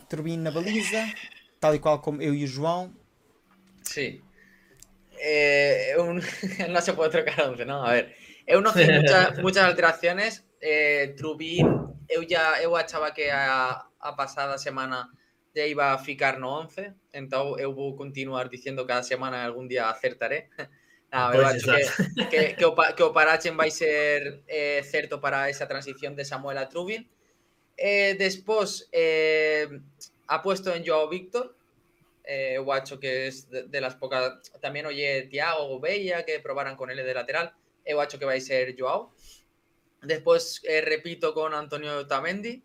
[0.08, 1.12] Turbino na baliza,
[1.60, 2.90] tal e qual como eu e o João.
[3.82, 4.22] Sim.
[5.20, 6.20] Eh, un,
[6.70, 7.84] no se puede trocar 11, ¿no?
[7.84, 8.14] A ver,
[8.46, 8.56] fiz
[9.00, 10.44] muchas, muchas alteraciones.
[10.60, 11.66] Eh, Trubín,
[12.08, 15.10] eu ya eu achaba que a, a pasada semana
[15.54, 19.88] ya iba a ficar no 11, entón eu vou continuar diciendo cada semana algún día
[19.88, 20.50] acertaré.
[21.12, 25.48] Nada, eu acho que, que, que, o, que o Parachen vai ser eh, certo para
[25.48, 27.08] esa transición de Samuel a Trubin.
[27.76, 29.68] Eh, despois, eh,
[30.26, 31.55] apuesto en Joao Víctor,
[32.26, 34.50] eh, Guacho, que es de, las pocas.
[34.60, 37.54] También oye Tiago Bella, que probaran con él de lateral.
[37.84, 39.12] He Guacho, que va a ser Joao.
[40.02, 42.62] Después eh, repito con Antonio Tamendi.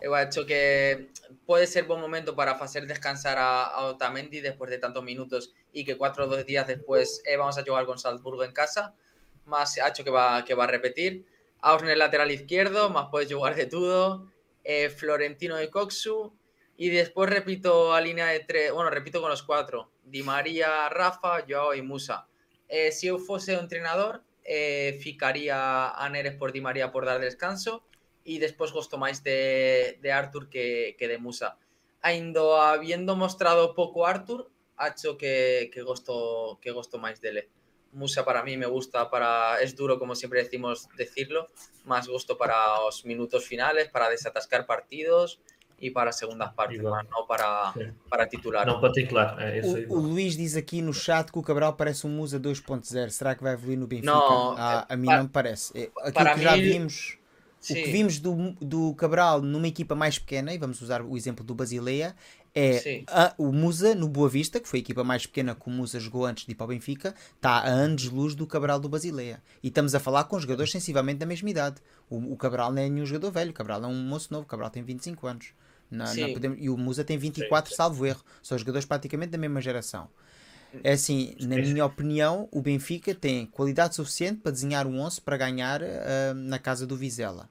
[0.00, 1.10] He Guacho, que
[1.44, 5.98] puede ser buen momento para hacer descansar a, Otamendi después de tantos minutos y que
[5.98, 8.94] cuatro o dos días después eh, vamos a jugar con Salzburgo en casa.
[9.44, 11.26] Más Hacho que va, que va a repetir.
[11.86, 14.30] el lateral izquierdo, más puedes jugar de todo.
[14.94, 16.37] Florentino de Coxu,
[16.80, 19.90] y después repito a línea de tres, bueno, repito con los cuatro.
[20.04, 22.28] Di María, Rafa, Joao y Musa.
[22.68, 27.84] Eh, si yo fuese entrenador, eh, ficaría a Neres por Di María por dar descanso
[28.22, 31.58] y después gosto más de, de Arthur que, que, de Musa.
[32.00, 37.48] Ainda habiendo mostrado poco Arthur, ha hecho que, que, gosto, que gosto más de él.
[37.90, 41.48] Musa para mí me gusta, para es duro como siempre decimos decirlo,
[41.84, 45.40] más gusto para los minutos finales, para desatascar partidos,
[45.80, 47.72] e para segundas partes, mas não para,
[48.10, 48.66] para titular.
[48.66, 49.86] Não para titular, é isso aí.
[49.86, 53.10] O, o, Luís diz aqui no chat que o Cabral parece um Musa 2.0.
[53.10, 54.10] Será que vai evoluir no Benfica?
[54.10, 55.78] Não, ah, a mim para, não me parece.
[55.78, 57.18] É, aquilo para que já mim, vimos,
[57.60, 57.74] sim.
[57.74, 61.44] o que vimos do, do Cabral numa equipa mais pequena, e vamos usar o exemplo
[61.44, 62.14] do Basileia,
[62.54, 65.70] é a, o Musa no Boa Vista, que foi a equipa mais pequena que o
[65.70, 69.40] Musa jogou antes de ir para o Benfica, está a anos-luz do Cabral do Basileia.
[69.62, 71.76] E estamos a falar com jogadores sensivelmente da mesma idade.
[72.10, 74.48] O, o Cabral não é nenhum jogador velho, o Cabral é um moço novo, o
[74.48, 75.52] Cabral tem 25 anos.
[75.90, 78.22] Na, na, podemos, e o Musa tem 24, sim, salvo erro.
[78.42, 80.08] São jogadores praticamente da mesma geração.
[80.84, 85.36] É assim, na minha opinião, o Benfica tem qualidade suficiente para desenhar um 11 para
[85.36, 87.48] ganhar uh, na casa do Vizela.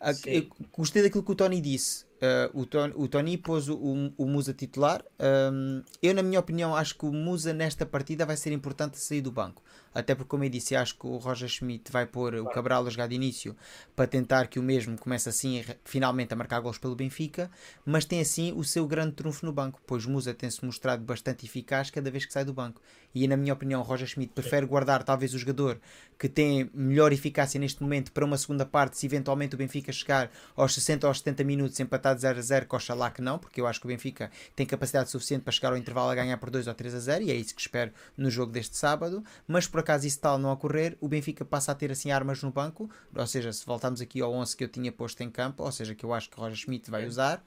[0.00, 2.04] Uh, gostei daquilo que o Tony disse.
[2.22, 5.04] uh, o, Tony, o Tony pôs o, o, Musa titular.
[5.52, 9.20] Um, eu, na minha opinião, acho que o Musa nesta partida vai ser importante sair
[9.20, 9.62] do banco.
[9.94, 12.90] Até porque, como eu disse, acho que o Roger Schmidt vai pôr o Cabral a
[12.90, 13.56] jogar de início
[13.94, 17.50] para tentar que o mesmo comece assim finalmente a marcar gols pelo Benfica,
[17.84, 21.90] mas tem assim o seu grande trunfo no banco, pois Musa tem-se mostrado bastante eficaz
[21.90, 22.80] cada vez que sai do banco.
[23.14, 25.80] E na minha opinião, Roger Schmidt prefere guardar talvez o jogador
[26.18, 30.30] que tem melhor eficácia neste momento para uma segunda parte, se eventualmente o Benfica chegar
[30.54, 33.60] aos 60 ou aos 70 minutos empatado 0 a 0, que oxalá que não, porque
[33.60, 36.48] eu acho que o Benfica tem capacidade suficiente para chegar ao intervalo a ganhar por
[36.48, 39.24] 2 ou 3 a 0, e é isso que espero no jogo deste sábado.
[39.48, 42.52] Mas por acaso isso tal não ocorrer, o Benfica passa a ter assim armas no
[42.52, 45.72] banco, ou seja, se voltarmos aqui ao 11 que eu tinha posto em campo, ou
[45.72, 47.44] seja, que eu acho que Roger Schmidt vai usar,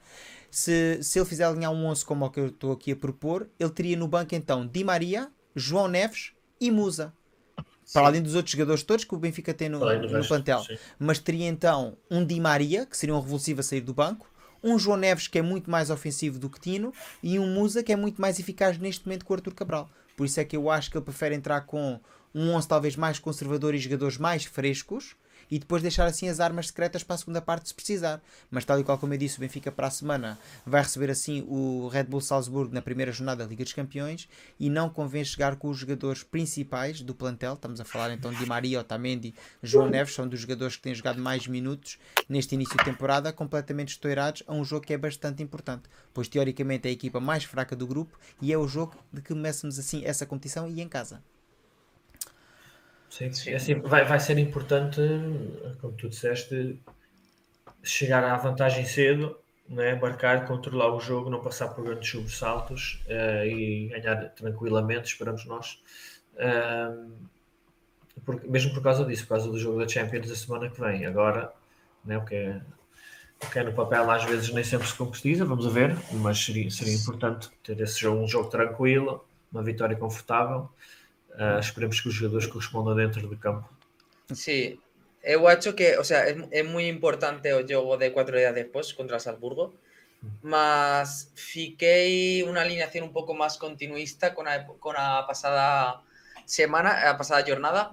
[0.50, 3.48] se, se ele fizer alinhar um 11 como o que eu estou aqui a propor,
[3.58, 7.12] ele teria no banco então Di Maria, João Neves e Musa.
[7.82, 7.94] Sim.
[7.94, 10.62] Para além dos outros jogadores todos que o Benfica tem no, no resto, plantel.
[10.64, 10.76] Sim.
[10.98, 14.28] Mas teria então um Di Maria, que seria um revulsivo a sair do banco,
[14.62, 16.92] um João Neves que é muito mais ofensivo do que Tino
[17.22, 19.88] e um Musa que é muito mais eficaz neste momento que o Arthur Cabral.
[20.16, 22.00] Por isso é que eu acho que ele prefere entrar com
[22.34, 25.16] um 11 talvez mais conservador e jogadores mais frescos
[25.50, 28.22] e depois deixar assim as armas secretas para a segunda parte se precisar.
[28.50, 31.44] Mas tal e qual como eu disse, o Benfica para a semana vai receber assim
[31.48, 34.28] o Red Bull Salzburgo na primeira jornada da Liga dos Campeões
[34.58, 37.54] e não convém chegar com os jogadores principais do plantel.
[37.54, 41.20] Estamos a falar então de Maria, Otamendi, João Neves, são dos jogadores que têm jogado
[41.20, 41.98] mais minutos
[42.28, 46.88] neste início de temporada, completamente estourados a um jogo que é bastante importante, pois teoricamente
[46.88, 50.04] é a equipa mais fraca do grupo e é o jogo de que começamos assim
[50.04, 51.22] essa competição e em casa.
[53.16, 53.50] Sim, sim.
[53.50, 55.00] É assim, vai, vai ser importante,
[55.80, 56.78] como tu disseste,
[57.82, 59.94] chegar à vantagem cedo, né?
[59.94, 65.82] marcar, controlar o jogo, não passar por grandes sobressaltos uh, e ganhar tranquilamente, esperamos nós.
[66.34, 67.10] Uh,
[68.22, 71.06] por, mesmo por causa disso, por causa do jogo da Champions da semana que vem.
[71.06, 71.50] Agora,
[72.04, 72.60] né, o, que é,
[73.42, 76.70] o que no papel às vezes nem sempre se concretiza, vamos a ver, mas seria,
[76.70, 80.68] seria importante ter esse jogo, um jogo tranquilo, uma vitória confortável
[81.38, 83.68] Eh, uh, esperemos que os jogadores correspondam dentro do campo.
[84.32, 84.80] Sí,
[85.22, 88.92] eu acho que, o sea, é, é moi importante o jogo de 4 días despois
[88.92, 89.74] contra Salzburgo,
[90.22, 90.28] mm.
[90.42, 96.00] mas fiquei unha alineación un pouco máis continuista con a, con a pasada
[96.46, 97.92] semana, a pasada jornada,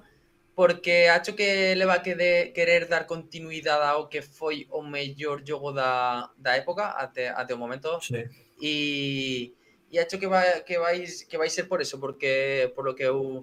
[0.55, 5.73] porque acho que leva que de, querer dar continuidade ao que foi o mellor jogo
[5.73, 7.99] da, da época até, até o momento.
[7.99, 8.23] Sí.
[8.61, 9.53] E
[9.93, 13.05] e acho que vai, que vais que vai ser por eso, porque por lo que
[13.05, 13.39] eu,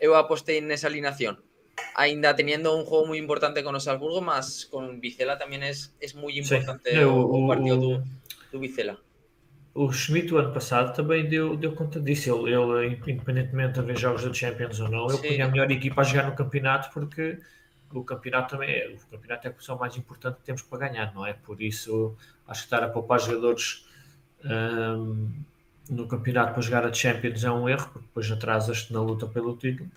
[0.00, 1.42] eu apostei nesa alineación.
[1.98, 6.12] Ainda teniendo un juego moi importante con o Salzburgo, mas con Vicela tamén é es
[6.14, 7.02] moi importante sí.
[7.02, 7.92] o, o, partido do,
[8.54, 8.94] do Vicela.
[9.74, 12.30] O Schmidt, o ano passado, também deu, deu conta disso.
[12.30, 16.02] Ele, ele, independentemente de haver jogos da Champions ou não, ele punha a melhor equipa
[16.02, 17.42] a jogar no campeonato porque
[17.90, 21.12] o campeonato também é, o campeonato é a posição mais importante que temos para ganhar,
[21.12, 21.32] não é?
[21.34, 22.14] Por isso,
[22.46, 23.86] acho que estar a poupar jogadores
[24.44, 25.30] um,
[25.88, 29.56] no campeonato para jogar a Champions é um erro, porque depois atrasas-te na luta pelo
[29.56, 29.90] título.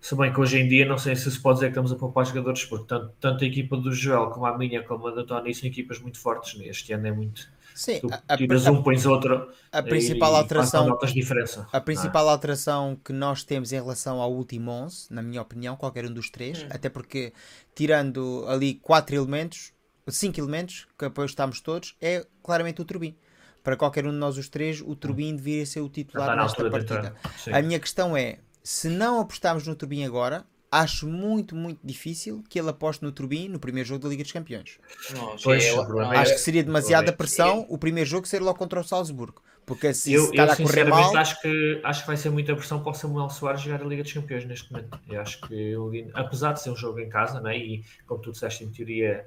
[0.00, 1.96] Se bem que hoje em dia não sei se se pode dizer que estamos a
[1.96, 5.24] poupar jogadores, porque tanto, tanto a equipa do Joel como a minha, como a da
[5.24, 6.60] Tony, são equipas muito fortes.
[6.60, 7.48] Este ano é muito.
[7.74, 9.48] Sim, tu a, tiras a, um, pões outro.
[9.72, 10.98] A principal alteração.
[11.06, 11.66] Diferença.
[11.72, 12.32] A principal ah.
[12.32, 16.28] alteração que nós temos em relação ao último 11, na minha opinião, qualquer um dos
[16.28, 16.66] três, hum.
[16.68, 17.32] até porque
[17.74, 19.72] tirando ali quatro elementos,
[20.08, 23.16] cinco elementos, que apostámos todos, é claramente o Turbin
[23.64, 27.16] para qualquer um de nós os três, o Turbin deveria ser o titular nesta partida.
[27.50, 32.58] A minha questão é, se não apostarmos no Turbin agora, acho muito, muito difícil que
[32.58, 34.78] ele aposte no Turbin no primeiro jogo da Liga dos Campeões.
[35.14, 38.78] Não, pois, não, acho é, que seria demasiada pressão o primeiro jogo ser logo contra
[38.78, 39.42] o Salzburgo.
[39.64, 41.16] Porque se eu, eu a correr mal...
[41.16, 44.02] acho que, acho que vai ser muita pressão para o Samuel Soares jogar a Liga
[44.02, 45.00] dos Campeões neste momento.
[45.08, 48.30] Eu acho que, ele, apesar de ser um jogo em casa, né, e como tu
[48.30, 49.26] disseste, em teoria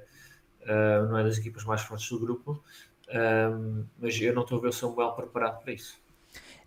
[0.62, 2.62] uh, não é das equipas mais fortes do grupo,
[3.14, 5.98] um, mas eu não estou a ver o Samuel preparado para isso.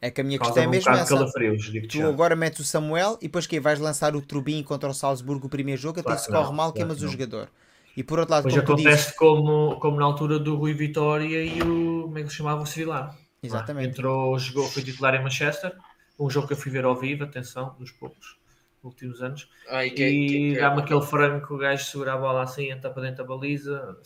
[0.01, 1.31] É que a minha questão é mesmo essa.
[1.87, 5.45] Tu agora metes o Samuel e depois que vais lançar o Trubin contra o Salzburgo
[5.45, 7.49] o primeiro jogo, claro até se corre mal, queimas o jogador.
[7.95, 9.17] E por outro lado, pois acontece dizes...
[9.17, 12.03] como, como na altura do Rui Vitória e o.
[12.03, 12.61] Como é que se chamava?
[12.61, 13.15] O Civilar.
[13.43, 13.89] Exatamente.
[13.89, 15.75] Entrou, jogou, foi titular em Manchester.
[16.19, 18.37] Um jogo que eu fui ver ao vivo, atenção, dos poucos
[18.83, 19.49] últimos anos.
[19.69, 23.03] Ai, que, e dá-me aquele frango que o gajo segura a bola assim, entra para
[23.03, 23.97] dentro da baliza.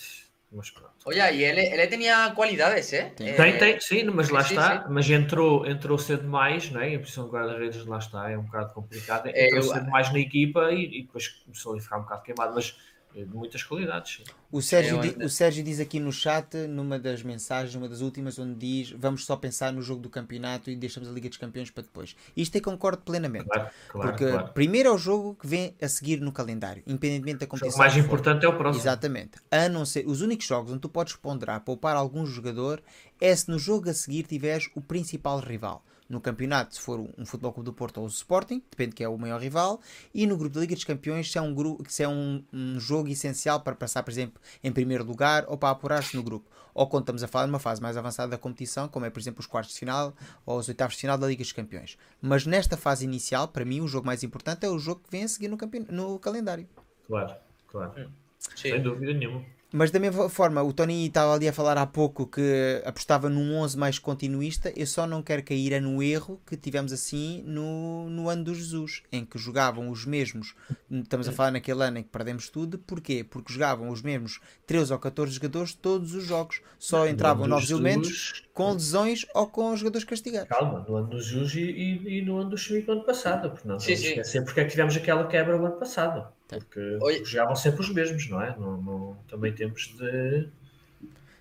[0.52, 0.94] Mas pronto.
[1.06, 3.10] Oye, e ele, ele tinha qualidades, eh?
[3.10, 4.84] Tem, tem, sim, mas lá sim, está.
[4.84, 4.88] Sim.
[4.90, 6.94] Mas entrou, entrou cedo demais, não é?
[6.94, 9.28] Em posição de guarda-redes, lá está, é um bocado complicado.
[9.28, 12.54] Entrou eu, cedo demais na equipa e, e, depois começou a ficar um bocado queimado.
[12.56, 12.78] Mas
[13.24, 14.24] de muitas qualidades.
[14.52, 18.38] O Sérgio, di, o Sérgio diz aqui no chat, numa das mensagens, uma das últimas,
[18.38, 21.70] onde diz vamos só pensar no jogo do campeonato e deixamos a Liga dos Campeões
[21.70, 22.16] para depois.
[22.36, 23.46] Isto eu concordo plenamente.
[23.46, 24.54] Claro, claro, porque claro.
[24.54, 27.78] primeiro é o jogo que vem a seguir no calendário, independentemente da competição.
[27.78, 28.82] O mais importante é o próximo.
[28.82, 29.40] Exatamente.
[29.50, 32.82] A não ser, os únicos jogos onde tu podes ponderar poupar algum jogador
[33.22, 37.26] é se no jogo a seguir tiveres o principal rival no campeonato, se for um
[37.26, 39.82] Futebol Clube do Porto ou o Sporting, depende de que é o maior rival,
[40.14, 42.80] e no grupo da Liga dos Campeões, se é um, grupo, se é um, um
[42.80, 46.50] jogo essencial para passar, por exemplo, em primeiro lugar ou para apurar-se no grupo.
[46.74, 49.20] Ou quando estamos a falar de uma fase mais avançada da competição, como é, por
[49.20, 50.14] exemplo, os quartos de final
[50.46, 51.98] ou os oitavos de final da Liga dos Campeões.
[52.22, 55.24] Mas nesta fase inicial, para mim, o jogo mais importante é o jogo que vem
[55.24, 55.58] a seguir no,
[55.90, 56.68] no calendário.
[57.08, 57.34] Claro,
[57.68, 57.94] claro.
[57.98, 58.10] Hum.
[58.56, 59.44] Sem dúvida nenhuma.
[59.72, 63.58] Mas da mesma forma, o Tony estava ali a falar há pouco que apostava num
[63.58, 64.72] 11 mais continuista.
[64.76, 69.04] Eu só não quero cair no erro que tivemos assim no, no ano do Jesus,
[69.12, 70.56] em que jogavam os mesmos.
[70.90, 72.78] Estamos a falar naquele ano em que perdemos tudo.
[72.78, 73.24] Porquê?
[73.24, 76.62] Porque jogavam os mesmos 13 ou 14 jogadores todos os jogos.
[76.80, 77.82] Só entravam novos Jesus...
[77.82, 80.48] elementos com lesões ou com jogadores castigados.
[80.48, 83.52] Calma, no ano do Jesus e, e, e no ano do no ano passado.
[83.52, 86.35] Porque não, sim, esquecer porque é que tivemos aquela quebra no ano passado.
[86.48, 87.26] Porque Oi.
[87.26, 88.56] jogavam sempre os mesmos, não é?
[88.58, 90.48] Não, não, também temos de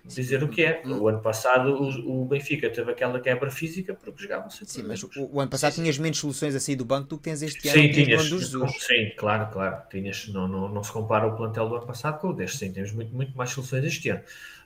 [0.05, 0.81] dizer o que é.
[0.85, 5.03] O ano passado o, o, Benfica teve aquela quebra física porque jogavam sempre Sim, mas
[5.03, 7.41] o, o, ano passado sim, tinhas menos soluções a sair do banco do que tens
[7.41, 7.81] este ano.
[7.81, 9.83] Sim, tinhas, sim, claro, claro.
[9.89, 12.57] Tinhas, não, não, não se compara o plantel do ano passado com o deste.
[12.57, 14.21] Sim, temos muito, muito mais soluções este ano.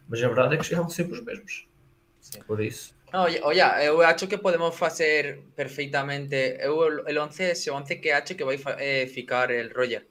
[0.08, 1.68] Mas a verdade é que jogavam sempre os mesmos.
[2.20, 2.42] Sim.
[2.46, 2.94] Por isso.
[3.12, 8.36] No, oye, eu acho que podemos fazer perfeitamente eu, el 11, ese 11 que acho
[8.36, 10.06] que vai eh, ficar el Roger.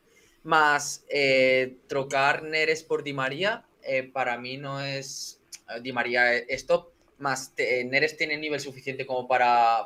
[0.45, 5.41] Más eh, trocar Neres por Di María, eh, para mí no es.
[5.69, 9.85] Eh, Di María es top, más Neres tiene nivel suficiente como para.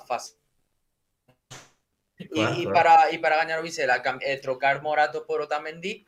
[2.19, 4.03] y, para, y para ganar Visela,
[4.41, 6.07] trocar Morato por Otamendi,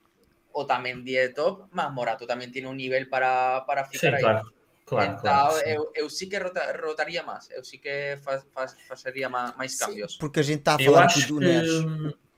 [0.53, 4.23] Otamendi es top, más Morato también tiene un nivel para, para ficar ahí.
[4.23, 5.55] Claro, claro,
[5.95, 8.21] Eu, sí que rotaría más, eu sí que
[8.91, 10.17] hacería más cambios.
[10.19, 11.11] porque a gente está a falar
[11.41, 11.85] Neres.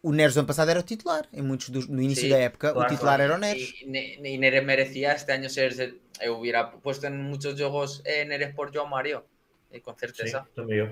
[0.03, 2.73] O Neres ano passado era o titular, em muitos dos, no início sí, da época
[2.73, 3.23] claro, o titular claro.
[3.23, 3.75] era o Neres.
[3.81, 5.73] Y, y, Neres merecía este año ser,
[6.21, 9.25] eu hubiera puesto en muchos jogos eh, Neres por João Mario,
[9.73, 10.41] e com certeza.
[10.41, 10.87] Sim, também eu.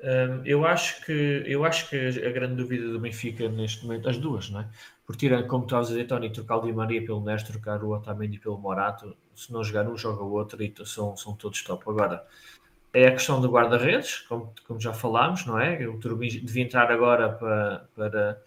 [0.00, 4.16] Um, eu acho que eu acho que a grande dúvida do Benfica neste momento, as
[4.16, 4.68] duas, não é?
[5.04, 7.90] Por tirar, como estavas a dizer, Tony, trocar o Di Maria pelo Neres, trocar o
[7.90, 11.82] Otamendi pelo Morato, se não jogar um, joga o outro e são, são todos top.
[11.88, 12.24] Agora,
[12.92, 15.86] é a questão do guarda-redes, como, como, já falámos, não é?
[15.86, 18.42] O Turbin devia entrar agora para, para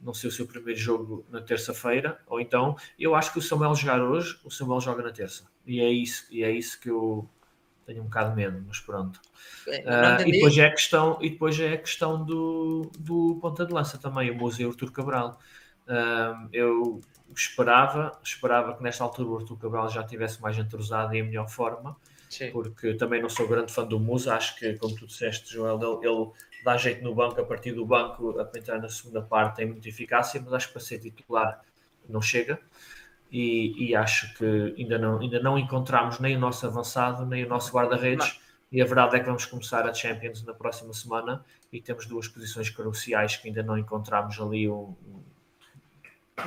[0.00, 3.74] não ser o seu primeiro jogo na terça-feira, ou então eu acho que o Samuel
[3.74, 5.44] jogar hoje, o Samuel joga na terça.
[5.66, 7.28] E é isso, e é isso que eu
[7.86, 9.20] tenho um bocado medo, mas pronto.
[9.66, 13.72] Uh, e depois é a questão, e depois é a questão do, do ponta de
[13.72, 15.38] lança também, o Museu Artur Cabral.
[15.86, 17.00] Uh, eu
[17.34, 21.48] esperava, esperava que nesta altura o Artur Cabral já estivesse mais entrosado e em melhor
[21.48, 21.96] forma
[22.28, 22.50] Sim.
[22.50, 26.08] porque também não sou grande fã do Musa, acho que, como tu disseste, Joel, ele,
[26.08, 26.30] ele
[26.64, 29.88] dá jeito no banco, a partir do banco, a entrar na segunda parte tem muita
[29.88, 31.62] eficácia, mas acho que para ser titular
[32.08, 32.60] não chega.
[33.30, 37.48] E, e acho que ainda não, ainda não encontramos nem o nosso avançado, nem o
[37.48, 38.40] nosso guarda-redes.
[38.70, 42.28] E a verdade é que vamos começar a Champions na próxima semana e temos duas
[42.28, 44.96] posições cruciais que ainda não encontramos ali o,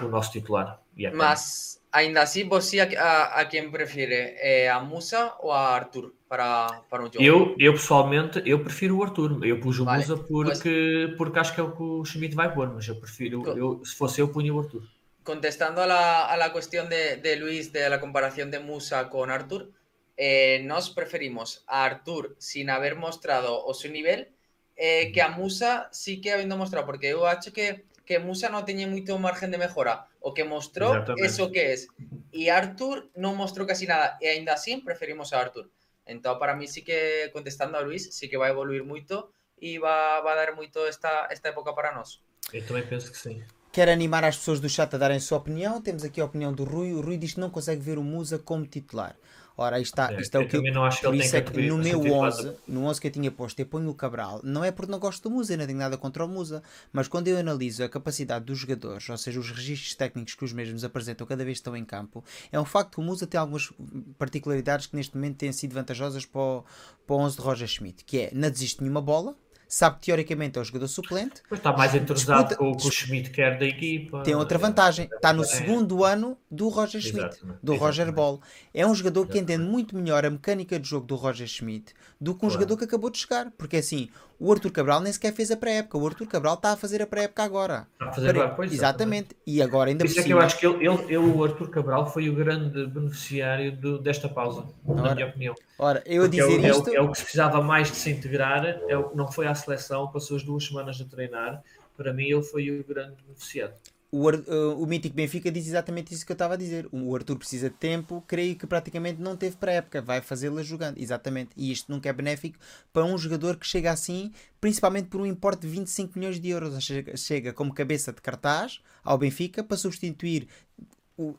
[0.02, 0.82] o nosso titular.
[1.14, 4.36] Mas Ainda assim, você a, a quem prefere?
[4.38, 7.22] É a Musa ou a Arthur para, para o jogo?
[7.22, 9.46] Eu, eu pessoalmente, eu prefiro o Arthur.
[9.46, 10.00] Eu pus o vale.
[10.00, 11.18] Musa porque, pues...
[11.18, 13.94] porque acho que é o que o Schmidt vai pôr, mas eu prefiro, eu, se
[13.94, 14.84] fosse eu, punha o Arthur.
[15.24, 19.30] Contestando a la, a la cuestión de, de Luis de la comparación de Musa con
[19.30, 19.70] Arthur,
[20.16, 24.30] eh, nos preferimos a Arthur sin haber mostrado o su nivel
[24.78, 28.66] eh, que a Musa sí que habiendo mostrado, porque yo acho que que Musa no
[28.66, 31.88] tenía mucho margen de mejora o que mostró eso que es.
[32.30, 34.18] Y Arthur no mostró casi nada.
[34.20, 35.72] Y ainda así preferimos a Arthur.
[36.06, 39.78] Entonces, para mí sí que, contestando a Luis, sí que va a evoluir mucho y
[39.78, 42.22] va, va a dar mucho esta, esta época para nós.
[42.52, 43.42] Eu também penso que sim.
[43.72, 45.82] Quero animar as pessoas do chat a darem a sua opinião.
[45.82, 46.92] Temos aqui a opinião do Rui.
[46.92, 49.16] O Rui diz que não consegue ver o Musa como titular.
[49.58, 51.42] Ora, isto, está, é, isto é o que eu, não acho que por isso é
[51.42, 54.40] que no meu 11, no 11 que eu tinha posto, eu ponho o Cabral.
[54.44, 57.08] Não é porque não gosto do Musa, eu não tenho nada contra o Musa, mas
[57.08, 60.84] quando eu analiso a capacidade dos jogadores, ou seja, os registros técnicos que os mesmos
[60.84, 63.72] apresentam cada vez que estão em campo, é um facto que o Musa tem algumas
[64.18, 66.66] particularidades que neste momento têm sido vantajosas para o,
[67.06, 69.36] para o 11 de Roger Schmidt, que é não desiste nenhuma bola,
[69.72, 71.42] sabe que teoricamente é o jogador suplente.
[71.50, 74.22] Mas está mais entrosado disputa, com o que o Schmidt quer da equipa.
[74.22, 75.10] Tem outra vantagem.
[75.10, 75.46] Está no é.
[75.46, 78.42] segundo ano do Roger Schmidt, do Roger Ball.
[78.74, 82.34] É um jogador que entende muito melhor a mecânica de jogo do Roger Schmidt do
[82.34, 82.54] que um claro.
[82.54, 83.50] jogador que acabou de chegar.
[83.52, 84.10] Porque assim,
[84.44, 86.00] O Arthur Cabral nem sequer fez a pré-época.
[86.00, 87.88] O Arthur Cabral está a fazer a pré-época agora.
[87.94, 89.36] Está a fazer agora, pois, exatamente.
[89.46, 91.70] E agora ainda Por isso é que eu acho que ele, ele- ele, o Arthur
[91.70, 95.54] Cabral foi o grande beneficiário do- desta pausa, na Ora, minha opinião.
[95.78, 96.90] Ora, eu a Porque é, dizer é isto.
[96.90, 100.08] é o que se precisava mais de se integrar, é o não foi à seleção,
[100.12, 101.62] passou as duas semanas a treinar.
[101.96, 103.74] Para mim, ele foi o grande beneficiado.
[104.12, 106.86] O, uh, o Mítico Benfica diz exatamente isso que eu estava a dizer.
[106.92, 110.62] O Arthur precisa de tempo, creio que praticamente não teve para a época, vai fazê-la
[110.64, 111.52] jogando, exatamente.
[111.56, 112.60] E isto nunca é benéfico
[112.92, 116.84] para um jogador que chega assim, principalmente por um importe de 25 milhões de euros.
[116.84, 120.46] Chega, chega como cabeça de cartaz ao Benfica para substituir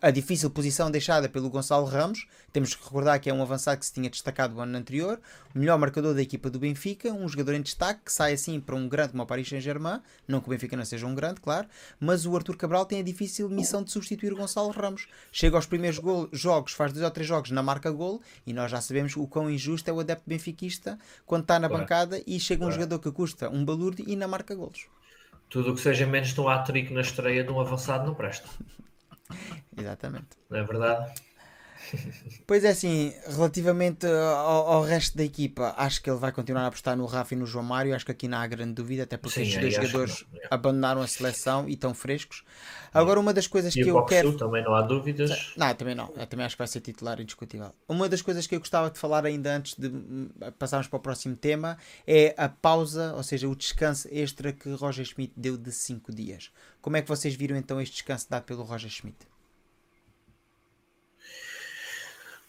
[0.00, 2.26] a difícil posição deixada pelo Gonçalo Ramos.
[2.52, 5.20] Temos que recordar que é um avançado que se tinha destacado o ano anterior,
[5.54, 8.74] o melhor marcador da equipa do Benfica, um jogador em destaque que sai assim para
[8.76, 10.00] um grande como o Paris Saint-Germain.
[10.28, 11.66] Não que o Benfica não seja um grande, claro,
[12.00, 15.06] mas o Arthur Cabral tem a difícil missão de substituir o Gonçalo Ramos.
[15.30, 18.70] Chega aos primeiros gol- jogos, faz dois ou três jogos na marca gol e nós
[18.70, 21.82] já sabemos o quão injusto é o adepto benfiquista quando está na Claro.
[21.82, 22.74] bancada e chega um Claro.
[22.82, 24.86] jogador que custa um balúrdio e na marca golos.
[25.48, 28.48] Tudo o que seja menos de um hat-trick na estreia de um avançado não presta.
[29.76, 30.36] Exatamente.
[30.50, 31.14] Não é verdade?
[32.47, 36.66] Pois é assim, relativamente ao, ao resto da equipa, acho que ele vai continuar a
[36.66, 37.94] apostar no Rafa e no João Mário.
[37.94, 40.47] Acho que aqui não há grande dúvida, até porque Sim, estes dois jogadores não, é.
[40.51, 42.44] abandonaram a seleção e estão frescos.
[42.94, 44.36] Agora, uma das coisas E que eu quero.
[44.36, 45.55] também não há dúvidas.
[45.56, 46.12] Não, também não.
[46.14, 47.73] Eu também acho que vai ser titular indiscutível.
[47.89, 49.90] Uma das coisas que eu gostava de falar ainda antes de
[50.59, 55.05] passarmos para o próximo tema é a pausa, ou seja, o descanso extra que Roger
[55.06, 56.51] Schmidt deu de 5 dias.
[56.82, 59.31] Como é que vocês viram então este descanso dado pelo Roger Schmidt?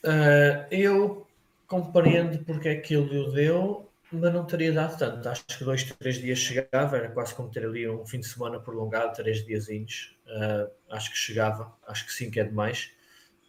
[0.05, 1.25] Ah, eu
[1.67, 5.27] compreendo porque é que ele o deu, mas não teria dado tanto.
[5.27, 8.59] Acho que dois, três dias chegava, era quase como ter ali um fim de semana
[8.59, 10.15] prolongado, três diazinhos.
[10.27, 12.91] Ah, acho que chegava, acho que cinco é demais.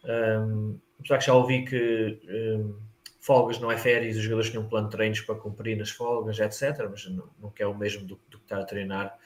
[0.03, 2.79] Um, apesar que já ouvi que um,
[3.19, 6.39] folgas não é férias, os jogadores tinham um plano de treinos para cumprir nas folgas,
[6.39, 6.87] etc.
[6.89, 9.17] Mas não, não é o mesmo do, do que estar a treinar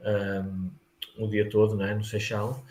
[0.00, 0.70] um,
[1.18, 1.94] o dia todo, não é?
[1.94, 2.64] no Seixal.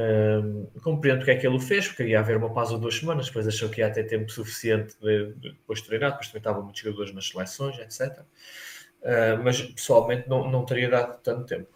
[0.00, 2.96] Um, compreendo porque é que ele o fez, porque ia haver uma pausa de duas
[2.96, 6.38] semanas, depois achou que ia ter tempo suficiente de, de depois de treinar, depois também
[6.38, 8.20] estavam muitos jogadores nas seleções, etc.
[9.02, 11.68] Uh, mas pessoalmente não, não teria dado tanto tempo.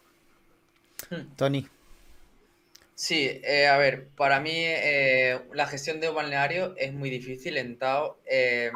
[1.36, 1.68] Tony?
[2.94, 7.56] Sí, eh, a ver, para mí eh, la gestión de un balneario es muy difícil,
[7.56, 8.70] entonces eh,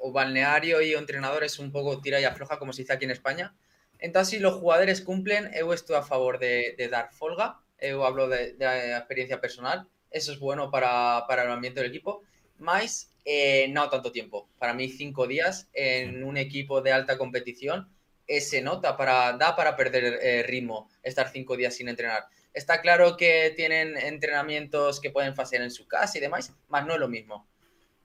[0.00, 3.06] o balneario y o entrenador es un poco tira y afloja, como se dice aquí
[3.06, 3.56] en España.
[3.98, 8.28] Entonces, si los jugadores cumplen, yo estoy a favor de, de dar folga, yo hablo
[8.28, 12.22] de, de experiencia personal, eso es bueno para, para el ambiente del equipo,
[12.58, 14.48] más eh, no tanto tiempo.
[14.58, 17.88] Para mí, cinco días en un equipo de alta competición
[18.26, 22.24] eh, se nota, para, da para perder eh, ritmo estar cinco días sin entrenar.
[22.54, 26.94] Está claro que tienen entrenamientos que pueden hacer en su casa y demás, más no
[26.94, 27.46] es lo mismo.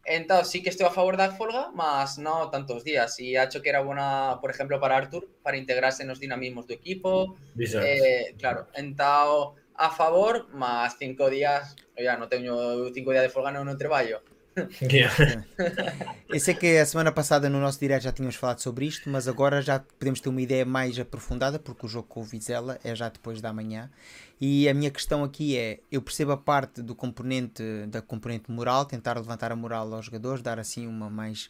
[0.03, 3.19] Entonces sí que estoy a favor de dar folga, más no tantos días.
[3.19, 6.65] Y ha hecho que era buena, por ejemplo, para Arthur, para integrarse en los dinamismos
[6.68, 7.38] de equipo.
[7.57, 13.52] Eh, claro, entonces a favor, más cinco días, ya no tengo cinco días de folga
[13.52, 14.22] no, no trabalho.
[14.81, 15.45] Yeah.
[16.27, 19.27] Eu sei que a semana passada no nosso direto já tínhamos falado sobre isto, mas
[19.27, 22.93] agora já podemos ter uma ideia mais aprofundada, porque o jogo com o Vizela é
[22.93, 23.89] já depois da manhã.
[24.39, 28.85] E a minha questão aqui é: eu percebo a parte do componente, da componente moral,
[28.85, 31.49] tentar levantar a moral aos jogadores, dar assim uma mais.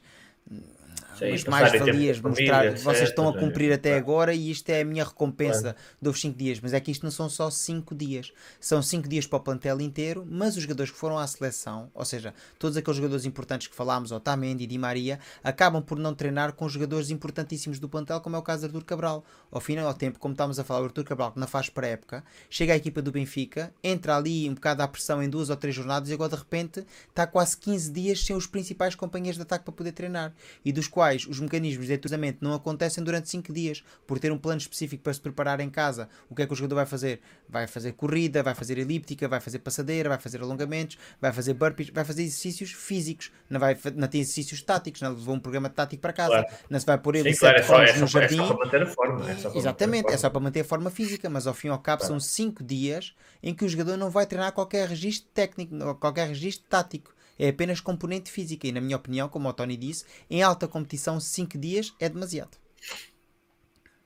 [1.17, 4.03] Sim, com a família, mostrar etc, vocês estão a cumprir até Claro.
[4.03, 6.59] agora e isto é a minha recompensa dos 5 dias.
[6.59, 9.79] Mas é que isto não são só 5 dias, são 5 dias para o plantel
[9.81, 10.25] inteiro.
[10.29, 14.11] Mas os jogadores que foram à seleção, ou seja, todos aqueles jogadores importantes que falámos,
[14.11, 18.39] Otamendi e Di Maria, acabam por não treinar com jogadores importantíssimos do plantel, como é
[18.39, 19.25] o caso de Artur Cabral.
[19.51, 22.23] Ao final ao tempo, como estamos a falar, o Artur Cabral, que não faz pré-época,
[22.49, 25.75] chega à equipa do Benfica, entra ali um bocado à pressão em duas ou três
[25.75, 29.65] jornadas e agora de repente está quase 15 dias sem os principais companheiros de ataque
[29.65, 30.33] para poder treinar
[30.63, 34.37] e dos quais os mecanismos de entrosamento não acontecem durante 5 dias por ter um
[34.37, 36.07] plano específico para se preparar em casa.
[36.29, 37.21] O que é que o jogador vai fazer?
[37.49, 41.89] Vai fazer corrida, vai fazer elíptica, vai fazer passadeira, vai fazer alongamentos, vai fazer burpees,
[41.89, 46.01] vai fazer exercícios físicos, não, vai, não tem exercícios táticos, não levou um programa tático
[46.01, 46.47] para casa, Claro.
[46.69, 48.21] não se vai pôr ele Sim, claro, é sete só, é, cones no só, é
[48.21, 48.37] jardim.
[48.37, 49.31] só para manter a forma.
[49.31, 50.31] É só Exatamente, manter a é só forma.
[50.31, 53.13] para manter a forma física, mas ao fim e ao cabo são 5 dias
[53.43, 57.13] em que o jogador não vai treinar qualquer registro técnico, qualquer registro tático.
[57.37, 61.19] É apenas componente física e, na minha opinião, como o Tony disse, em alta competição
[61.19, 62.57] 5 dias é demasiado.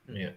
[0.08, 0.36] Yeah.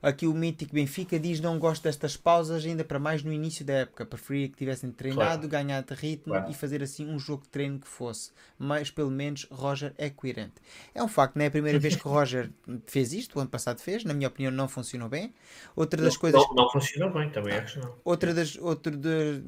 [0.00, 3.74] Aqui o mítico Benfica diz não gosto destas pausas, ainda para mais no início da
[3.74, 4.06] época.
[4.06, 5.48] Preferia que tivessem treinado, claro.
[5.48, 6.50] ganhado ritmo claro.
[6.50, 8.30] e fazer assim um jogo de treino que fosse.
[8.56, 10.54] Mas pelo menos Roger é coerente.
[10.94, 12.50] É um facto, não é a primeira vez que Roger
[12.86, 15.34] fez isto, o ano passado fez, na minha opinião não funcionou bem.
[15.74, 16.40] Outra das não, coisas.
[16.40, 17.94] Não, não funcionou bem, também acho não.
[18.04, 19.42] Outra das, outra de,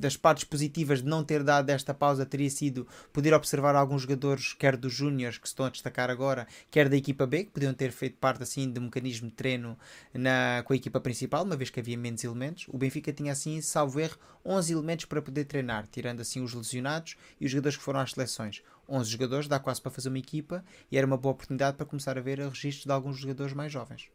[0.00, 4.52] das partes positivas de não ter dado esta pausa teria sido poder observar alguns jogadores,
[4.52, 7.72] quer dos Júniors que se estão a destacar agora, quer da equipa B, que podiam
[7.72, 9.75] ter feito parte assim de um mecanismo de treino
[10.12, 12.66] na, com a equipa principal, uma vez que havia menos elementos.
[12.68, 17.16] O Benfica tinha assim, salvo erro, 11 elementos para poder treinar, tirando assim os lesionados
[17.40, 18.62] e os jogadores que foram às seleções.
[18.88, 22.16] 11 jogadores dá quase para fazer uma equipa e era uma boa oportunidade para começar
[22.16, 24.08] a ver registros de alguns jogadores mais jovens.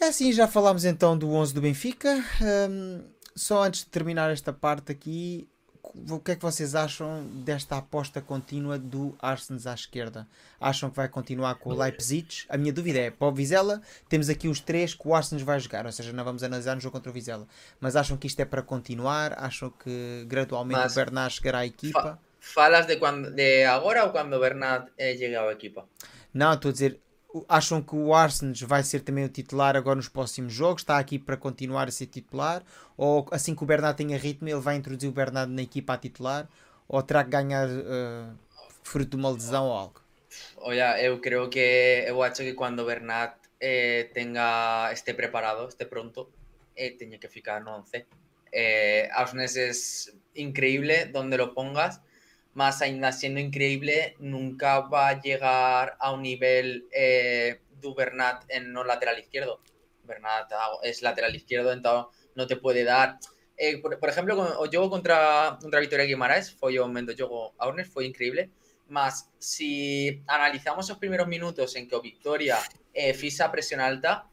[0.00, 2.24] É assim, já falámos então do 11 do Benfica.
[2.68, 3.04] Um,
[3.36, 5.48] só antes de terminar esta parte aqui,
[5.82, 10.28] o que é que vocês acham desta aposta contínua do Arsenal à esquerda?
[10.60, 12.44] Acham que vai continuar com o Leipzig?
[12.48, 15.58] A minha dúvida é, para o Vizela, temos aqui os três que o Arsenal vai
[15.58, 17.46] jogar, ou seja, não vamos analisar no jogo contra o Vizela.
[17.80, 19.34] Mas acham que isto é para continuar?
[19.38, 22.02] Acham que gradualmente Mas, o Bernat chegará à equipa?
[22.02, 25.86] Fa falas de, quando, de agora ou quando o Bernat eh, chegar à equipa?
[26.32, 27.00] Não, estou a dizer,
[27.48, 30.82] acham que o Arsenal vai ser também o titular agora nos próximos jogos?
[30.82, 32.62] Está aqui para continuar a ser titular?
[32.96, 35.98] Ou assim que o Bernardo tenha ritmo, ele vai introduzir o Bernardo na equipa a
[35.98, 36.48] titular?
[36.88, 38.38] Ou terá que ganhar uh,
[38.82, 40.00] fruto de uma lesão ou algo?
[40.58, 45.84] Olha, eu creio que eu acho que quando o Bernat eh, tenga, esté preparado, esté
[45.84, 46.30] pronto,
[46.74, 48.06] eh, tenha que ficar no 11.
[48.50, 52.00] Eh, Ausnes es increíble donde lo pongas
[52.54, 58.72] más ainda siendo increíble, nunca va a llegar a un nivel eh, de Bernat en
[58.72, 59.60] no lateral izquierdo.
[60.04, 60.50] Bernat
[60.82, 63.18] es lateral izquierdo, entonces no te puede dar.
[63.56, 68.06] Eh, por, ejemplo, o juego contra, contra Victoria Guimaraes, fue un momento juego Aunes, fue
[68.06, 68.50] increíble.
[68.88, 72.58] Más si analizamos los primeros minutos en que Victoria
[72.92, 74.28] eh, fisa presión alta,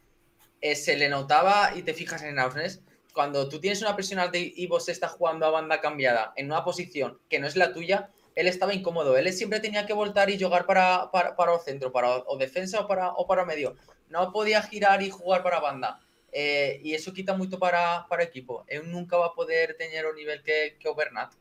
[0.61, 2.81] eh, se le notaba, y te fijas en Ausnes,
[3.19, 6.63] cuando tú tienes una presión alta y vos estás jugando a banda cambiada en una
[6.63, 9.17] posición que no es la tuya, él estaba incómodo.
[9.17, 12.79] Él siempre tenía que voltar y jugar para, para, para el centro, para o defensa
[12.79, 13.75] o para, o para medio.
[14.07, 15.99] No podía girar y jugar para banda.
[16.31, 18.63] Eh, y eso quita mucho para, para equipo.
[18.67, 21.33] Él nunca va a poder tener el nivel que, que Bernat.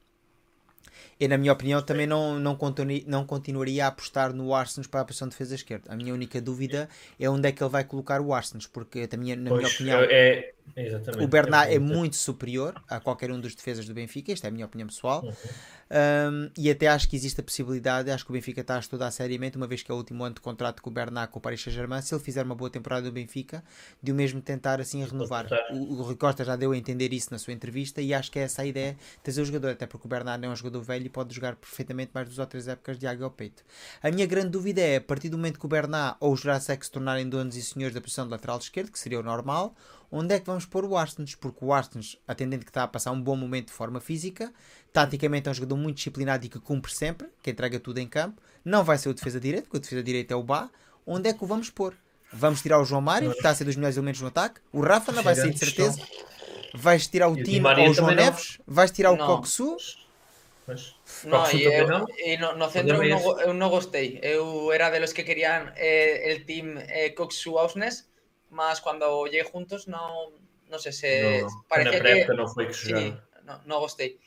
[1.19, 5.01] E na minha opinião também não, não, continu, não continuaria a apostar no Arsenal para
[5.01, 5.93] a posição de defesa esquerda.
[5.93, 6.89] A minha única dúvida
[7.19, 10.01] é onde é que ele vai colocar o Arsenal, porque também, na pois, minha opinião
[10.11, 10.53] é,
[11.21, 14.49] o Bernat é, é muito superior a qualquer um dos defesas do Benfica, esta é
[14.49, 15.25] a minha opinião pessoal.
[15.25, 15.33] Uhum.
[15.91, 19.11] Um, e até acho que existe a possibilidade, acho que o Benfica está a estudar
[19.11, 21.43] seriamente, uma vez que é o último ano de contrato com o Bernat com o
[21.43, 23.65] Paris Saint-Germain, se ele fizer uma boa temporada do Benfica,
[24.03, 25.47] de o mesmo tentar assim renovar.
[25.71, 28.39] O, o Rui Costa já deu a entender isso na sua entrevista e acho que
[28.39, 31.07] é essa a ideia, trazer o jogador, até porque o Bernat é um jogador velho
[31.07, 33.63] e pode jogar perfeitamente mais duas ou três épocas de água ao peito.
[34.03, 36.85] A minha grande dúvida é, a partir do momento que o Bernat ou o Jurassic
[36.85, 39.77] se tornarem donos e senhores da posição de lateral esquerdo, que seria o normal,
[40.11, 41.35] onde é que vamos pôr o Arsenes?
[41.35, 44.53] Porque o Arsenes, atendendo que está a passar um bom momento de forma física,
[44.93, 48.43] taticamente é um jogador muito disciplinado e que cumpre sempre, que entrega tudo em campo,
[48.65, 50.71] não vai ser o defesa direito, porque o defesa direito é o Bá,
[51.07, 51.95] onde é que o vamos pôr?
[52.33, 54.83] Vamos tirar o João Mário, que está a ser dos melhores elementos no ataque, o
[54.83, 55.99] Rafa não vai sair de certeza,
[56.75, 59.77] vais tirar o Tino ou o João Neves, vais tirar o Coxu.
[61.25, 64.21] No, eu, no, no centro eu non, eu non gostei.
[64.23, 68.11] Eu era de los que querían eh, el team eh, Coxu Ausnes,
[68.51, 70.33] mas cuando llegué juntos no,
[70.69, 72.27] no sé, se no, parecía que...
[72.35, 73.15] No, fue que sí,
[73.45, 74.19] no, no gosté.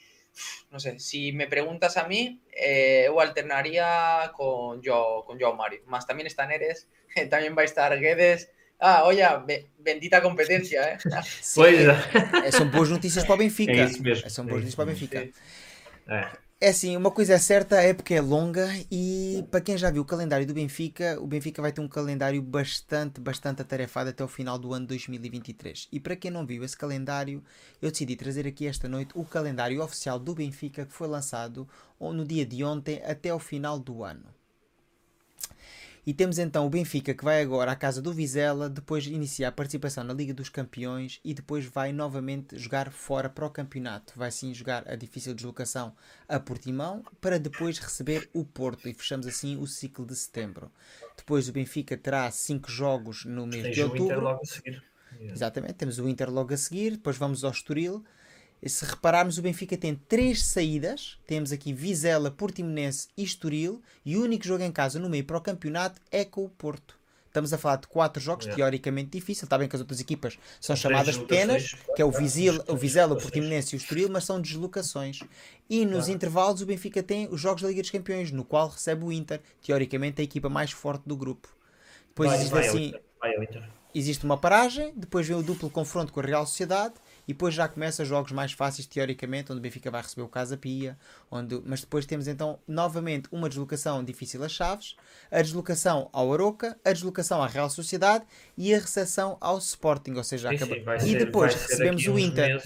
[0.72, 5.82] No sé, si me preguntas a mí, eh, yo alternaría con Joao, con Joao Mario.
[5.88, 6.88] Más también está Neres,
[7.30, 8.50] también va a estar Guedes.
[8.84, 9.24] Ah, oye,
[9.78, 10.98] bendita competencia, ¿eh?
[11.42, 12.52] Sí, pois é.
[12.52, 13.72] São boas notícias para o Benfica.
[13.78, 14.28] É isso mesmo.
[14.28, 15.30] São boas notícias para o Benfica.
[16.12, 16.70] É.
[16.70, 20.06] Assim, uma coisa é certa, a época é longa e para quem já viu o
[20.06, 24.60] calendário do Benfica, o Benfica vai ter um calendário bastante, bastante atarefado até o final
[24.60, 25.88] do ano 2023.
[25.92, 27.42] E para quem não viu esse calendário,
[27.82, 31.68] eu decidi trazer aqui esta noite o calendário oficial do Benfica que foi lançado
[32.00, 34.26] no dia de ontem até o final do ano.
[36.06, 39.52] E temos então o Benfica que vai agora à casa do Vizela, depois iniciar a
[39.52, 44.14] participação na Liga dos Campeões e depois vai novamente jogar fora para o campeonato.
[44.16, 45.94] Vai sim jogar a difícil deslocação
[46.28, 50.72] a Portimão para depois receber o Porto e fechamos assim o ciclo de setembro.
[51.16, 54.40] Depois o Benfica terá cinco jogos no mês Tens de outubro.
[55.20, 58.04] Exatamente, temos o Inter logo a seguir, depois vamos ao Estoril
[58.70, 61.18] se repararmos, o Benfica tem três saídas.
[61.26, 63.82] Temos aqui Vizela, Portimonense e Estoril.
[64.06, 67.02] E o único jogo em casa no meio para o campeonato é com o Porto.
[67.32, 68.54] Estamos a falar de quatro jogos, é.
[68.54, 69.46] teoricamente difícil.
[69.46, 73.14] Está bem que as outras equipas são chamadas pequenas, que é o, Vizil, o Vizela,
[73.14, 75.22] o Portimonense e o Estoril, mas são deslocações.
[75.70, 79.06] E nos intervalos o Benfica tem os jogos da Liga dos Campeões, no qual recebe
[79.06, 81.48] o Inter, teoricamente a equipa mais forte do grupo.
[82.10, 82.94] Depois Vai- existe vai assim,
[83.96, 86.96] existe uma paragem, depois vem o duplo confronto com a Real Sociedade
[87.32, 90.58] e depois já começa jogos mais fáceis teoricamente, onde o Benfica vai receber o Casa
[90.58, 90.98] Pia,
[91.32, 91.62] onde...
[91.66, 94.98] mas depois temos então novamente uma deslocação difícil a Chaves,
[95.32, 98.26] a deslocação ao Aroca, a deslocação à Real Sociedade
[98.58, 100.76] e a recepção ao Sporting, ou seja, Sim, acaba...
[100.76, 102.62] sim, vai e depois ser recebemos o Inter.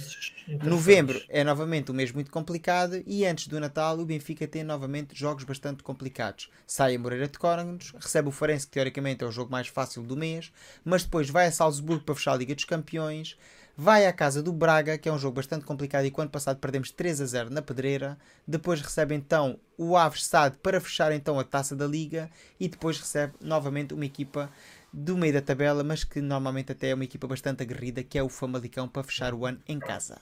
[0.63, 5.15] Novembro é novamente um mês muito complicado e antes do Natal o Benfica tem novamente
[5.15, 6.49] jogos bastante complicados.
[6.65, 10.01] Sai a Moreira de Córregos, recebe o Farense que teoricamente é o jogo mais fácil
[10.01, 10.51] do mês,
[10.83, 13.37] mas depois vai a Salzburgo para fechar a Liga dos Campeões,
[13.77, 16.57] vai à casa do Braga, que é um jogo bastante complicado e que ano passado
[16.57, 21.39] perdemos 3 a 0 na Pedreira, depois recebe então o Aves SAD para fechar então
[21.39, 22.29] a Taça da Liga
[22.59, 24.49] e depois recebe novamente uma equipa
[24.91, 28.23] do meio da tabela, mas que normalmente até é uma equipa bastante aguerrida, que é
[28.23, 30.17] o Famalicão para fechar o ano em casa.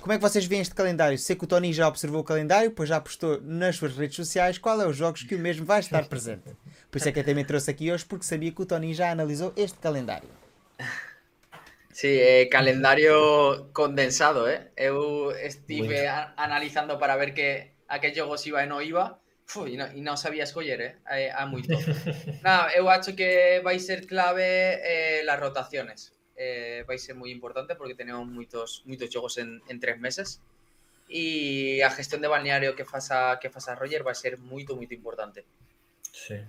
[0.00, 1.18] Como é que vocês veem este calendário?
[1.18, 4.56] Sei que o Tony já observou o calendário, pois já postou nas suas redes sociais
[4.56, 6.44] qual é os jogos que o mesmo vai estar presente.
[6.88, 9.10] Por isso é que eu também trouxe aqui hoje, porque sabia que o Tony já
[9.10, 10.28] analisou este calendário.
[11.98, 14.70] Sí, eh, calendario condensado, eh?
[14.76, 16.06] Eu estive
[16.36, 19.18] analizando para ver que a que jogos iba e non iba
[19.48, 20.92] Fu, e, non, e non sabía escoller, eh?
[21.10, 21.74] Eh, a moito.
[22.46, 26.14] Nada, eu acho que vai ser clave eh, las rotaciones.
[26.38, 30.38] Eh, vai ser moi importante porque tenemos moitos, moitos jogos en, en tres meses
[31.10, 35.42] e a gestión de balneario que faça, que faça Roger vai ser moito, moito importante.
[36.14, 36.46] Sim.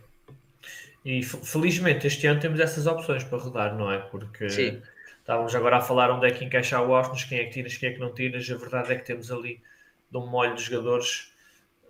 [1.01, 3.97] E fe- felizmente este ano temos essas opções para rodar, não é?
[3.97, 4.83] Porque Sim.
[5.29, 7.89] Estávamos agora a falar onde é que encaixa o Austin, quem é que tiras, quem
[7.89, 8.49] é que não tiras.
[8.49, 9.61] A verdade é que temos ali
[10.09, 11.31] de um molho de jogadores.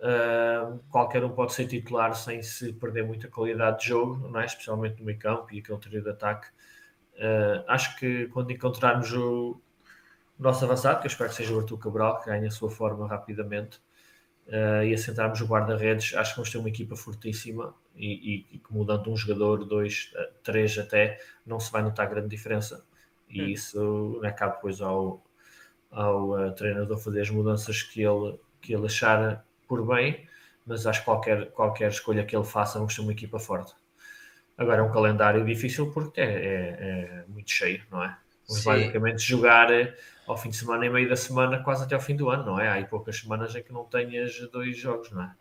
[0.02, 4.44] ah, qualquer um pode ser titular sem se perder muita qualidade de jogo, não é?
[4.46, 6.48] especialmente no meio campo e aquele trio de ataque.
[7.18, 9.58] Ah, acho que quando encontrarmos o
[10.38, 13.06] nosso avançado, que eu espero que seja o Artur Cabral, que ganhe a sua forma
[13.08, 13.78] rapidamente,
[14.48, 18.62] uh, e assentarmos o guarda-redes, acho que vamos ter uma equipa fortíssima e, e- e
[18.70, 22.84] mudando um jogador, dois, uh, três até, não se vai notar grande diferença.
[23.30, 23.52] E Hum.
[23.52, 25.22] isso cabe depois ao,
[25.90, 30.26] ao uh, treinador fazer as mudanças que ele, que ele achar por bem,
[30.66, 33.74] mas acho que qualquer, qualquer escolha que ele faça, vamos ter uma equipa forte.
[34.56, 38.16] Agora é um calendário difícil porque é, é- é muito cheio, não é?
[38.48, 38.64] Vamos Sim.
[38.64, 39.94] basicamente jogar eh,
[40.26, 42.60] ao fim de semana e meio da semana, quase até ao fim do ano, não
[42.60, 42.68] é?
[42.68, 45.34] Há aí poucas semanas em que não tenhas dois jogos, não é?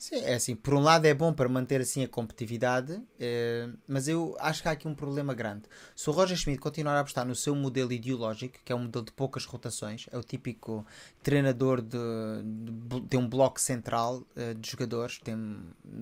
[0.00, 4.06] Sim, é assim, por um lado é bom para manter assim a competitividade, eh, mas
[4.06, 5.64] eu acho que há aqui um problema grande.
[5.96, 9.04] Se o Roger Schmidt continuar a apostar no seu modelo ideológico, que é um modelo
[9.04, 10.86] de poucas rotações, é o típico
[11.20, 11.98] treinador de,
[12.44, 15.34] de tem um bloco central eh, de jogadores, tem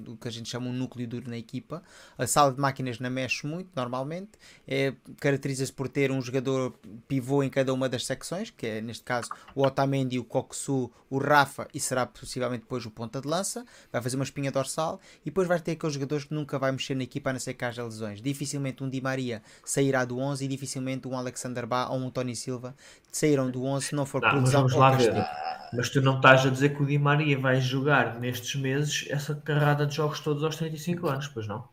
[0.06, 1.82] o que a gente chama um núcleo duro na equipa,
[2.18, 4.32] a sala de máquinas não mexe muito normalmente,
[4.68, 6.78] é, caracteriza-se por ter um jogador
[7.09, 11.18] pivô em cada uma das secções, que é neste caso o Otamendi, o Coxu, o
[11.18, 15.26] Rafa e será possivelmente depois o ponta de lança vai fazer uma espinha dorsal e
[15.26, 17.64] depois vai ter aqueles jogadores que nunca vai mexer na equipa a não ser que
[17.64, 18.20] haja lesões.
[18.20, 22.34] Dificilmente um Di Maria sairá do 11 e dificilmente um Alexander Bá ou um Tony
[22.36, 22.74] Silva
[23.10, 25.24] sairão do 11 se não for Não, por lesão ou castigo.
[25.72, 29.34] Mas tu não estás a dizer que o Di Maria vai jogar nestes meses essa
[29.34, 31.68] carrada de jogos todos aos 35 anos, pois não?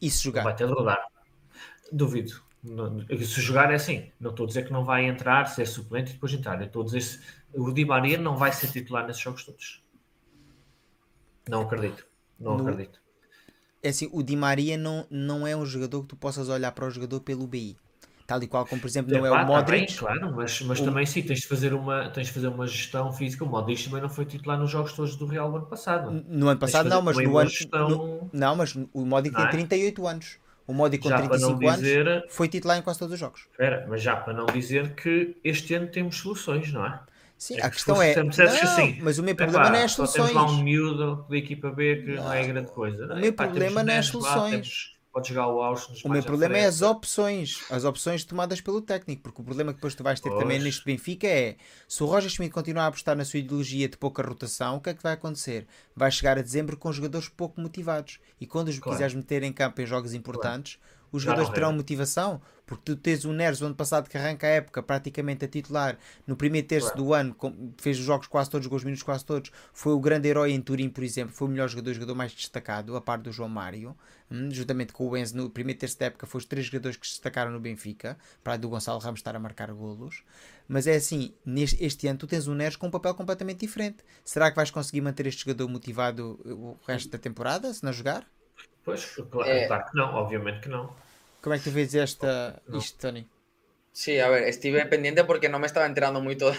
[0.00, 0.52] E se Vai jogar?
[0.54, 0.98] ter de rodar.
[1.92, 2.40] Duvido.
[2.64, 4.10] Não- Se jogar é assim.
[4.20, 6.60] Não estou a dizer que não vai entrar, ser suplente e depois entrar.
[6.60, 7.20] Eu estou a dizer se
[7.52, 9.81] o Di Maria não vai ser titular nesses jogos todos.
[11.52, 12.06] Não acredito.
[12.40, 12.98] Não No- acredito.
[13.82, 16.86] É assim, o Di Maria não, não é um jogador que tu possas olhar para
[16.86, 17.76] o jogador pelo BI.
[18.26, 19.86] Tal e qual como, por exemplo, não é Epá, o tá Modric.
[19.88, 22.66] bem, claro, mas, mas O- também sim, tens de, fazer uma, tens de fazer uma
[22.66, 23.44] gestão física.
[23.44, 26.10] O Modric também não foi titular nos jogos todos do Real no ano passado.
[26.10, 27.50] No ano passado não, mas no ano.
[27.50, 29.50] gestão- no- não, mas o Modric Não tem é?
[29.50, 30.38] 38 anos.
[30.66, 33.20] O Modric com Já para não 35 anos dizer- foi titular em quase todos os
[33.20, 33.40] jogos.
[33.50, 37.00] Espera, mas já para não dizer que este ano temos soluções, não é?
[37.42, 38.14] Sim, É a que questão é.
[38.14, 40.28] Não, assim, mas o meu Epá, problema não é as soluções.
[40.28, 43.12] Temos lá um miúdo da equipa B que não, é grande coisa.
[43.12, 44.92] O meu problema não é as soluções.
[45.12, 46.06] pode jogar o Austin.
[46.06, 49.78] O meu problema é as opções, as opções tomadas pelo técnico, porque o problema que
[49.78, 50.62] depois tu vais ter também Pois.
[50.62, 51.56] neste Benfica é
[51.88, 54.90] se o Roger Schmidt continuar a apostar na sua ideologia de pouca rotação, o que
[54.90, 55.66] é que vai acontecer?
[55.96, 58.94] Vai chegar a dezembro com jogadores pouco motivados e quando os Claro.
[58.96, 60.78] quiseres meter em campo em jogos importantes,
[61.12, 64.50] os jogadores terão motivação, porque tu tens o Neres o ano passado que arranca a
[64.50, 67.02] época praticamente a titular no primeiro terço Claro.
[67.04, 70.00] do ano, com- fez os jogos quase todos, jogou os minutos quase todos, foi o
[70.00, 73.00] grande herói em Turim, por exemplo, foi o melhor jogador, o jogador mais destacado, a
[73.00, 73.94] par do João Mário,
[74.30, 77.06] hum, juntamente com o Enzo no primeiro terço da época, foram os três jogadores que
[77.06, 80.22] se destacaram no Benfica, para do Gonçalo Ramos estar a marcar golos.
[80.66, 83.98] Mas é assim, neste, este ano tu tens o Neres com um papel completamente diferente.
[84.24, 88.26] Será que vais conseguir manter este jogador motivado o resto da temporada, se não jogar?
[88.84, 89.66] Pois, claro, É.
[89.66, 90.94] claro que não, obviamente que não.
[91.40, 92.78] Como é que tu vês esta, Não.
[92.78, 93.28] isto, Tony?
[93.92, 96.50] Sí, a ver, estive pendiente porque no me estaba enterando moito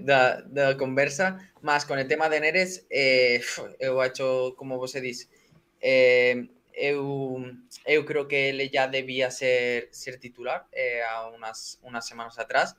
[0.00, 3.42] da, da conversa, mas con el tema de Neres, eh,
[3.78, 5.28] eu acho, como vos diz,
[5.82, 7.36] eh, eu,
[7.84, 12.74] eu creo que ele já debía ser, ser titular eh, a unas, unas semanas atrás,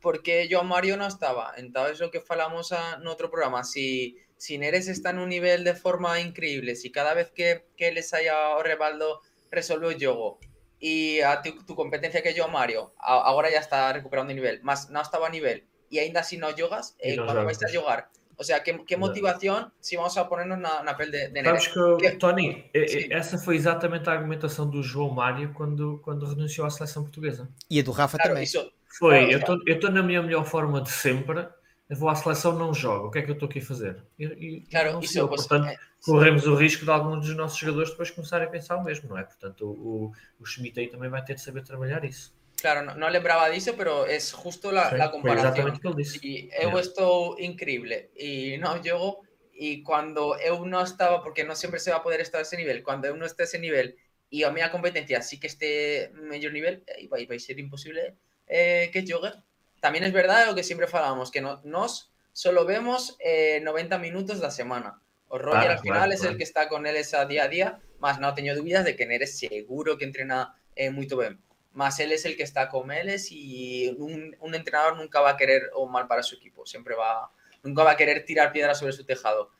[0.00, 1.54] porque Joan Mario no estaba.
[1.58, 5.74] Entonces, lo que falamos en otro programa, si, si Neres está en un nivel de
[5.74, 9.20] forma increíble, si cada vez que, que les haya o Rebaldo
[9.50, 10.38] resolve el juego
[10.80, 14.90] y a tu, tu competencia que Joan Mario a, ahora ya está recuperando nivel, más
[14.90, 18.10] no estaba a nivel y ainda así no jogas, eh, no ¿cuándo vais a jugar?
[18.40, 21.62] O sea, ¿qué, qué motivación si vamos a ponernos na, na pele de, de Sabes
[21.64, 21.68] Neres?
[21.98, 23.12] que, Que- Tony, eh, Sim.
[23.12, 27.48] essa foi exatamente a argumentação do João Mário quando, quando renunciou à seleção portuguesa.
[27.68, 28.44] E a do Rafa Claro, também.
[28.44, 31.48] eso, Foi, Claro, eu estou eu estou na minha melhor forma de sempre,
[31.88, 33.08] eu vou à seleção, não jogo.
[33.08, 34.02] O que é que eu estou aqui a fazer?
[34.18, 35.28] E, e claro, não eso, sou.
[35.28, 38.76] pues, Portanto, eh, corremos o risco de alguns dos nossos jogadores depois começarem a pensar
[38.76, 39.24] o mesmo, não é?
[39.24, 39.72] Portanto, o,
[40.06, 42.36] o, o Schmidt aí também vai ter de saber trabalhar isso.
[42.60, 45.78] Claro, no, no lembraba disso, pero es justo la, comparación.
[45.78, 46.18] que ele disse.
[46.20, 46.80] Y eu Yeah.
[46.80, 49.22] estou increíble y no llego
[49.54, 52.56] y cuando eu no estaba, porque no siempre se va a poder estar a ese
[52.56, 53.96] nivel, cuando eu no esté a ese nivel
[54.28, 58.14] y a minha competencia sí que esté mayor nivel, eh, vai, vai ser imposible
[58.46, 59.30] eh, que jogue.
[59.80, 64.38] También es verdad lo que siempre falamos, que no, nos solo vemos eh, 90 minutos
[64.38, 65.00] la semana.
[65.28, 66.32] O Roger Claro, al final claro, es claro.
[66.32, 69.04] el que está con él esa día a día, más no teño dudas de que
[69.04, 71.40] eres seguro que entrena eh, muy bien.
[71.72, 75.36] Más él es el que está con él y un, un entrenador nunca va a
[75.36, 77.30] querer o mal para su equipo, siempre va,
[77.62, 79.50] nunca va a querer tirar piedras sobre su tejado.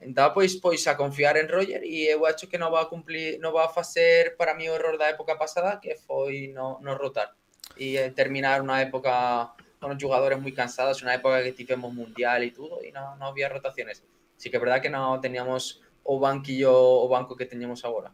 [0.00, 3.38] Então, pois, pois a confiar en Roger e eu acho que non va a cumplir,
[3.40, 6.98] non va a facer para mí o error da época pasada que foi no, no
[6.98, 7.32] rotar
[7.78, 12.40] e eh, terminar unha época con os jugadores moi cansados, unha época que tivemos mundial
[12.42, 14.00] e tudo e non, non había rotaciones.
[14.40, 18.12] Sí que é verdad que non teníamos o banquillo, o banco que teñemos agora.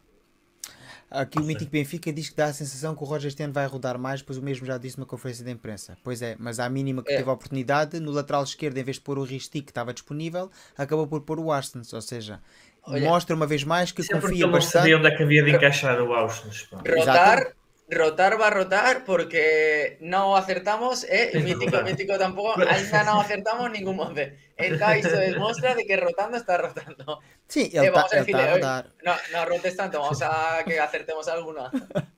[1.11, 3.67] Aqui o Mítico Benfica diz que dá a sensação que o Roger este ano vai
[3.67, 5.97] rodar mais, pois o mesmo já disse na conferência de imprensa.
[6.01, 7.17] Pois é, mas à mínima que É.
[7.17, 10.49] teve a oportunidade, no lateral esquerdo, em vez de pôr o Ristic que estava disponível,
[10.77, 11.91] acabou por pôr o Arstens.
[11.91, 12.39] Ou seja,
[12.87, 14.83] Olha, mostra uma vez mais que é confia ele não bastante.
[14.87, 16.63] sabia onde é que havia de encaixar o Ausnes.
[16.71, 16.77] pá.
[16.79, 17.55] Rotar,
[17.91, 23.69] rotar va a rotar porque no acertamos, eh, y mítico, mítico tampoco, ainda no acertamos
[23.71, 24.51] ningún monte.
[24.57, 27.19] Entonces eso demuestra de que rotando está rotando.
[27.47, 28.89] Sim, Eh, ele está vamos a decirle, "Oye, rodar.
[29.03, 31.69] No, no rotes tanto, vamos a que acertemos alguna.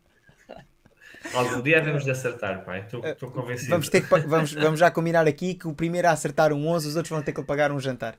[1.34, 2.82] Algum dia devemos de acertar, pai.
[2.82, 3.70] Estou estou convencido.
[3.72, 6.90] Vamos, ter que, vamos, vamos já combinar aqui que o primeiro a acertar um 11,
[6.90, 8.18] os outros vão ter que pagar um jantar.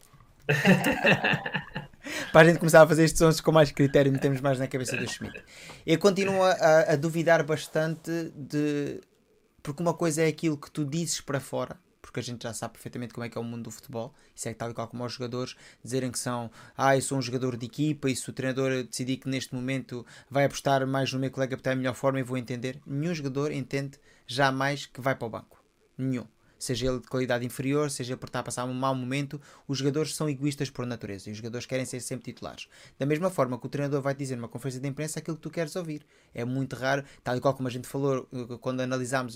[2.32, 4.96] Para a gente começar a fazer estes 11 com mais critério metemos mais na cabeça
[4.96, 5.42] do Schmidt.
[5.86, 9.00] Eu continuo a, a duvidar bastante de.
[9.62, 12.74] Porque uma coisa é aquilo que tu dizes para fora, porque a gente já sabe
[12.74, 14.12] perfeitamente como é que é o mundo do futebol.
[14.34, 17.22] Isso é tal e qual como os jogadores dizerem que são, ah, eu sou um
[17.22, 21.18] jogador de equipa e se o treinador decidir que neste momento vai apostar mais no
[21.18, 22.78] meu colega para estar em melhor forma, eu vou entender.
[22.86, 25.64] Nenhum jogador entende jamais que vai para o banco.
[25.96, 26.26] Nenhum.
[26.64, 29.38] Seja ele de qualidade inferior, seja ele por estar a passar um mau momento,
[29.68, 32.68] os jogadores são egoístas por natureza e os jogadores querem ser sempre titulares.
[32.98, 35.50] Da mesma forma que o treinador vai dizer numa conferência de imprensa aquilo que tu
[35.50, 36.06] queres ouvir.
[36.32, 39.34] É muito raro, tal e qual como a gente falou uh, quando analisámos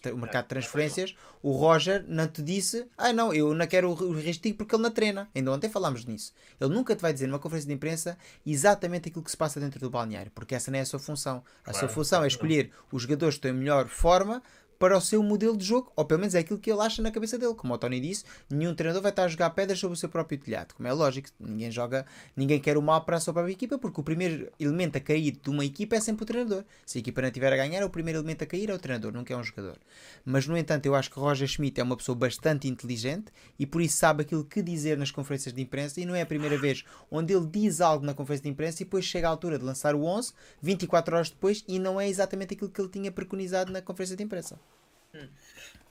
[0.00, 3.90] tra- o mercado de transferências, o Roger não te disse, ah não, eu não quero
[3.90, 5.28] o Ristic porque ele não treina.
[5.34, 6.32] Ainda ontem falámos nisso.
[6.60, 9.80] Ele nunca te vai dizer numa conferência de imprensa exatamente aquilo que se passa dentro
[9.80, 11.42] do balneário, porque essa não é a sua função.
[11.66, 14.40] A sua Claro, função é escolher os jogadores que estão em melhor forma
[14.78, 17.10] para o seu modelo de jogo, ou pelo menos é aquilo que ele acha na
[17.10, 17.54] cabeça dele.
[17.54, 20.38] Como o Tony disse, nenhum treinador vai estar a jogar pedras sobre o seu próprio
[20.38, 21.28] telhado, como é lógico.
[21.40, 22.06] Ninguém joga,
[22.36, 25.32] ninguém quer o mal para a sua própria equipa, porque o primeiro elemento a cair
[25.32, 26.64] de uma equipa é sempre o treinador.
[26.86, 29.12] Se a equipa não estiver a ganhar, o primeiro elemento a cair é o treinador,
[29.12, 29.78] nunca é um jogador.
[30.24, 33.82] Mas no entanto, eu acho que Roger Schmidt é uma pessoa bastante inteligente e por
[33.82, 36.00] isso sabe aquilo que dizer nas conferências de imprensa.
[36.00, 38.84] E não é a primeira vez onde ele diz algo na conferência de imprensa e
[38.84, 40.32] depois chega à altura de lançar o 11,
[40.62, 44.22] 24 horas depois, e não é exatamente aquilo que ele tinha preconizado na conferência de
[44.22, 44.58] imprensa.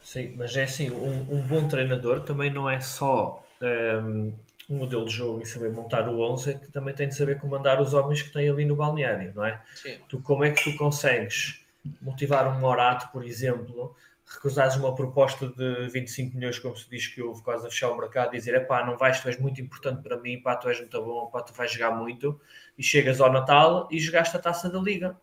[0.02, 4.34] Sim, mas é assim, um, um bom treinador também não é só um,
[4.70, 7.40] um modelo de jogo e saber montar o 11, é que também tem de saber
[7.40, 9.62] comandar os homens que tem ali no balneário, não é?
[9.76, 10.00] Sí.
[10.08, 11.62] Tu, como é que tu consegues
[12.02, 13.96] motivar um Morato, por exemplo,
[14.26, 17.98] recusares uma proposta de 25 milhões, como se diz que houve quase a fechar o
[17.98, 20.80] mercado, e dizer, epá, não vais, tu és muito importante para mim, pá, tu és
[20.80, 22.40] muito bom, pá, tu vais jogar muito,
[22.78, 25.18] e chegas ao Natal e jogaste a taça da Liga.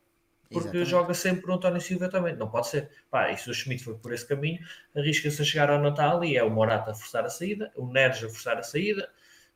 [0.54, 0.90] Porque Exatamente.
[0.90, 2.88] joga sempre o António Silva também, não pode ser.
[3.10, 4.60] Pá, e se o Schmidt foi por esse caminho,
[4.96, 8.18] arrisca-se a chegar ao Natal e é o Morata a forçar a saída, o Neres
[8.24, 9.10] a forçar a saída,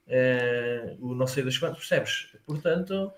[0.06, 2.34] eh, o não sei das quantas, percebes?
[2.46, 3.12] Portanto,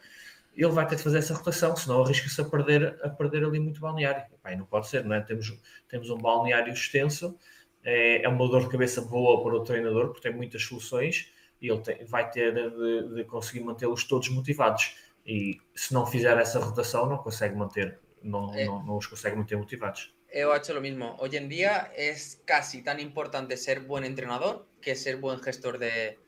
[0.54, 3.80] ele vai ter de fazer essa rotação, senão arrisca-se a perder, a perder ali muito
[3.80, 4.24] balneário.
[4.42, 5.20] Pá, e não pode ser, não é?
[5.20, 5.52] Temos,
[5.88, 7.38] temos um balneário extenso,
[7.82, 11.30] é, é uma dor de cabeça boa para o treinador, porque tem muitas soluções
[11.62, 14.96] e ele tem- vai ter de, de conseguir mantê-los todos motivados.
[15.30, 18.64] E se não fizer essa rotação, não consegue manter, não, É.
[18.64, 20.12] não, não os consegue manter motivados.
[20.34, 21.14] Yo he hecho lo mismo.
[21.20, 26.18] Hoy en día es casi tan importante ser buen entrenador que ser buen gestor de,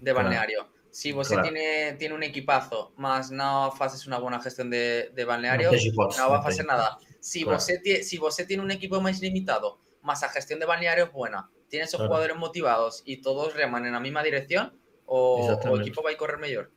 [0.00, 0.16] de Claro.
[0.16, 0.68] balneario.
[0.92, 1.48] Si você Claro.
[1.48, 6.36] tiene, tiene un equipazo, más no haces una buena gestión de, de balneario, no va
[6.38, 6.98] a hacer nada.
[7.18, 7.58] Si, Claro.
[7.58, 11.48] tie- si você tiene un equipo más limitado, más a gestión de balneario es buena,
[11.68, 12.08] tiene esos Claro.
[12.10, 16.16] jugadores motivados y todos reman en la misma dirección, o, o el equipo va a
[16.16, 16.70] correr mejor.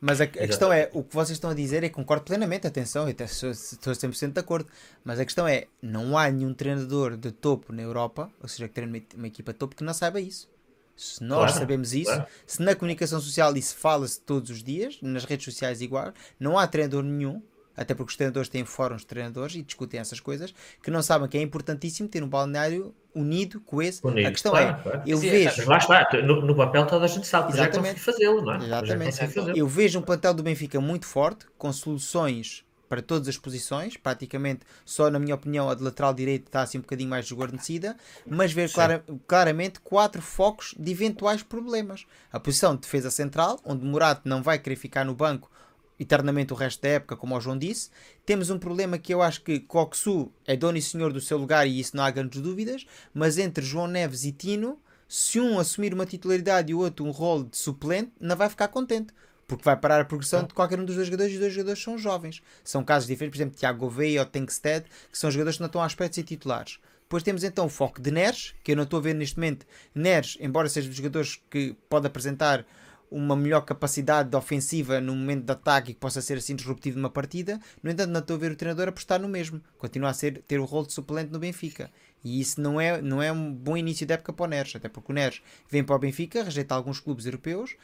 [0.00, 3.04] Mas a, a questão é, o que vocês estão a dizer e concordo plenamente, atenção,
[3.08, 4.68] eu estou 100% de acordo,
[5.02, 8.74] mas a questão é, não há nenhum treinador de topo na Europa, ou seja, que
[8.74, 10.48] treine uma, uma equipa de topo, que não saiba isso.
[10.94, 12.26] Se nós Claro, sabemos isso, claro.
[12.46, 16.66] se na comunicação social isso fala-se todos os dias, nas redes sociais igual, não há
[16.66, 17.42] treinador nenhum,
[17.76, 21.28] até porque os treinadores têm fóruns de treinadores e discutem essas coisas, que não sabem
[21.28, 24.00] que é importantíssimo ter um balneário unido, coeso.
[24.06, 25.02] Unido, a questão claro, é, claro.
[25.06, 25.66] eu Sim, vejo...
[25.66, 27.94] Mas lá está, no, no papel toda a gente sabe, já Exatamente.
[27.94, 28.60] consegui fazê-lo, não é?
[28.60, 29.10] Já Exatamente.
[29.10, 29.56] consegui fazê-lo.
[29.58, 33.96] Eu vejo um plantel do Benfica muito forte, com soluções para todas as posições.
[33.96, 37.96] Praticamente, só na minha opinião, a de lateral direito está assim um bocadinho mais desguarnecida,
[38.26, 42.06] mas ver clara- claramente quatro focos de eventuais problemas.
[42.30, 45.50] A posição de defesa central, onde Morato não vai querer ficar no banco
[45.98, 47.90] eternamente o resto da época, como o João disse.
[48.24, 51.66] Temos um problema que eu acho que Coxu é dono e senhor do seu lugar
[51.66, 54.78] e isso não há grandes dúvidas, mas entre João Neves e Tino,
[55.08, 58.68] se um assumir uma titularidade e o outro um rol de suplente, não vai ficar
[58.68, 59.12] contente.
[59.46, 61.82] Porque vai parar a progressão de qualquer um dos dois jogadores e os dois jogadores
[61.82, 62.42] são jovens.
[62.64, 65.82] São casos diferentes, por exemplo, Tiago Gouveia ou Tenkstead, que são jogadores que não estão
[65.82, 66.80] à espera de ser titulares.
[67.02, 69.64] Depois temos então o foco de Neres, que eu não estou a ver neste momento.
[69.94, 72.66] Neres, embora seja dos jogadores que pode apresentar
[73.10, 76.98] uma melhor capacidade de ofensiva no momento de ataque e que possa ser assim disruptivo
[76.98, 79.62] numa partida, no entanto não estou a ver o treinador apostar no mesmo.
[79.78, 81.90] Continua a ser, ter o rol de suplente no Benfica.
[82.24, 84.88] E isso não é, não é um bom início de época para o Neres, até
[84.88, 87.76] porque o Neres vem para o Benfica, rejeita alguns clubes europeus,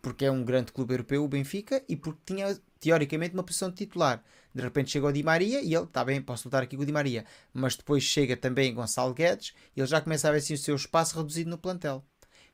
[0.00, 3.76] porque é um grande clube europeu o Benfica, e porque tinha teoricamente uma posição de
[3.76, 4.24] titular.
[4.54, 6.86] De repente chega o Di Maria e ele, está bem, posso lutar aqui com o
[6.86, 10.54] Di Maria, mas depois chega também Gonçalo Guedes e ele já começa a ver assim
[10.54, 12.04] o seu espaço reduzido no plantel.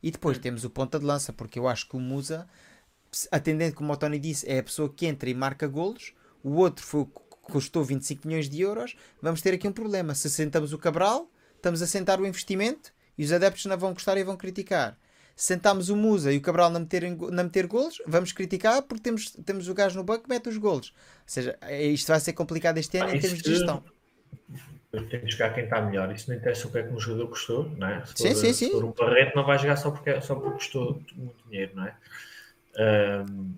[0.03, 2.47] E depois temos o ponta de lança, porque eu acho que o Musa,
[3.33, 6.13] atendendo como o Tony disse, é a pessoa que entra e marca golos.
[6.43, 7.13] O outro foi o que
[7.43, 8.95] custou 25 milhões de euros.
[9.21, 10.15] Vamos ter aqui um problema.
[10.15, 14.17] Se sentamos o Cabral, estamos a sentar o investimento e os adeptos não vão gostar
[14.19, 14.97] e vão criticar.
[15.35, 19.03] Se sentamos o Musa e o Cabral não meter, não meter golos, vamos criticar porque
[19.03, 20.89] temos, temos o gajo no banco que mete os golos.
[20.91, 21.59] Ou seja,
[21.93, 23.83] isto vai ser complicado este ano Ah, em termos de isso- gestão.
[25.07, 26.13] Tem que jogar quem está melhor.
[26.13, 28.05] Isso não interessa o que é que um jogador custou, não é?
[28.07, 28.71] Se Sim, for, sim, se sim.
[28.71, 31.97] for um Barreto, não vai jogar só porque, só porque custou muito dinheiro, não é?
[32.79, 33.55] Ahm,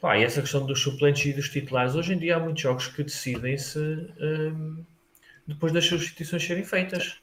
[0.00, 2.88] pá, e essa questão dos suplentes e dos titulares, hoje em dia há muitos jogos
[2.88, 3.78] que decidem-se
[4.20, 4.84] ahm,
[5.46, 7.20] depois das substituições serem feitas,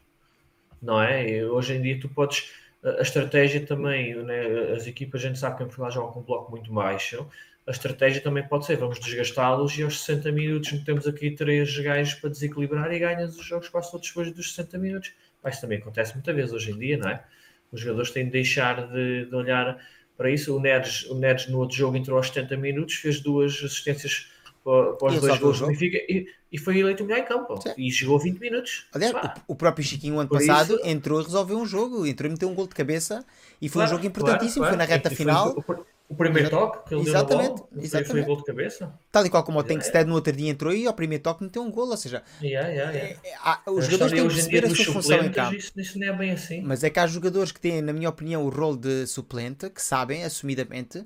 [0.82, 1.30] não é?
[1.30, 2.52] E hoje em dia tu podes.
[2.84, 6.20] A a estratégia também, né, as equipas, a gente sabe que em Portugal jogam com
[6.22, 7.28] um bloco muito baixo.
[7.70, 12.16] A estratégia também pode ser, vamos desgastá-los e aos 60 minutos temos aqui três gajos
[12.16, 15.14] para desequilibrar e ganhas os jogos quase todos depois dos 60 minutos.
[15.41, 17.24] Pá, isso também acontece muitas vezes hoje em dia, não é?
[17.72, 19.78] Os jogadores têm de deixar de, de olhar
[20.18, 20.56] para isso.
[20.56, 24.32] O Neres, o Neres no outro jogo entrou aos 70 minutos, fez duas assistências
[24.64, 25.68] para, para os E dois resolveu o gols do.
[25.68, 27.62] Benfica e, e foi eleito o melhor em campo.
[27.62, 27.74] Sim.
[27.78, 28.88] E jogou 20 minutos.
[28.91, 32.08] Aliás, o, o próprio Chiquinho, ano Por passado, isso- entrou e resolveu um jogo.
[32.08, 33.24] Entrou e meteu um gol de cabeça
[33.62, 34.64] e foi claro, um jogo importantíssimo.
[34.66, 35.04] claro, Foi na claro.
[35.04, 35.50] reta E foi final.
[35.56, 38.26] O, o primeiro toque que ele deu na Exatamente, bola, foi- exatamente.
[38.26, 38.94] gol de cabeça.
[39.11, 39.64] Tal e qual como o É.
[39.64, 41.88] Tenkstead no outro dia entrou e ao primeiro toque meteu um gol.
[41.88, 43.19] Ou seja, Yeah, yeah, yeah.
[43.23, 45.56] é- há- os jogadores têm que em perceber a sua função em campo.
[45.56, 46.61] Isso, isso não é bem assim.
[46.61, 49.81] Mas é que há jogadores que têm, na minha opinião, o rol de suplente, que
[49.81, 51.06] sabem, assumidamente,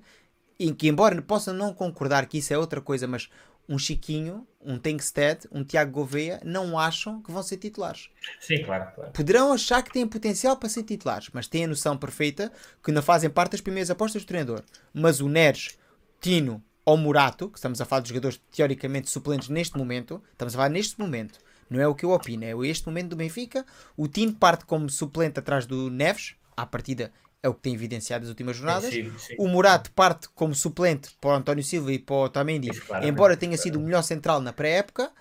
[0.57, 3.29] e que, embora possam não concordar que isso é outra coisa, mas
[3.67, 8.09] um Chiquinho, um Tenkstead, um Tiago Gouveia, não acham que vão ser titulares.
[8.39, 9.11] Sim, claro, claro.
[9.11, 12.51] Poderão achar que têm potencial para ser titulares, mas têm a noção perfeita
[12.83, 14.63] que não fazem parte das primeiras apostas do treinador.
[14.93, 15.77] Mas o Neres,
[16.19, 20.57] Tino ou Murato, que estamos a falar de jogadores teoricamente suplentes neste momento, estamos a
[20.57, 23.65] falar neste momento, não é o que eu opino, é este momento do Benfica.
[23.97, 27.11] O Tino parte como suplente atrás do Neves, à partida
[27.43, 28.89] é o que tem evidenciado as últimas jornadas.
[28.89, 29.35] Sim, sim.
[29.37, 32.69] O Murato parte como suplente para o António Silva e para o Otamendi,
[33.03, 35.11] embora tenha sido o melhor central na pré-época.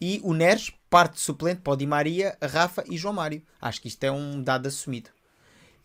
[0.00, 3.42] E o Neres parte suplente para o Di Maria, a Rafa e João Mário.
[3.60, 5.10] Acho que isto é um dado assumido.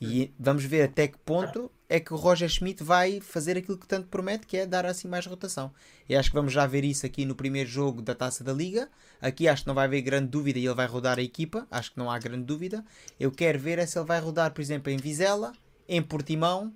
[0.02, 3.88] E vamos ver até que ponto é que o Roger Schmidt vai fazer aquilo que
[3.88, 5.74] tanto promete, que é dar assim mais rotação.
[6.07, 8.90] E acho que vamos já ver isso aqui no primeiro jogo da Taça da Liga.
[9.20, 11.68] Aqui acho que não vai haver grande dúvida e ele vai rodar a equipa.
[11.70, 12.86] Acho que não há grande dúvida.
[13.20, 15.52] Eu quero ver é se ele vai rodar, por exemplo, em Vizela,
[15.90, 16.72] em Portimão,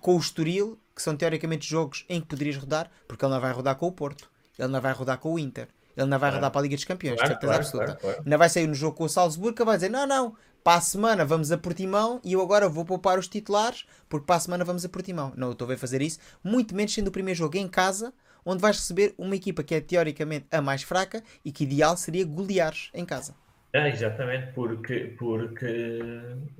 [0.00, 3.52] com o Estoril, que são teoricamente jogos em que poderias rodar, porque ele não vai
[3.52, 6.34] rodar com o Porto, ele não vai rodar com o Inter, ele não vai Claro.
[6.36, 8.00] rodar para a Liga dos Campeões, Claro, de certeza claro, absoluta.
[8.00, 8.22] claro.
[8.24, 10.80] Ainda vai sair no jogo com o Salzburgo que vai dizer: não, não, para a
[10.80, 14.64] semana vamos a Portimão e eu agora vou poupar os titulares porque para a semana
[14.64, 15.32] vamos a Portimão.
[15.36, 18.12] Não, eu estou a ver fazer isso, muito menos sendo o primeiro jogo em casa,
[18.44, 22.24] onde vais receber uma equipa que é teoricamente a mais fraca e que ideal seria
[22.24, 23.34] goleares em casa.
[23.72, 26.10] É, exatamente, porque, porque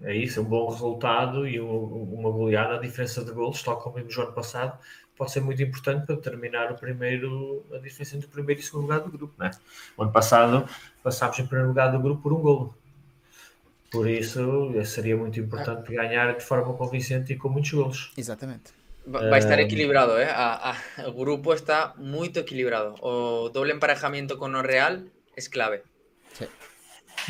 [0.02, 4.16] é isso, um bom resultado e uma goleada, a diferença de golos, tal como vimos
[4.16, 4.78] no ano passado,
[5.16, 8.66] pode ser muito importante para determinar o primeiro, a diferença entre o primeiro e o
[8.66, 9.34] segundo lugar do grupo.
[9.38, 9.50] Né?
[9.96, 10.68] O ano passado
[11.02, 12.74] passámos em primeiro lugar do grupo por um golo.
[13.90, 18.12] Por isso seria muito importante ganhar de forma convincente e com muitos golos.
[18.16, 18.72] Exatamente.
[19.06, 20.30] Va a estar equilibrado, ¿eh?
[20.30, 22.94] A, a, el grupo está muy equilibrado.
[23.00, 25.82] O doble emparejamiento con o Real es clave.
[26.34, 26.46] Sí.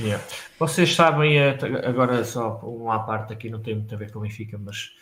[0.01, 0.25] Yeah.
[0.59, 4.23] Vocês sabem, eh, agora só uma parte aqui, não tem muito a ver com o
[4.23, 4.93] Benfica, mas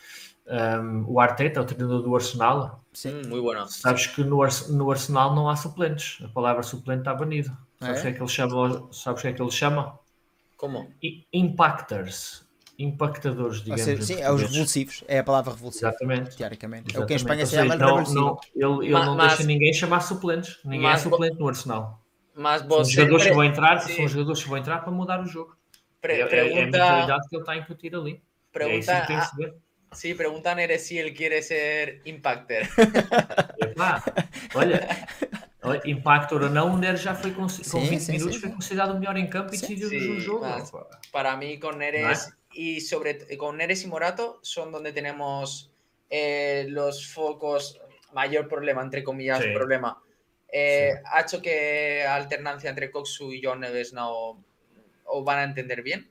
[0.46, 3.66] um, o Arteta, o treinador do Arsenal, Sim, muito bueno.
[3.68, 6.24] Sabes que no, no Arsenal não há suplentes.
[6.24, 7.56] A palavra suplente está banido.
[7.78, 8.88] Sabes o que é que ele chama?
[8.90, 9.98] Sabes que é que ele chama?
[10.56, 10.90] Como?
[11.32, 12.48] Impactors
[12.78, 13.82] impactadores, digamos.
[13.82, 15.88] Seja, sim, é os revulsivos, é a palavra revulsiva.
[15.88, 16.36] Exatamente.
[16.36, 16.90] Teoricamente.
[16.90, 16.96] Exatamente.
[16.96, 19.72] É o que em Espanha se chama não, não, Ele, ele mas, não deixa ninguém
[19.72, 20.58] chamar suplentes.
[20.64, 21.97] Ninguém é mas, é suplente no Arsenal.
[22.38, 22.92] Mas você...
[22.92, 23.96] São jogadores que vão entrar, sim.
[23.96, 25.56] são jogadores que vão entrar para mudar o jogo.
[26.00, 26.56] Pre é, pergunta...
[26.56, 28.22] é, a mentalidade que ele está a incutir ali.
[28.52, 32.68] Pergunta, é isso que Sí, preguntan eres si él quiere ser Impactor.
[34.54, 34.86] olha,
[35.62, 38.50] olha, Impactor ou não, o Neres já foi com, sim, 20 sim, minutos sim, foi
[38.50, 40.44] considerado o melhor em campo e decidiu o jogo.
[41.10, 45.70] Para mí, con Neres y sobre con Neres y Morato son donde tenemos
[46.10, 47.80] eh, los focos,
[48.12, 50.02] mayor problema, entre comillas, problema.
[50.50, 54.42] Eh, ha hecho que alternancia entre Coxu y John Neves no
[55.04, 56.10] o van a entender bien.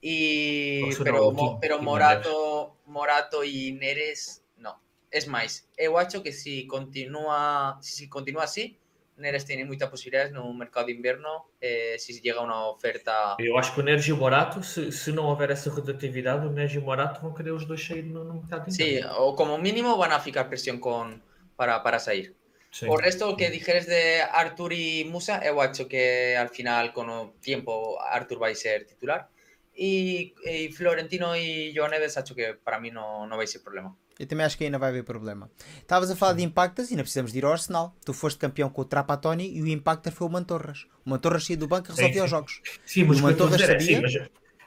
[0.00, 4.80] Y, pero, pero Morato, Morato y Neres, no.
[5.10, 8.78] Es más, eu acho que si continúa, si continúa así,
[9.16, 13.36] Neres tiene muchas posibilidades no mercado de inverno eh, si llega una oferta.
[13.38, 16.50] Eu acho que o Neres e o Morato, se, se não houver essa rotatividade, o
[16.50, 19.08] Neres e o Morato vão querer os dois sair no, no mercado de inverno.
[19.08, 21.22] Sí, o como mínimo van a ficar presión con,
[21.56, 22.34] para, para sair.
[22.70, 22.86] Sí.
[22.86, 27.34] O resto que dijeres de Artur y Musa, eu acho que al final, con o
[27.40, 29.28] tiempo, Artur vai ser titular.
[29.74, 33.96] E, e Florentino e João Neves acho que para mim não, não vai ser problema.
[34.18, 35.50] Eu também acho que ainda vai haver problema.
[35.78, 37.96] Estavas a falar de impactas e ainda precisamos de ir ao Arsenal.
[38.04, 40.86] Tu foste campeão com o Trapatoni e o impactor foi o Mantorras.
[41.06, 42.60] O Mantorras saía do banco e resolvia os jogos.
[42.84, 43.74] Sim, mas o Mantorras sabia...
[43.74, 44.14] É, sim, mas,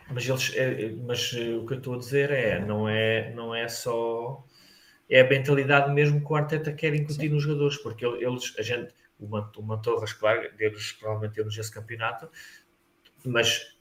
[0.09, 3.53] mas, eles, é, mas eh, o que eu estou a dizer é não é, não
[3.53, 4.43] é só...
[5.09, 7.29] É a mentalidade mesmo que o Arteta quer incutir sim.
[7.29, 12.29] nos jogadores, porque eles, a gente, o Mantorras, claro, deles provavelmente temos esse campeonato,
[13.25, 13.73] mas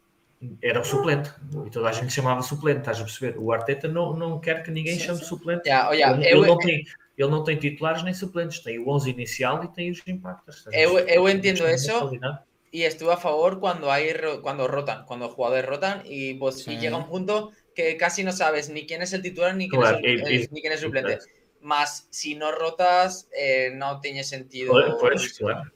[0.60, 1.30] era o suplente
[1.66, 3.38] e toda a gente chamava suplente, estás a perceber?
[3.38, 5.24] O Arteta não, não quer que ninguém sim, chame sim.
[5.24, 5.68] suplente.
[5.68, 6.16] Yeah, oh, yeah.
[6.18, 6.84] Ele, eu, ele, não tem,
[7.16, 10.64] ele não tem titulares nem suplentes, tem o 11 inicial e tem os impactos.
[10.72, 12.10] Eu, eu entendo isso
[12.72, 16.88] e estou a favor quando hay, quando rotan, quando os jogadores rotan e, vos, sí.
[16.88, 20.12] um ponto que casi não sabes ni quem é o titular ni quem claro, é,
[20.12, 21.18] el, el, ni quién es el suplente.
[21.60, 24.72] Mas si no rotas, eh, no tiene sentido.
[24.98, 25.70] Pues, claro.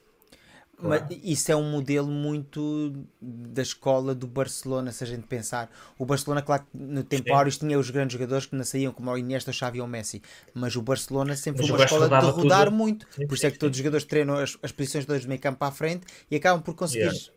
[0.79, 5.71] Mas isso é um modelo muito da escola do Barcelona, se a gente pensar.
[5.97, 9.09] O Barcelona, claro que no tempo áureos tinha os grandes jogadores que não saíam, como
[9.09, 10.21] o Iniesta, o Xavi ou o Messi.
[10.53, 12.75] Mas o Barcelona sempre mas foi uma escola de rodar tudo.
[12.75, 13.07] muito.
[13.09, 15.41] Sim, por isso é que todos os jogadores treinam as, as posições todas do meio
[15.41, 17.36] campo para a frente e acabam por conseguir yeah.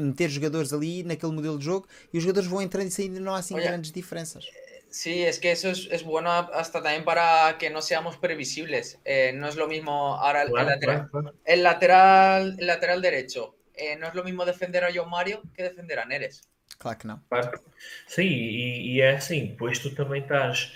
[0.00, 3.34] Meter jogadores ali naquele modelo de jogo e os jogadores vão entrando e saindo não
[3.34, 4.44] há assim Olha, grandes diferenças.
[4.90, 8.98] Sí, es que eso es, es, bueno hasta también para que no seamos previsibles.
[9.04, 11.08] Eh, no es lo mismo ahora el, lateral,
[11.46, 13.56] el lateral, el lateral derecho.
[13.74, 16.42] Eh, no es lo mismo defender a João Mario que defender a Neres.
[16.78, 17.22] Claro que não.
[18.06, 20.72] Sim, e, e, é assim, pois tu também estás.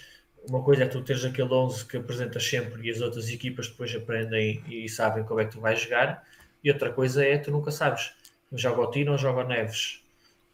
[0.49, 3.95] Uma coisa é tu teres aquele 11 que apresentas sempre e as outras equipas depois
[3.95, 6.25] aprendem e sabem como é que tu vais jogar,
[6.63, 8.15] e outra coisa é tu nunca sabes.
[8.53, 10.07] Joga o Tino ou joga o Neves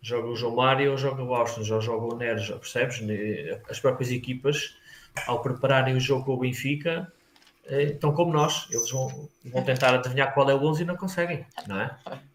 [0.02, 3.00] joga o João Mário ou joga o Austin, já joga o Neres, percebes?
[3.70, 4.76] As próprias equipas,
[5.26, 7.10] ao prepararem o jogo com o Benfica,
[7.66, 10.96] eh, estão como nós, eles vão, vão tentar adivinhar qual é o 11 e não
[10.96, 11.96] conseguem, não é?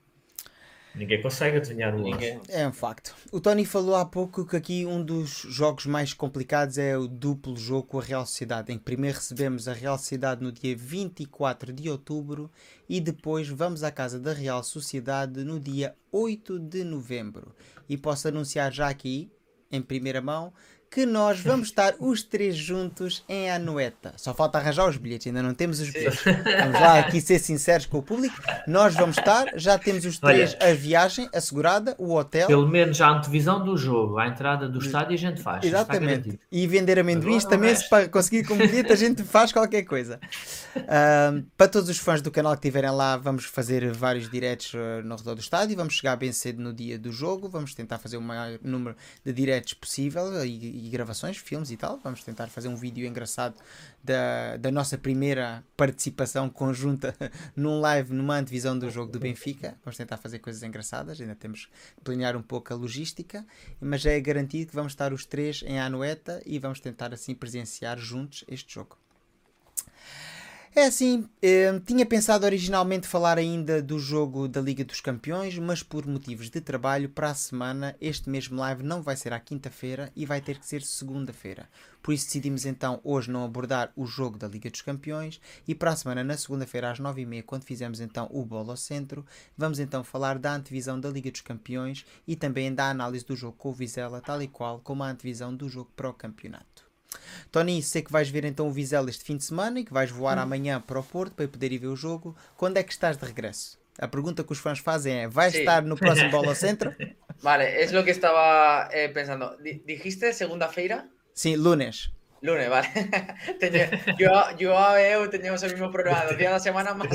[0.97, 2.41] Ninguém consegue adivinhar o 11.
[2.49, 3.15] É um facto.
[3.31, 7.55] O Tony falou há pouco que aqui um dos jogos mais complicados é o duplo
[7.55, 11.71] jogo com a Real Sociedade, em que primeiro recebemos a Real Sociedade no dia 24
[11.71, 12.49] de outubro
[12.89, 17.53] e depois vamos à casa da Real Sociedade no dia 8 de novembro.
[17.87, 19.31] E posso anunciar já aqui,
[19.71, 20.51] em primeira mão,
[20.89, 24.13] que nós vamos estar os três juntos em Anoeta.
[24.17, 26.23] Só falta arranjar os bilhetes, ainda não temos os bilhetes.
[26.23, 28.35] Vamos lá aqui ser sinceros com o público.
[28.65, 32.47] Nós vamos estar, já temos os três Olha, a viagem assegurada, o hotel.
[32.47, 35.63] Pelo menos a antevisão do jogo, a entrada do estádio a gente faz.
[35.63, 36.39] Exatamente.
[36.51, 40.19] E vender amendoins também, se para conseguir com bilhete, a gente faz qualquer coisa.
[40.75, 45.03] Uh, para todos os fãs do canal que estiverem lá, vamos fazer vários diretos uh,
[45.03, 45.75] no redor do estádio.
[45.75, 47.49] Vamos chegar bem cedo no dia do jogo.
[47.49, 48.95] Vamos tentar fazer o maior número
[49.25, 51.99] de diretos possível e e gravações, filmes e tal.
[52.03, 53.55] Vamos tentar fazer um vídeo engraçado
[54.03, 57.15] da, da nossa primeira participação conjunta
[57.55, 59.75] num live numa antevisão do jogo do Benfica.
[59.83, 63.45] Vamos tentar fazer coisas engraçadas, ainda temos que planear um pouco a logística,
[63.81, 67.97] mas é garantido que vamos estar os três em Anoeta e vamos tentar assim presenciar
[67.97, 68.97] juntos este jogo.
[70.75, 75.81] É assim, eh, tinha pensado originalmente falar ainda do jogo da Liga dos Campeões, mas
[75.81, 80.11] por motivos de trabalho, para a semana, este mesmo live não vai ser à quinta-feira
[80.15, 81.67] e vai ter que ser segunda-feira.
[82.03, 85.91] Por isso decidimos então hoje não abordar o jogo da Liga dos Campeões e para
[85.91, 89.25] a semana, na segunda-feira, às 9h30, quando fizemos então o Bola ao Centro,
[89.57, 93.57] vamos então falar da antevisão da Liga dos Campeões e também da análise do jogo
[93.57, 96.86] com o Vizela, tal e qual como a antevisão do jogo para o campeonato.
[97.51, 100.11] Tony, sei que vais ver então o Vizela este fim de semana e que vais
[100.11, 100.41] voar hum.
[100.41, 102.35] amanhã para o Porto para poder ir ver o jogo.
[102.55, 103.79] Quando é que estás de regresso?
[103.99, 105.59] A pergunta que os fãs fazem é: vais sí.
[105.59, 106.93] estar no próximo Bola Centro?
[107.41, 109.57] Vale, é o que estava eh, pensando.
[109.61, 111.09] Dijiste segunda-feira?
[111.33, 112.11] Sim, lunes.
[112.41, 112.87] Lunes, vale.
[114.19, 117.09] yo, yo eu teníamos el mismo programa, dos días da semana más,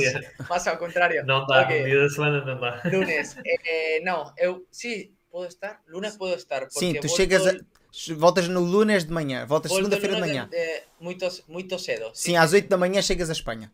[0.48, 1.22] más ao contrario.
[1.24, 1.86] Non dá, okay.
[1.86, 2.82] día da semana non dá.
[2.90, 4.02] Lunes, eh,
[4.36, 6.66] eu, sí, podo estar, lunes podo estar.
[6.70, 7.54] Sim, tu chegas a,
[8.16, 10.48] Voltas no lunes de manhã, voltas segunda-feira de manhã.
[10.50, 12.06] De, de, muito, muito cedo.
[12.14, 13.70] Sim, sim, às 8 da manhã chegas à Espanha.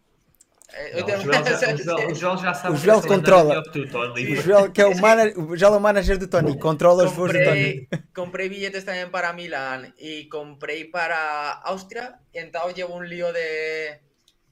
[0.95, 3.63] Não, o, Joel já, o, Joel, já sabe o Joel controla.
[3.63, 7.05] Tu, o Joel, que é o, manager, o Joel é o manager do Tony, controla
[7.05, 7.89] os voos do Tony.
[8.15, 13.99] Comprei billetes também para Milán e comprei para Áustria, e então llevo um lío de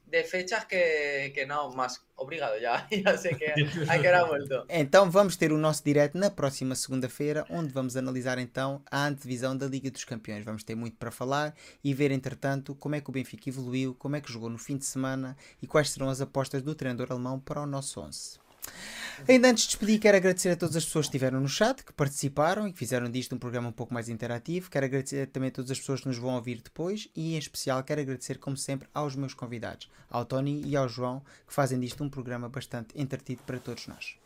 [0.07, 4.65] de fechas que, que não, mas obrigado, já, já sei que hay que dar volta.
[4.69, 9.57] Então vamos ter o nosso direto na próxima segunda-feira, onde vamos analisar então a antevisão
[9.57, 10.45] da Liga dos Campeões.
[10.45, 14.17] Vamos ter muito para falar e ver, entretanto, como é que o Benfica evoluiu, como
[14.17, 17.41] é que jogou no fim de semana e quais serão as apostas do treinador alemão
[17.41, 18.46] para o nosso 11.
[19.29, 21.93] Ainda antes de despedir, quero agradecer a todas as pessoas que estiveram no chat, que
[21.93, 24.71] participaram e que fizeram disto um programa um pouco mais interativo.
[24.71, 27.83] Quero agradecer também a todas as pessoas que nos vão ouvir depois e, em especial,
[27.83, 32.05] quero agradecer, como sempre, aos meus convidados, ao Tony e ao João, que fazem disto
[32.05, 34.17] um programa bastante entretido para todos nós.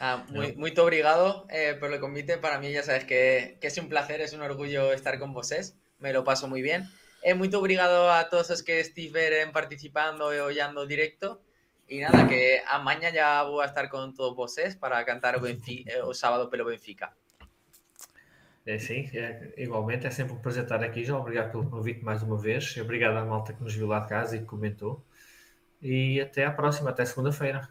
[0.00, 2.38] Ah, muy, muito obrigado eh, pelo convite.
[2.38, 5.76] Para mim, já sabes que, que é um placer, é um orgulho estar com vocês.
[6.00, 6.88] Me lo paso muy bien.
[7.22, 11.38] Eh, muito obrigado a todos os que estiveram participando e olhando directo.
[11.92, 15.40] Y nada, que a mañana ya voy a estar con todos vosotros para cantar o,
[15.42, 17.12] Benfica, eh, o sábado pelo Benfica.
[18.64, 21.20] É sim, é, igualmente é sempre um prazer estar aqui, João.
[21.20, 22.74] Obrigado pelo convite mais uma vez.
[22.78, 25.04] Obrigado à malta que nos viu lá de casa e que comentou.
[25.82, 27.68] E até à próxima, até segunda-feira.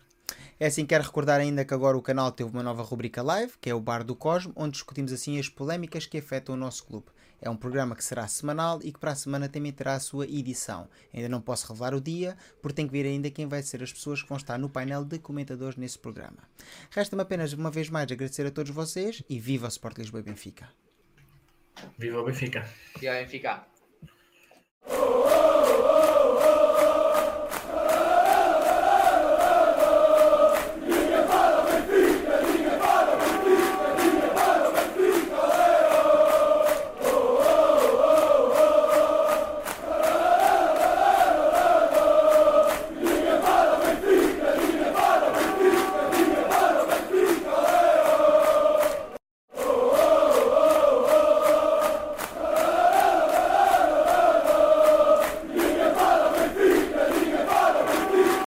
[0.60, 3.72] É assim, quero recordar ainda que agora o canal teve uma nova rubrica live, que
[3.72, 7.07] é o Bar do Cosmo, onde discutimos assim as polémicas que afetam o nosso clube.
[7.41, 10.26] É um programa que será semanal e que para a semana também terá a sua
[10.26, 10.88] edição.
[11.13, 13.91] Ainda não posso revelar o dia, porque tem que vir ainda quem vai ser as
[13.91, 16.38] pessoas que vão estar no painel de comentadores nesse programa.
[16.91, 20.23] Resta-me apenas uma vez mais agradecer a todos vocês e viva o Sport Lisboa e
[20.23, 20.69] Benfica!
[21.97, 22.69] Viva o Benfica!
[22.99, 23.65] Viva o Benfica!